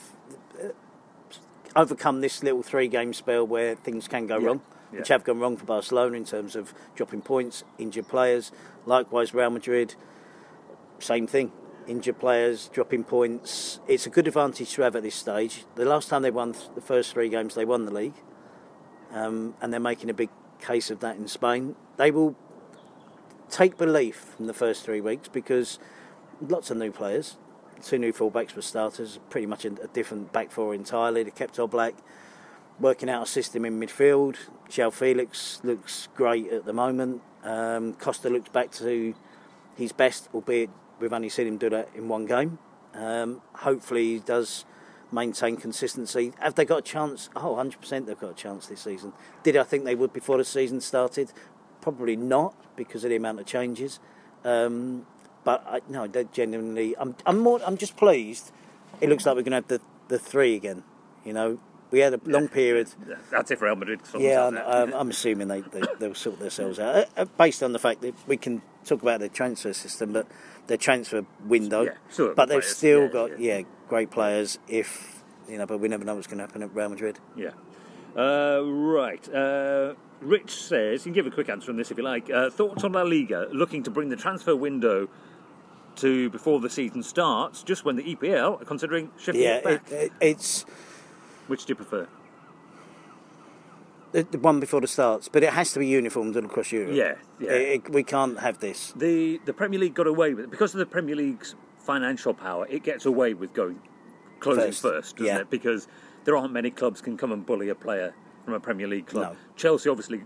uh, 0.63 0.69
overcome 1.77 2.21
this 2.23 2.43
little 2.43 2.63
three-game 2.63 3.13
spell 3.13 3.47
where 3.47 3.75
things 3.75 4.09
can 4.09 4.27
go 4.27 4.39
Yeah, 4.39 4.47
wrong, 4.47 4.61
yeah. 4.93 4.99
which 5.01 5.09
have 5.09 5.25
gone 5.25 5.41
wrong 5.41 5.57
for 5.59 5.67
Barcelona 5.67 6.17
in 6.17 6.25
terms 6.25 6.57
of 6.57 6.73
dropping 6.95 7.21
points, 7.21 7.65
injured 7.79 8.09
players. 8.09 8.51
Likewise, 8.87 9.35
Real 9.35 9.51
Madrid, 9.51 9.95
same 11.01 11.27
thing. 11.27 11.53
Injured 11.87 12.19
players, 12.19 12.69
dropping 12.69 13.05
points. 13.05 13.81
It's 13.89 14.07
a 14.07 14.11
good 14.11 14.27
advantage 14.29 14.73
to 14.75 14.83
have 14.83 14.97
at 14.97 15.03
this 15.03 15.17
stage. 15.17 15.65
The 15.75 15.85
last 15.85 16.09
time 16.09 16.23
they 16.23 16.31
won 16.31 16.53
th- 16.55 16.71
the 16.75 16.81
first 16.81 17.13
three 17.13 17.29
games, 17.29 17.57
they 17.57 17.65
won 17.65 17.85
the 17.87 17.91
league, 17.93 18.15
um, 19.13 19.55
and 19.61 19.73
they're 19.73 19.81
making 19.81 20.09
a 20.09 20.15
big 20.15 20.31
case 20.63 20.91
of 20.91 21.01
that 21.01 21.17
in 21.17 21.29
Spain. 21.29 21.77
They 21.97 22.11
will 22.11 22.37
take 23.51 23.77
belief 23.77 24.17
from 24.37 24.47
the 24.47 24.55
first 24.55 24.85
three 24.85 25.01
weeks 25.01 25.29
because 25.29 25.79
lots 26.41 26.71
of 26.71 26.77
new 26.77 26.91
players. 26.91 27.37
Two 27.83 27.99
new 27.99 28.13
fullbacks 28.13 28.53
for 28.53 28.63
starters, 28.63 29.19
pretty 29.29 29.47
much 29.47 29.65
a, 29.65 29.71
different 29.93 30.33
back 30.33 30.53
four 30.53 30.73
entirely. 30.73 31.25
They 31.25 31.33
kept 31.33 31.57
Oblak 31.57 31.95
working 32.79 33.11
out 33.11 33.25
a 33.25 33.27
system 33.27 33.65
in 33.65 33.81
midfield. 33.81 34.37
João 34.69 34.93
Felix 34.93 35.61
looks 35.65 36.09
great 36.15 36.51
at 36.53 36.65
the 36.65 36.73
moment. 36.73 37.23
Um, 37.43 37.95
Costa 37.95 38.31
looks 38.31 38.51
back 38.51 38.71
to 38.73 39.15
his 39.77 39.93
best, 39.93 40.29
albeit 40.33 40.71
we've 41.01 41.13
only 41.13 41.29
seen 41.29 41.49
him 41.49 41.59
do 41.59 41.71
that 41.71 41.89
in 41.95 42.09
one 42.09 42.27
game. 42.27 42.59
Um, 42.95 43.43
hopefully, 43.55 44.15
he 44.15 44.19
does 44.21 44.65
maintain 45.13 45.57
consistency. 45.57 46.33
Have 46.39 46.55
they 46.55 46.65
got 46.65 46.79
a 46.79 46.83
chance? 46.83 47.29
Oh, 47.37 47.55
100% 47.57 48.07
they've 48.07 48.19
got 48.19 48.31
a 48.31 48.35
chance 48.35 48.67
this 48.67 48.81
season. 48.81 49.13
Did 49.43 49.57
I 49.57 49.63
think 49.63 49.85
they 49.85 49.95
would 49.95 50.13
before 50.13 50.39
the 50.39 50.45
season 50.45 50.81
started? 50.81 51.33
Probably 51.81 52.17
not 52.17 52.55
because 52.77 53.05
of 53.05 53.11
the 53.11 53.17
amount 53.17 53.41
of 53.41 53.47
changes. 53.47 54.01
Um, 54.45 55.07
but 55.45 55.65
I, 55.67 55.81
no, 55.89 56.07
they're 56.07 56.25
genuinely. 56.25 56.97
I'm, 56.97 57.17
I'm 57.27 57.39
more. 57.39 57.61
I'm 57.67 57.77
just 57.77 57.97
pleased. 57.97 58.53
It 59.01 59.09
looks 59.09 59.27
like 59.27 59.35
we're 59.35 59.43
going 59.43 59.51
to 59.51 59.57
have 59.57 59.69
the, 59.69 59.81
the 60.09 60.19
three 60.19 60.55
again. 60.55 60.85
You 61.25 61.33
know, 61.33 61.59
we 61.93 62.01
had 62.01 62.15
a 62.15 62.21
long 62.25 62.49
period. 62.49 62.89
That's 63.31 63.51
it 63.51 63.59
for 63.59 63.67
Real 63.67 63.77
Madrid 63.77 64.01
Yeah, 64.19 64.47
I'm. 64.47 64.57
I'm, 64.57 64.93
I'm 64.95 65.11
assuming 65.11 65.49
they, 65.49 65.61
they 65.61 65.83
they'll 66.01 66.15
sort 66.15 66.41
themselves 66.41 66.81
out 66.81 66.97
uh, 66.97 67.05
uh, 67.19 67.25
based 67.37 67.63
on 67.63 67.73
the 67.73 67.79
fact 67.79 68.01
that 68.01 68.15
we 68.27 68.37
can 68.37 68.63
talk 68.85 69.03
about 69.03 69.21
the 69.21 69.29
transfer 69.29 69.73
system, 69.73 70.13
but 70.13 70.27
their 70.67 70.79
transfer 70.79 71.25
window. 71.45 71.83
Yeah, 71.83 71.93
still 72.09 72.35
but 72.35 72.49
they've 72.49 72.61
players, 72.61 72.77
still 72.77 73.03
yeah, 73.03 73.09
got 73.09 73.41
yeah. 73.41 73.63
great 73.89 74.11
players. 74.11 74.59
If 74.67 75.23
you 75.49 75.59
know, 75.59 75.67
but 75.67 75.79
we 75.79 75.89
never 75.89 76.05
know 76.05 76.15
what's 76.15 76.27
going 76.27 76.39
to 76.39 76.45
happen 76.45 76.63
at 76.63 76.75
Real 76.75 76.89
Madrid. 76.89 77.21
Yeah. 77.37 77.51
Uh, 78.17 78.63
right. 78.65 79.27
Uh, 79.33 79.95
Rich 80.21 80.55
says, 80.55 81.05
you 81.05 81.13
can 81.13 81.15
give 81.15 81.27
a 81.27 81.31
quick 81.31 81.49
answer 81.49 81.71
on 81.71 81.77
this 81.77 81.91
if 81.91 81.99
you 81.99 82.05
like. 82.05 82.31
Uh, 82.31 82.49
thoughts 82.49 82.85
on 82.85 82.93
La 82.93 83.03
Liga 83.03 83.49
looking 83.53 83.83
to 83.83 83.91
bring 83.91 84.09
the 84.09 84.17
transfer 84.17 84.55
window 84.55 85.09
to 85.97 86.31
before 86.31 86.61
the 86.61 86.71
season 86.71 87.03
starts, 87.03 87.63
just 87.63 87.85
when 87.85 87.97
the 87.97 88.15
EPL 88.15 88.63
are 88.63 88.65
considering 88.65 89.11
shifting 89.19 89.43
Yeah, 89.43 89.57
it 89.57 89.65
back? 89.65 89.91
it, 89.91 89.95
it, 89.95 90.13
it's 90.21 90.65
Which 91.53 91.67
do 91.67 91.73
you 91.73 91.75
prefer? 91.75 92.09
the, 94.13 94.23
the 94.23 94.39
one 94.39 94.59
before 94.59 94.81
the 94.81 94.87
starts, 94.87 95.29
but 95.29 95.43
it 95.43 95.53
has 95.53 95.75
to 95.75 95.79
be 95.81 95.87
uniformed 95.87 96.35
all 96.35 96.45
across 96.47 96.73
Europe. 96.73 96.95
Yeah, 96.95 97.17
yeah. 97.39 97.51
It- 97.53 97.85
it- 97.87 97.93
we 97.93 98.03
can't 98.03 98.39
have 98.41 98.59
this. 98.61 98.93
The 98.97 99.39
the 99.45 99.53
Premier 99.53 99.79
League 99.79 99.93
got 99.95 100.07
away 100.07 100.33
with 100.33 100.47
it 100.47 100.51
because 100.51 100.73
of 100.75 100.79
the 100.79 100.87
Premier 100.87 101.15
League's 101.15 101.55
financial 101.79 102.33
power. 102.33 102.67
It 102.71 102.83
gets 102.85 103.05
away 103.05 103.35
with 103.35 103.53
going 103.53 103.83
closing 104.41 104.65
First, 104.65 104.81
first, 104.83 105.17
doesn't 105.19 105.27
yeah. 105.27 105.41
it? 105.43 105.51
Because 105.51 105.89
there 106.25 106.35
aren't 106.39 106.55
many 106.55 106.71
clubs 106.71 107.03
can 107.03 107.19
come 107.19 107.33
and 107.33 107.45
bully 107.45 107.69
a 107.69 107.75
player 107.75 108.15
from 108.47 108.55
a 108.55 108.61
Premier 108.61 108.87
League 108.89 109.07
club. 109.09 109.33
No. 109.33 109.39
Chelsea 109.57 109.91
obviously 109.91 110.23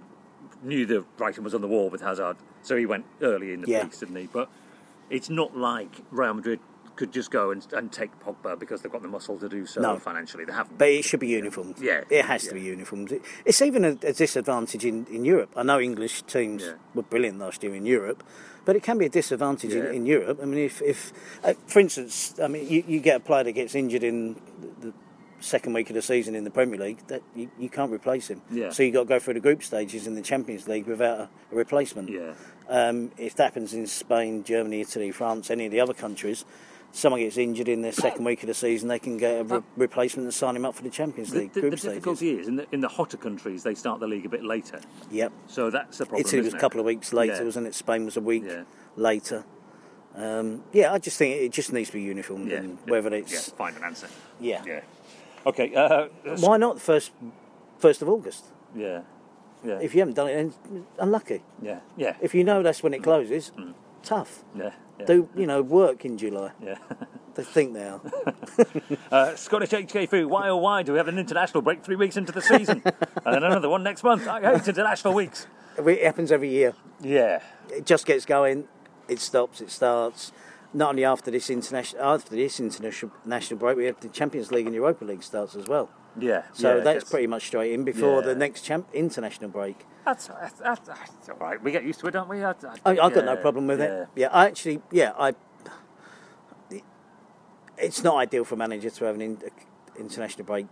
knew 0.63 0.87
the 0.87 1.05
writing 1.19 1.43
was 1.43 1.55
on 1.57 1.61
the 1.61 1.67
wall 1.75 1.91
with 1.91 2.03
Hazard, 2.03 2.37
so 2.63 2.77
he 2.77 2.87
went 2.87 3.05
early 3.21 3.53
in 3.53 3.63
the 3.63 3.69
Yeah. 3.69 3.85
piece, 3.85 3.99
didn't 3.99 4.15
he? 4.15 4.29
But 4.33 4.49
it's 5.11 5.29
not 5.29 5.57
like 5.57 6.03
Real 6.13 6.35
Madrid 6.35 6.61
could 6.97 7.13
just 7.13 7.31
go 7.31 7.51
and, 7.51 7.67
and 7.75 7.93
take 7.93 8.11
Pogba 8.21 8.59
because 8.59 8.81
they've 8.83 8.91
got 8.91 9.03
the 9.03 9.09
muscle 9.09 9.39
to 9.39 9.49
do 9.49 9.67
so 9.67 9.81
No. 9.81 9.99
financially. 9.99 10.45
They 10.45 10.53
haven't. 10.53 10.79
But 10.79 10.89
it 10.89 11.05
should 11.05 11.21
be 11.21 11.29
uniformed. 11.29 11.77
Yeah, 11.81 12.03
It 12.11 12.25
has 12.25 12.49
to 12.49 12.55
be 12.55 12.63
uniformed. 12.63 13.13
It's 13.45 13.61
even 13.63 13.85
a, 13.85 13.91
a 14.03 14.13
disadvantage 14.13 14.85
in, 14.85 15.07
in 15.07 15.25
Europe. 15.25 15.51
I 15.57 15.63
know 15.63 15.79
English 15.79 16.23
teams 16.23 16.63
Yeah. 16.65 16.73
were 16.95 17.03
brilliant 17.03 17.39
last 17.39 17.63
year 17.63 17.75
in 17.75 17.85
Europe, 17.87 18.23
but 18.65 18.77
it 18.77 18.83
can 18.83 18.99
be 18.99 19.07
a 19.07 19.11
disadvantage 19.11 19.73
Yeah. 19.75 19.89
in, 19.91 19.95
in 19.95 20.07
Europe. 20.07 20.41
I 20.43 20.47
mean, 20.47 20.59
if, 20.65 20.81
if 20.83 21.13
uh, 21.45 21.53
for 21.67 21.81
instance, 21.81 22.35
I 22.43 22.49
mean, 22.49 22.67
you, 22.69 22.83
you 22.87 23.01
get 23.01 23.17
a 23.17 23.21
player 23.21 23.45
that 23.45 23.53
gets 23.53 23.75
injured 23.75 24.03
in 24.03 24.35
the, 24.61 24.87
the 24.89 24.93
second 25.41 25.75
week 25.75 25.91
of 25.91 25.95
the 25.95 26.03
season 26.03 26.35
in 26.35 26.45
the 26.45 26.51
Premier 26.51 26.81
League, 26.81 27.07
that 27.09 27.23
you, 27.35 27.51
you 27.59 27.69
can't 27.69 27.93
replace 27.93 28.29
him. 28.29 28.41
Yeah. 28.51 28.71
So 28.71 28.83
you've 28.83 28.95
got 28.95 29.01
to 29.03 29.09
go 29.09 29.19
through 29.19 29.35
the 29.35 29.41
group 29.41 29.63
stages 29.63 30.07
in 30.07 30.15
the 30.15 30.23
Champions 30.23 30.67
League 30.67 30.87
without 30.87 31.21
a, 31.21 31.29
a 31.53 31.55
replacement. 31.57 32.09
Yeah. 32.09 32.33
Um, 32.69 33.13
if 33.19 33.37
that 33.37 33.45
happens 33.45 33.75
in 33.75 33.87
Spain, 33.87 34.43
Germany, 34.43 34.81
Italy, 34.81 35.13
France, 35.13 35.51
any 35.51 35.67
of 35.67 35.73
the 35.73 35.79
other 35.81 35.95
countries, 35.95 36.45
someone 36.97 37.21
gets 37.21 37.37
injured 37.37 37.69
in 37.69 37.83
the 37.83 37.93
second 37.93 38.25
week 38.25 38.43
of 38.43 38.47
the 38.47 38.55
season, 38.55 38.89
they 38.89 38.99
can 38.99 39.19
get 39.19 39.41
a 39.41 39.45
re- 39.45 39.63
replacement 39.77 40.25
and 40.25 40.33
sign 40.33 40.57
him 40.57 40.65
up 40.65 40.75
for 40.75 40.83
the 40.83 40.89
Champions 40.91 41.31
The, 41.31 41.41
League 41.41 41.53
the- 41.53 41.61
group 41.61 41.73
the 41.73 41.77
stages. 41.77 41.95
difficulty 41.97 42.31
is 42.39 42.49
in 42.49 42.57
the, 42.57 42.67
in 42.73 42.81
the 42.81 42.89
hotter 42.89 43.17
countries 43.19 43.63
they 43.63 43.75
start 43.75 44.01
the 44.01 44.07
league 44.07 44.25
a 44.25 44.29
bit 44.31 44.43
later, 44.45 44.81
Yep. 45.11 45.33
so 45.47 45.69
that's 45.71 45.99
the 45.99 46.07
problem. 46.07 46.27
Italy 46.27 46.43
was 46.43 46.55
a 46.55 46.59
couple 46.59 46.81
of 46.81 46.87
weeks 46.87 47.13
later, 47.13 47.37
Yeah. 47.37 47.43
wasn't 47.45 47.67
it? 47.67 47.75
Spain 47.75 48.05
was 48.07 48.17
a 48.17 48.21
week 48.23 48.45
Yeah. 48.47 48.63
later. 48.97 49.45
Um, 50.15 50.65
yeah, 50.73 50.93
I 50.95 50.99
just 50.99 51.19
think 51.19 51.37
it 51.43 51.53
just 51.53 51.73
needs 51.73 51.91
to 51.91 51.97
be 51.97 52.03
uniform. 52.03 52.49
Yeah. 52.49 52.57
And 52.59 52.79
whether 52.89 53.11
yeah, 53.11 53.17
it's 53.19 53.51
find 53.51 53.77
an 53.77 53.85
answer. 53.85 54.09
yeah. 54.41 54.63
Yeah. 54.67 54.81
Okay. 55.45 55.75
Uh, 55.75 56.09
Why 56.41 56.57
not 56.57 56.77
the 56.77 56.81
first 56.81 57.13
first 57.79 58.01
of 58.03 58.09
August? 58.09 58.47
yeah. 58.75 59.03
Yeah. 59.65 59.79
If 59.81 59.95
you 59.95 60.01
haven't 60.01 60.15
done 60.15 60.29
it, 60.29 60.35
then 60.71 60.87
unlucky. 60.99 61.43
yeah. 61.61 61.81
Yeah. 61.97 62.17
If 62.21 62.35
you 62.35 62.45
know 62.45 62.63
that's 62.63 62.83
when 62.83 62.95
it 62.95 63.03
closes, 63.03 63.53
Mm. 63.59 63.75
Tough. 64.07 64.45
yeah. 64.57 64.71
Yeah. 64.99 65.05
Do 65.05 65.29
you 65.37 65.47
know 65.47 65.61
work 65.61 66.05
in 66.07 66.17
July? 66.17 66.53
Yeah. 66.63 66.79
They 67.37 67.45
think 67.45 67.75
they 67.75 67.85
are. 67.87 68.01
Uh, 69.13 69.37
Scottish 69.37 69.69
HK 69.69 70.09
Fu, 70.09 70.27
why 70.27 70.49
oh 70.49 70.57
why 70.57 70.83
do 70.83 70.93
we 70.93 70.99
have 70.99 71.07
an 71.09 71.19
international 71.19 71.61
break 71.61 71.85
three 71.85 71.95
weeks 71.97 72.17
into 72.17 72.33
the 72.33 72.41
season? 72.41 72.83
and 73.27 73.35
then 73.35 73.45
another 73.45 73.69
one 73.69 73.83
next 73.83 74.03
month. 74.03 74.27
I 74.27 74.41
hate 74.41 74.67
international 74.67 75.13
weeks. 75.13 75.47
it 75.77 76.03
happens 76.03 76.33
every 76.33 76.49
year. 76.49 76.73
Yeah. 77.03 77.43
it 77.69 77.85
just 77.85 78.07
gets 78.07 78.25
going, 78.25 78.69
it 79.07 79.21
stops, 79.21 79.61
it 79.61 79.71
starts. 79.71 80.33
Not 80.73 80.91
only 80.91 81.05
after 81.05 81.31
this 81.31 81.51
international 81.51 82.03
after 82.03 82.35
this 82.35 82.59
international 82.59 83.13
national 83.27 83.61
break, 83.61 83.77
we 83.77 83.85
have 83.85 84.01
the 84.01 84.09
Champions 84.09 84.51
League 84.51 84.67
and 84.67 84.75
Europa 84.75 85.05
League 85.05 85.23
starts 85.23 85.55
as 85.55 85.67
well. 85.67 85.91
Yeah, 86.19 86.43
So 86.53 86.79
yeah, 86.79 86.85
that's 86.85 87.11
pretty 87.11 87.27
much 87.27 87.47
straight 87.47 87.73
in 87.73 87.85
before 87.85 88.21
Yeah. 88.21 88.29
the 88.29 88.35
next 88.35 88.63
champ 88.63 88.89
international 88.93 89.51
break. 89.51 89.85
That's, 90.05 90.29
that's, 90.29 90.59
that's, 90.61 90.87
that's 90.87 91.29
all 91.29 91.37
right. 91.37 91.63
We 91.63 91.73
get 91.73 91.85
used 91.85 92.01
to 92.01 92.07
it, 92.07 92.13
don't 92.13 92.29
we? 92.29 92.43
I, 92.45 92.51
I, 92.85 92.99
I've 92.99 93.13
got 93.13 93.25
no 93.25 93.37
problem 93.37 93.67
with 93.67 93.81
yeah. 93.81 94.03
it. 94.03 94.09
Yeah, 94.15 94.29
I 94.33 94.47
actually, 94.47 94.81
yeah, 94.91 95.13
I. 95.19 95.35
It's 97.79 98.03
not 98.03 98.17
ideal 98.17 98.45
for 98.45 98.55
a 98.55 98.59
manager 98.59 98.89
to 98.89 99.05
have 99.05 99.17
an 99.17 99.21
in, 99.21 99.39
international 99.99 100.47
break 100.47 100.67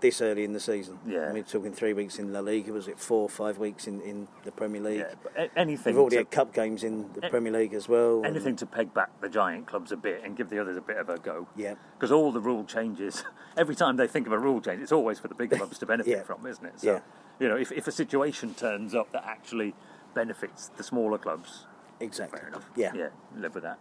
this 0.00 0.20
early 0.20 0.44
in 0.44 0.52
the 0.52 0.60
season. 0.60 0.98
Yeah. 1.06 1.28
I 1.28 1.32
mean, 1.32 1.44
talking 1.44 1.72
three 1.72 1.92
weeks 1.92 2.18
in 2.18 2.32
La 2.32 2.40
Liga. 2.40 2.72
Was 2.72 2.88
it 2.88 2.98
four 2.98 3.22
or 3.22 3.28
five 3.28 3.58
weeks 3.58 3.86
in, 3.86 4.00
in 4.02 4.28
the 4.44 4.52
Premier 4.52 4.80
League? 4.80 5.04
Yeah, 5.36 5.46
anything. 5.56 5.94
We've 5.94 6.00
already 6.00 6.16
to- 6.16 6.20
had 6.20 6.30
cup 6.30 6.52
games 6.54 6.84
in 6.84 7.10
the 7.14 7.26
a- 7.26 7.30
Premier 7.30 7.52
League 7.52 7.74
as 7.74 7.88
well. 7.88 8.22
Anything 8.24 8.56
to 8.56 8.66
peg 8.66 8.94
back 8.94 9.20
the 9.20 9.28
giant 9.28 9.66
clubs 9.66 9.92
a 9.92 9.96
bit 9.96 10.22
and 10.24 10.36
give 10.36 10.50
the 10.50 10.58
others 10.60 10.76
a 10.76 10.80
bit 10.80 10.96
of 10.96 11.08
a 11.08 11.18
go. 11.18 11.48
Yeah. 11.56 11.74
Because 11.98 12.12
all 12.12 12.32
the 12.32 12.40
rule 12.40 12.64
changes, 12.64 13.24
every 13.56 13.74
time 13.74 13.96
they 13.96 14.06
think 14.06 14.26
of 14.26 14.32
a 14.32 14.38
rule 14.38 14.60
change, 14.60 14.82
it's 14.82 14.92
always 14.92 15.18
for 15.18 15.28
the 15.28 15.34
big 15.34 15.50
clubs 15.50 15.78
to 15.78 15.86
benefit 15.94 16.10
Yeah. 16.10 16.22
from, 16.22 16.46
isn't 16.46 16.64
it? 16.64 16.80
So, 16.80 16.86
Yeah. 16.92 17.00
you 17.40 17.48
know, 17.48 17.56
if, 17.56 17.72
if 17.72 17.86
a 17.88 17.92
situation 17.92 18.54
turns 18.54 18.94
up 18.94 19.10
that 19.12 19.24
actually 19.26 19.74
benefits 20.14 20.68
the 20.76 20.82
smaller 20.82 21.18
clubs, 21.18 21.66
Exactly. 22.00 22.38
fair 22.38 22.48
enough. 22.48 22.70
Yeah. 22.76 22.92
Yeah, 22.94 23.08
live 23.36 23.54
with 23.54 23.64
that. 23.64 23.78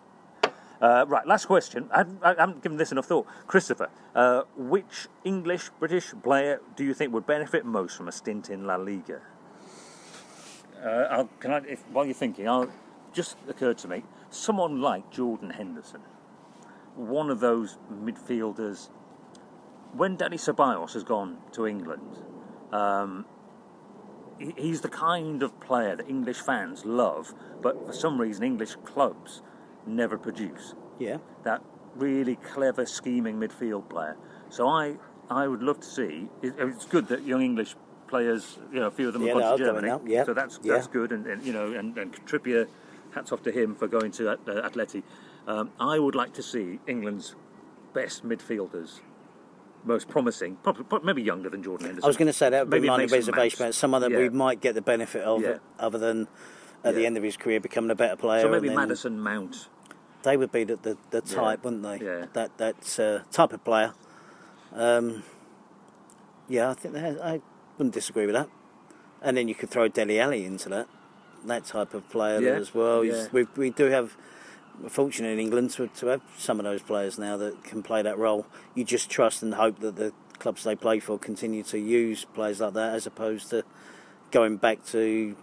Uh, 0.82 1.06
right, 1.08 1.26
last 1.26 1.46
question. 1.46 1.90
I, 1.92 2.06
I 2.22 2.36
haven't 2.38 2.62
given 2.62 2.78
this 2.78 2.92
enough 2.92 3.08
thought. 3.08 3.26
Christopher, 3.48 3.90
uh, 4.14 4.44
which 4.56 5.08
English 5.24 5.70
British 5.80 6.14
player 6.22 6.62
do 6.76 6.84
you 6.84 6.94
think 6.94 7.14
would 7.14 7.26
benefit 7.26 7.66
most 7.66 7.98
from 7.98 8.08
a 8.08 8.12
stint 8.12 8.50
in 8.50 8.66
La 8.68 8.76
Liga? 8.76 9.22
Uh, 10.84 11.26
can 11.40 11.52
I, 11.52 11.58
if, 11.68 11.84
while 11.90 12.06
you're 12.06 12.14
thinking, 12.14 12.48
I'll 12.48 12.70
just 13.12 13.38
occurred 13.50 13.80
to 13.80 13.88
me 13.88 14.04
someone 14.30 14.82
like 14.82 15.10
Jordan 15.10 15.52
Henderson, 15.52 16.02
one 16.96 17.30
of 17.32 17.40
those 17.40 17.78
midfielders. 17.92 18.90
When 19.94 20.18
Dani 20.18 20.36
Ceballos 20.36 20.94
has 20.94 21.04
gone 21.04 21.38
to 21.54 21.66
England, 21.66 22.20
um, 22.72 23.26
he- 24.38 24.54
he's 24.56 24.82
the 24.82 24.90
kind 24.90 25.42
of 25.42 25.60
player 25.60 25.96
that 25.96 26.08
English 26.08 26.40
fans 26.42 26.86
love, 26.86 27.34
but 27.62 27.88
for 27.88 27.94
some 27.94 28.22
reason 28.22 28.44
English 28.44 28.76
clubs 28.84 29.42
never 29.88 30.18
produce. 30.18 30.74
Yeah. 31.00 31.18
That 31.44 31.62
really 31.96 32.36
clever, 32.38 32.86
scheming 32.86 33.40
midfield 33.40 33.90
player. 33.90 34.18
So 34.50 34.68
I, 34.68 34.98
I 35.30 35.48
would 35.48 35.64
love 35.64 35.80
to 35.80 35.88
see. 35.88 36.30
it- 36.42 36.56
It's 36.60 36.86
good 36.86 37.08
that 37.10 37.24
young 37.24 37.42
English 37.42 37.76
players, 38.08 38.58
you 38.72 38.80
know, 38.80 38.88
a 38.88 38.92
few 38.92 39.08
of 39.08 39.14
them 39.14 39.24
Yeah, 39.24 39.34
have 39.34 39.42
gone 39.42 39.58
to 39.58 39.64
Germany. 39.66 39.90
up, 39.90 40.02
yeah, 40.06 40.24
So 40.24 40.34
that's 40.34 40.60
yeah. 40.64 40.74
that's 40.76 40.88
good, 40.88 41.12
and, 41.12 41.26
and 41.28 41.44
you 41.46 41.52
know, 41.54 41.74
and, 41.74 41.98
and 41.98 42.14
Trippier, 42.26 42.68
hats 43.14 43.32
off 43.32 43.44
to 43.44 43.52
him 43.52 43.76
for 43.76 43.88
going 43.88 44.12
to 44.12 44.32
uh, 44.32 44.36
Atleti. 44.70 45.04
Um, 45.48 45.72
I 45.80 45.98
would 46.00 46.16
like 46.16 46.34
to 46.34 46.44
see 46.44 46.80
England's 46.88 47.36
best 47.94 48.26
midfielders. 48.26 49.00
Most 49.84 50.08
promising, 50.10 50.58
probably, 50.64 51.00
maybe 51.04 51.22
younger 51.22 51.50
than 51.50 51.64
Jordan 51.64 51.86
Henderson. 51.88 52.04
I 52.06 52.08
was 52.08 52.18
going 52.18 52.28
to 52.28 52.34
say 52.34 52.50
that 52.50 52.66
would 52.66 52.70
be 52.72 52.78
Maybe 52.80 52.88
my 52.90 52.98
Mason 52.98 53.18
reservation, 53.18 53.58
but 53.68 53.76
someone 53.76 54.02
that 54.02 54.12
Yeah. 54.12 54.18
we 54.20 54.30
might 54.30 54.60
get 54.60 54.76
the 54.76 54.82
benefit 54.82 55.24
of, 55.24 55.42
Yeah. 55.42 55.58
other 55.80 55.98
than 55.98 56.28
at 56.84 56.96
the 56.96 57.06
end 57.06 57.16
of 57.16 57.24
his 57.24 57.38
career 57.38 57.60
becoming 57.62 57.92
a 57.92 57.96
better 57.96 58.16
player. 58.18 58.42
So 58.42 58.50
maybe 58.50 58.70
Maddison 58.70 59.20
Mount. 59.20 59.70
They 60.28 60.36
would 60.36 60.52
be 60.52 60.66
the, 60.66 60.76
the, 60.76 60.98
the 61.12 61.24
Yeah. 61.26 61.36
type, 61.42 61.64
wouldn't 61.64 61.84
they? 61.84 62.00
Yeah. 62.06 62.26
That 62.34 62.58
that 62.58 63.00
uh, 63.00 63.20
type 63.32 63.54
of 63.54 63.64
player. 63.64 63.94
Um, 64.74 65.24
yeah, 66.50 66.70
I 66.70 66.74
think 66.74 66.98
I 66.98 67.40
wouldn't 67.78 67.94
disagree 67.94 68.26
with 68.26 68.36
that. 68.36 68.50
And 69.22 69.38
then 69.38 69.48
you 69.48 69.56
could 69.56 69.70
throw 69.70 69.88
Dele 69.88 70.20
Alli 70.20 70.44
into 70.44 70.68
that, 70.70 70.88
that 71.46 71.64
type 71.64 71.94
of 71.94 72.10
player 72.10 72.42
Yeah, 72.42 72.60
as 72.60 72.76
well. 72.76 73.06
Yeah. 73.06 73.28
We, 73.32 73.48
we 73.56 73.70
do 73.70 73.86
have, 73.86 74.18
we're 74.82 74.90
fortunate 74.90 75.30
in 75.30 75.40
England 75.40 75.72
to, 75.72 75.88
to 75.88 76.08
have 76.08 76.22
some 76.38 76.60
of 76.60 76.66
those 76.66 76.82
players 76.82 77.18
now 77.18 77.38
that 77.38 77.64
can 77.64 77.82
play 77.82 78.02
that 78.02 78.18
role. 78.18 78.46
You 78.76 78.84
just 78.84 79.10
trust 79.10 79.42
and 79.42 79.54
hope 79.54 79.80
that 79.80 79.96
the 79.96 80.12
clubs 80.40 80.64
they 80.66 80.76
play 80.76 81.00
for 81.00 81.18
continue 81.18 81.64
to 81.64 81.80
use 81.80 82.26
players 82.26 82.60
like 82.60 82.74
that 82.74 82.94
as 82.96 83.08
opposed 83.08 83.50
to 83.52 83.64
going 84.32 84.58
back 84.58 84.86
to 84.88 85.36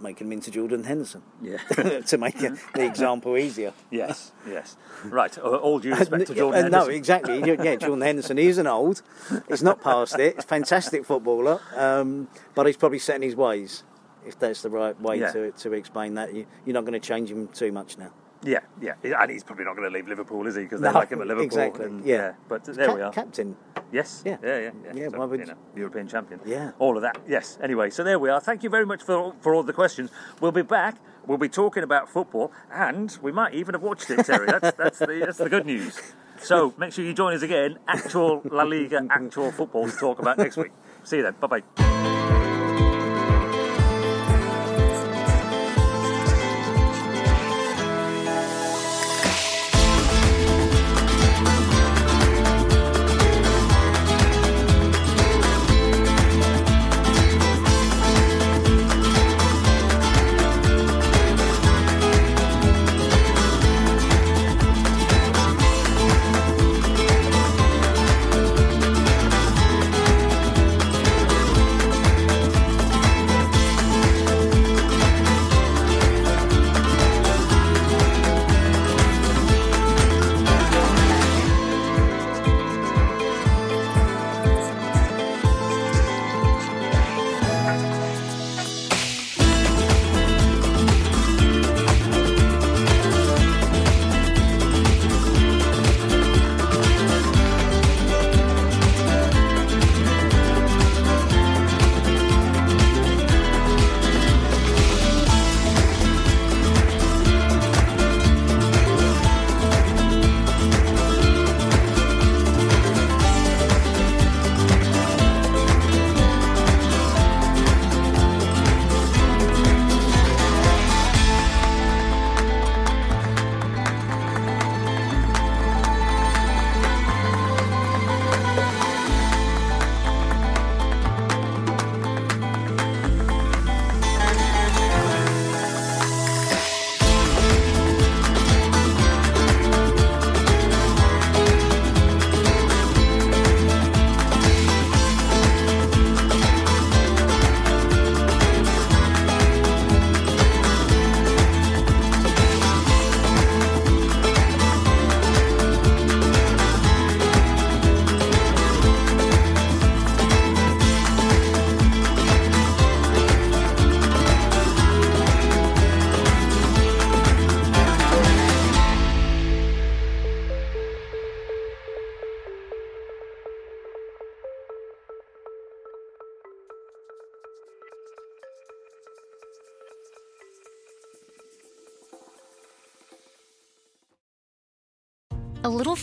making 0.00 0.26
them 0.28 0.32
into 0.32 0.50
Jordan 0.50 0.84
Henderson. 0.84 1.22
Yeah. 1.42 1.58
to 2.00 2.18
make 2.18 2.38
the 2.38 2.58
example 2.76 3.36
easier. 3.36 3.72
Yes, 3.90 4.32
yes. 4.48 4.76
Right. 5.04 5.36
uh, 5.38 5.42
All 5.42 5.78
due 5.78 5.94
respect 5.94 6.26
to 6.26 6.32
Uh, 6.32 6.36
Jordan 6.36 6.70
no, 6.70 6.86
exactly. 6.86 7.38
Yeah, 7.44 7.76
Jordan 7.76 8.00
Henderson. 8.02 8.36
He's 8.36 8.58
an 8.58 8.66
old. 8.66 9.02
He's 9.48 9.62
not 9.62 9.80
past 9.82 10.18
it. 10.18 10.34
He's 10.36 10.44
a 10.44 10.46
fantastic 10.46 11.04
footballer, 11.04 11.60
um, 11.76 12.28
but 12.54 12.66
he's 12.66 12.76
probably 12.76 12.98
set 12.98 13.16
in 13.16 13.22
his 13.22 13.36
ways. 13.36 13.84
If 14.26 14.38
that's 14.38 14.62
the 14.62 14.70
right 14.70 15.00
way 15.00 15.20
Yeah. 15.20 15.30
to 15.32 15.52
to 15.52 15.72
explain 15.72 16.14
that, 16.14 16.34
you, 16.34 16.46
you're 16.64 16.74
not 16.74 16.84
going 16.84 17.00
to 17.00 17.06
change 17.06 17.30
him 17.30 17.48
too 17.48 17.70
much 17.72 17.96
now. 17.96 18.10
Yeah, 18.46 18.60
yeah, 18.80 18.94
and 19.22 19.30
he's 19.30 19.42
probably 19.44 19.64
not 19.64 19.76
going 19.76 19.90
to 19.90 19.94
leave 19.94 20.06
Liverpool, 20.08 20.46
is 20.46 20.54
he? 20.56 20.62
Because 20.62 20.80
they 20.80 20.88
No, 20.88 20.94
like 20.98 21.10
him 21.10 21.20
at 21.20 21.26
Liverpool. 21.26 21.44
exactly, 21.46 21.86
and- 21.86 22.04
yeah. 22.04 22.32
But 22.48 22.64
there 22.64 22.86
Cap- 22.86 22.96
we 22.96 23.02
are. 23.02 23.12
Captain. 23.12 23.56
Yes. 23.92 24.22
Yeah. 24.24 24.36
Yeah. 24.42 24.58
Yeah. 24.58 24.70
Yeah. 24.84 24.92
Yeah, 24.94 25.08
So, 25.10 25.32
you 25.32 25.46
know, 25.46 25.54
European 25.74 26.08
champion. 26.08 26.40
Yeah. 26.44 26.72
All 26.78 26.96
of 26.96 27.02
that. 27.02 27.18
Yes. 27.28 27.58
Anyway, 27.62 27.90
so 27.90 28.02
there 28.04 28.18
we 28.18 28.30
are. 28.30 28.40
Thank 28.40 28.62
you 28.62 28.70
very 28.70 28.86
much 28.86 29.02
for 29.02 29.34
for 29.40 29.54
all 29.54 29.62
the 29.62 29.72
questions. 29.72 30.10
We'll 30.40 30.52
be 30.52 30.62
back. 30.62 30.96
We'll 31.26 31.38
be 31.38 31.48
talking 31.48 31.82
about 31.82 32.08
football, 32.08 32.52
and 32.72 33.16
we 33.22 33.32
might 33.32 33.54
even 33.54 33.74
have 33.74 33.82
watched 33.82 34.10
it, 34.10 34.24
Terry. 34.26 34.46
That's 34.46 34.76
that's 34.76 34.98
the 34.98 35.22
that's 35.24 35.38
the 35.38 35.48
good 35.48 35.66
news. 35.66 36.00
So 36.38 36.74
make 36.78 36.92
sure 36.92 37.04
you 37.04 37.14
join 37.14 37.34
us 37.34 37.42
again. 37.42 37.78
Actual 37.88 38.42
La 38.44 38.62
Liga, 38.64 39.06
actual 39.10 39.50
football 39.50 39.88
to 39.88 39.96
talk 39.96 40.18
about 40.18 40.38
next 40.38 40.56
week. 40.56 40.72
See 41.04 41.16
you 41.18 41.22
then. 41.22 41.34
Bye 41.40 41.46
bye. 41.76 41.95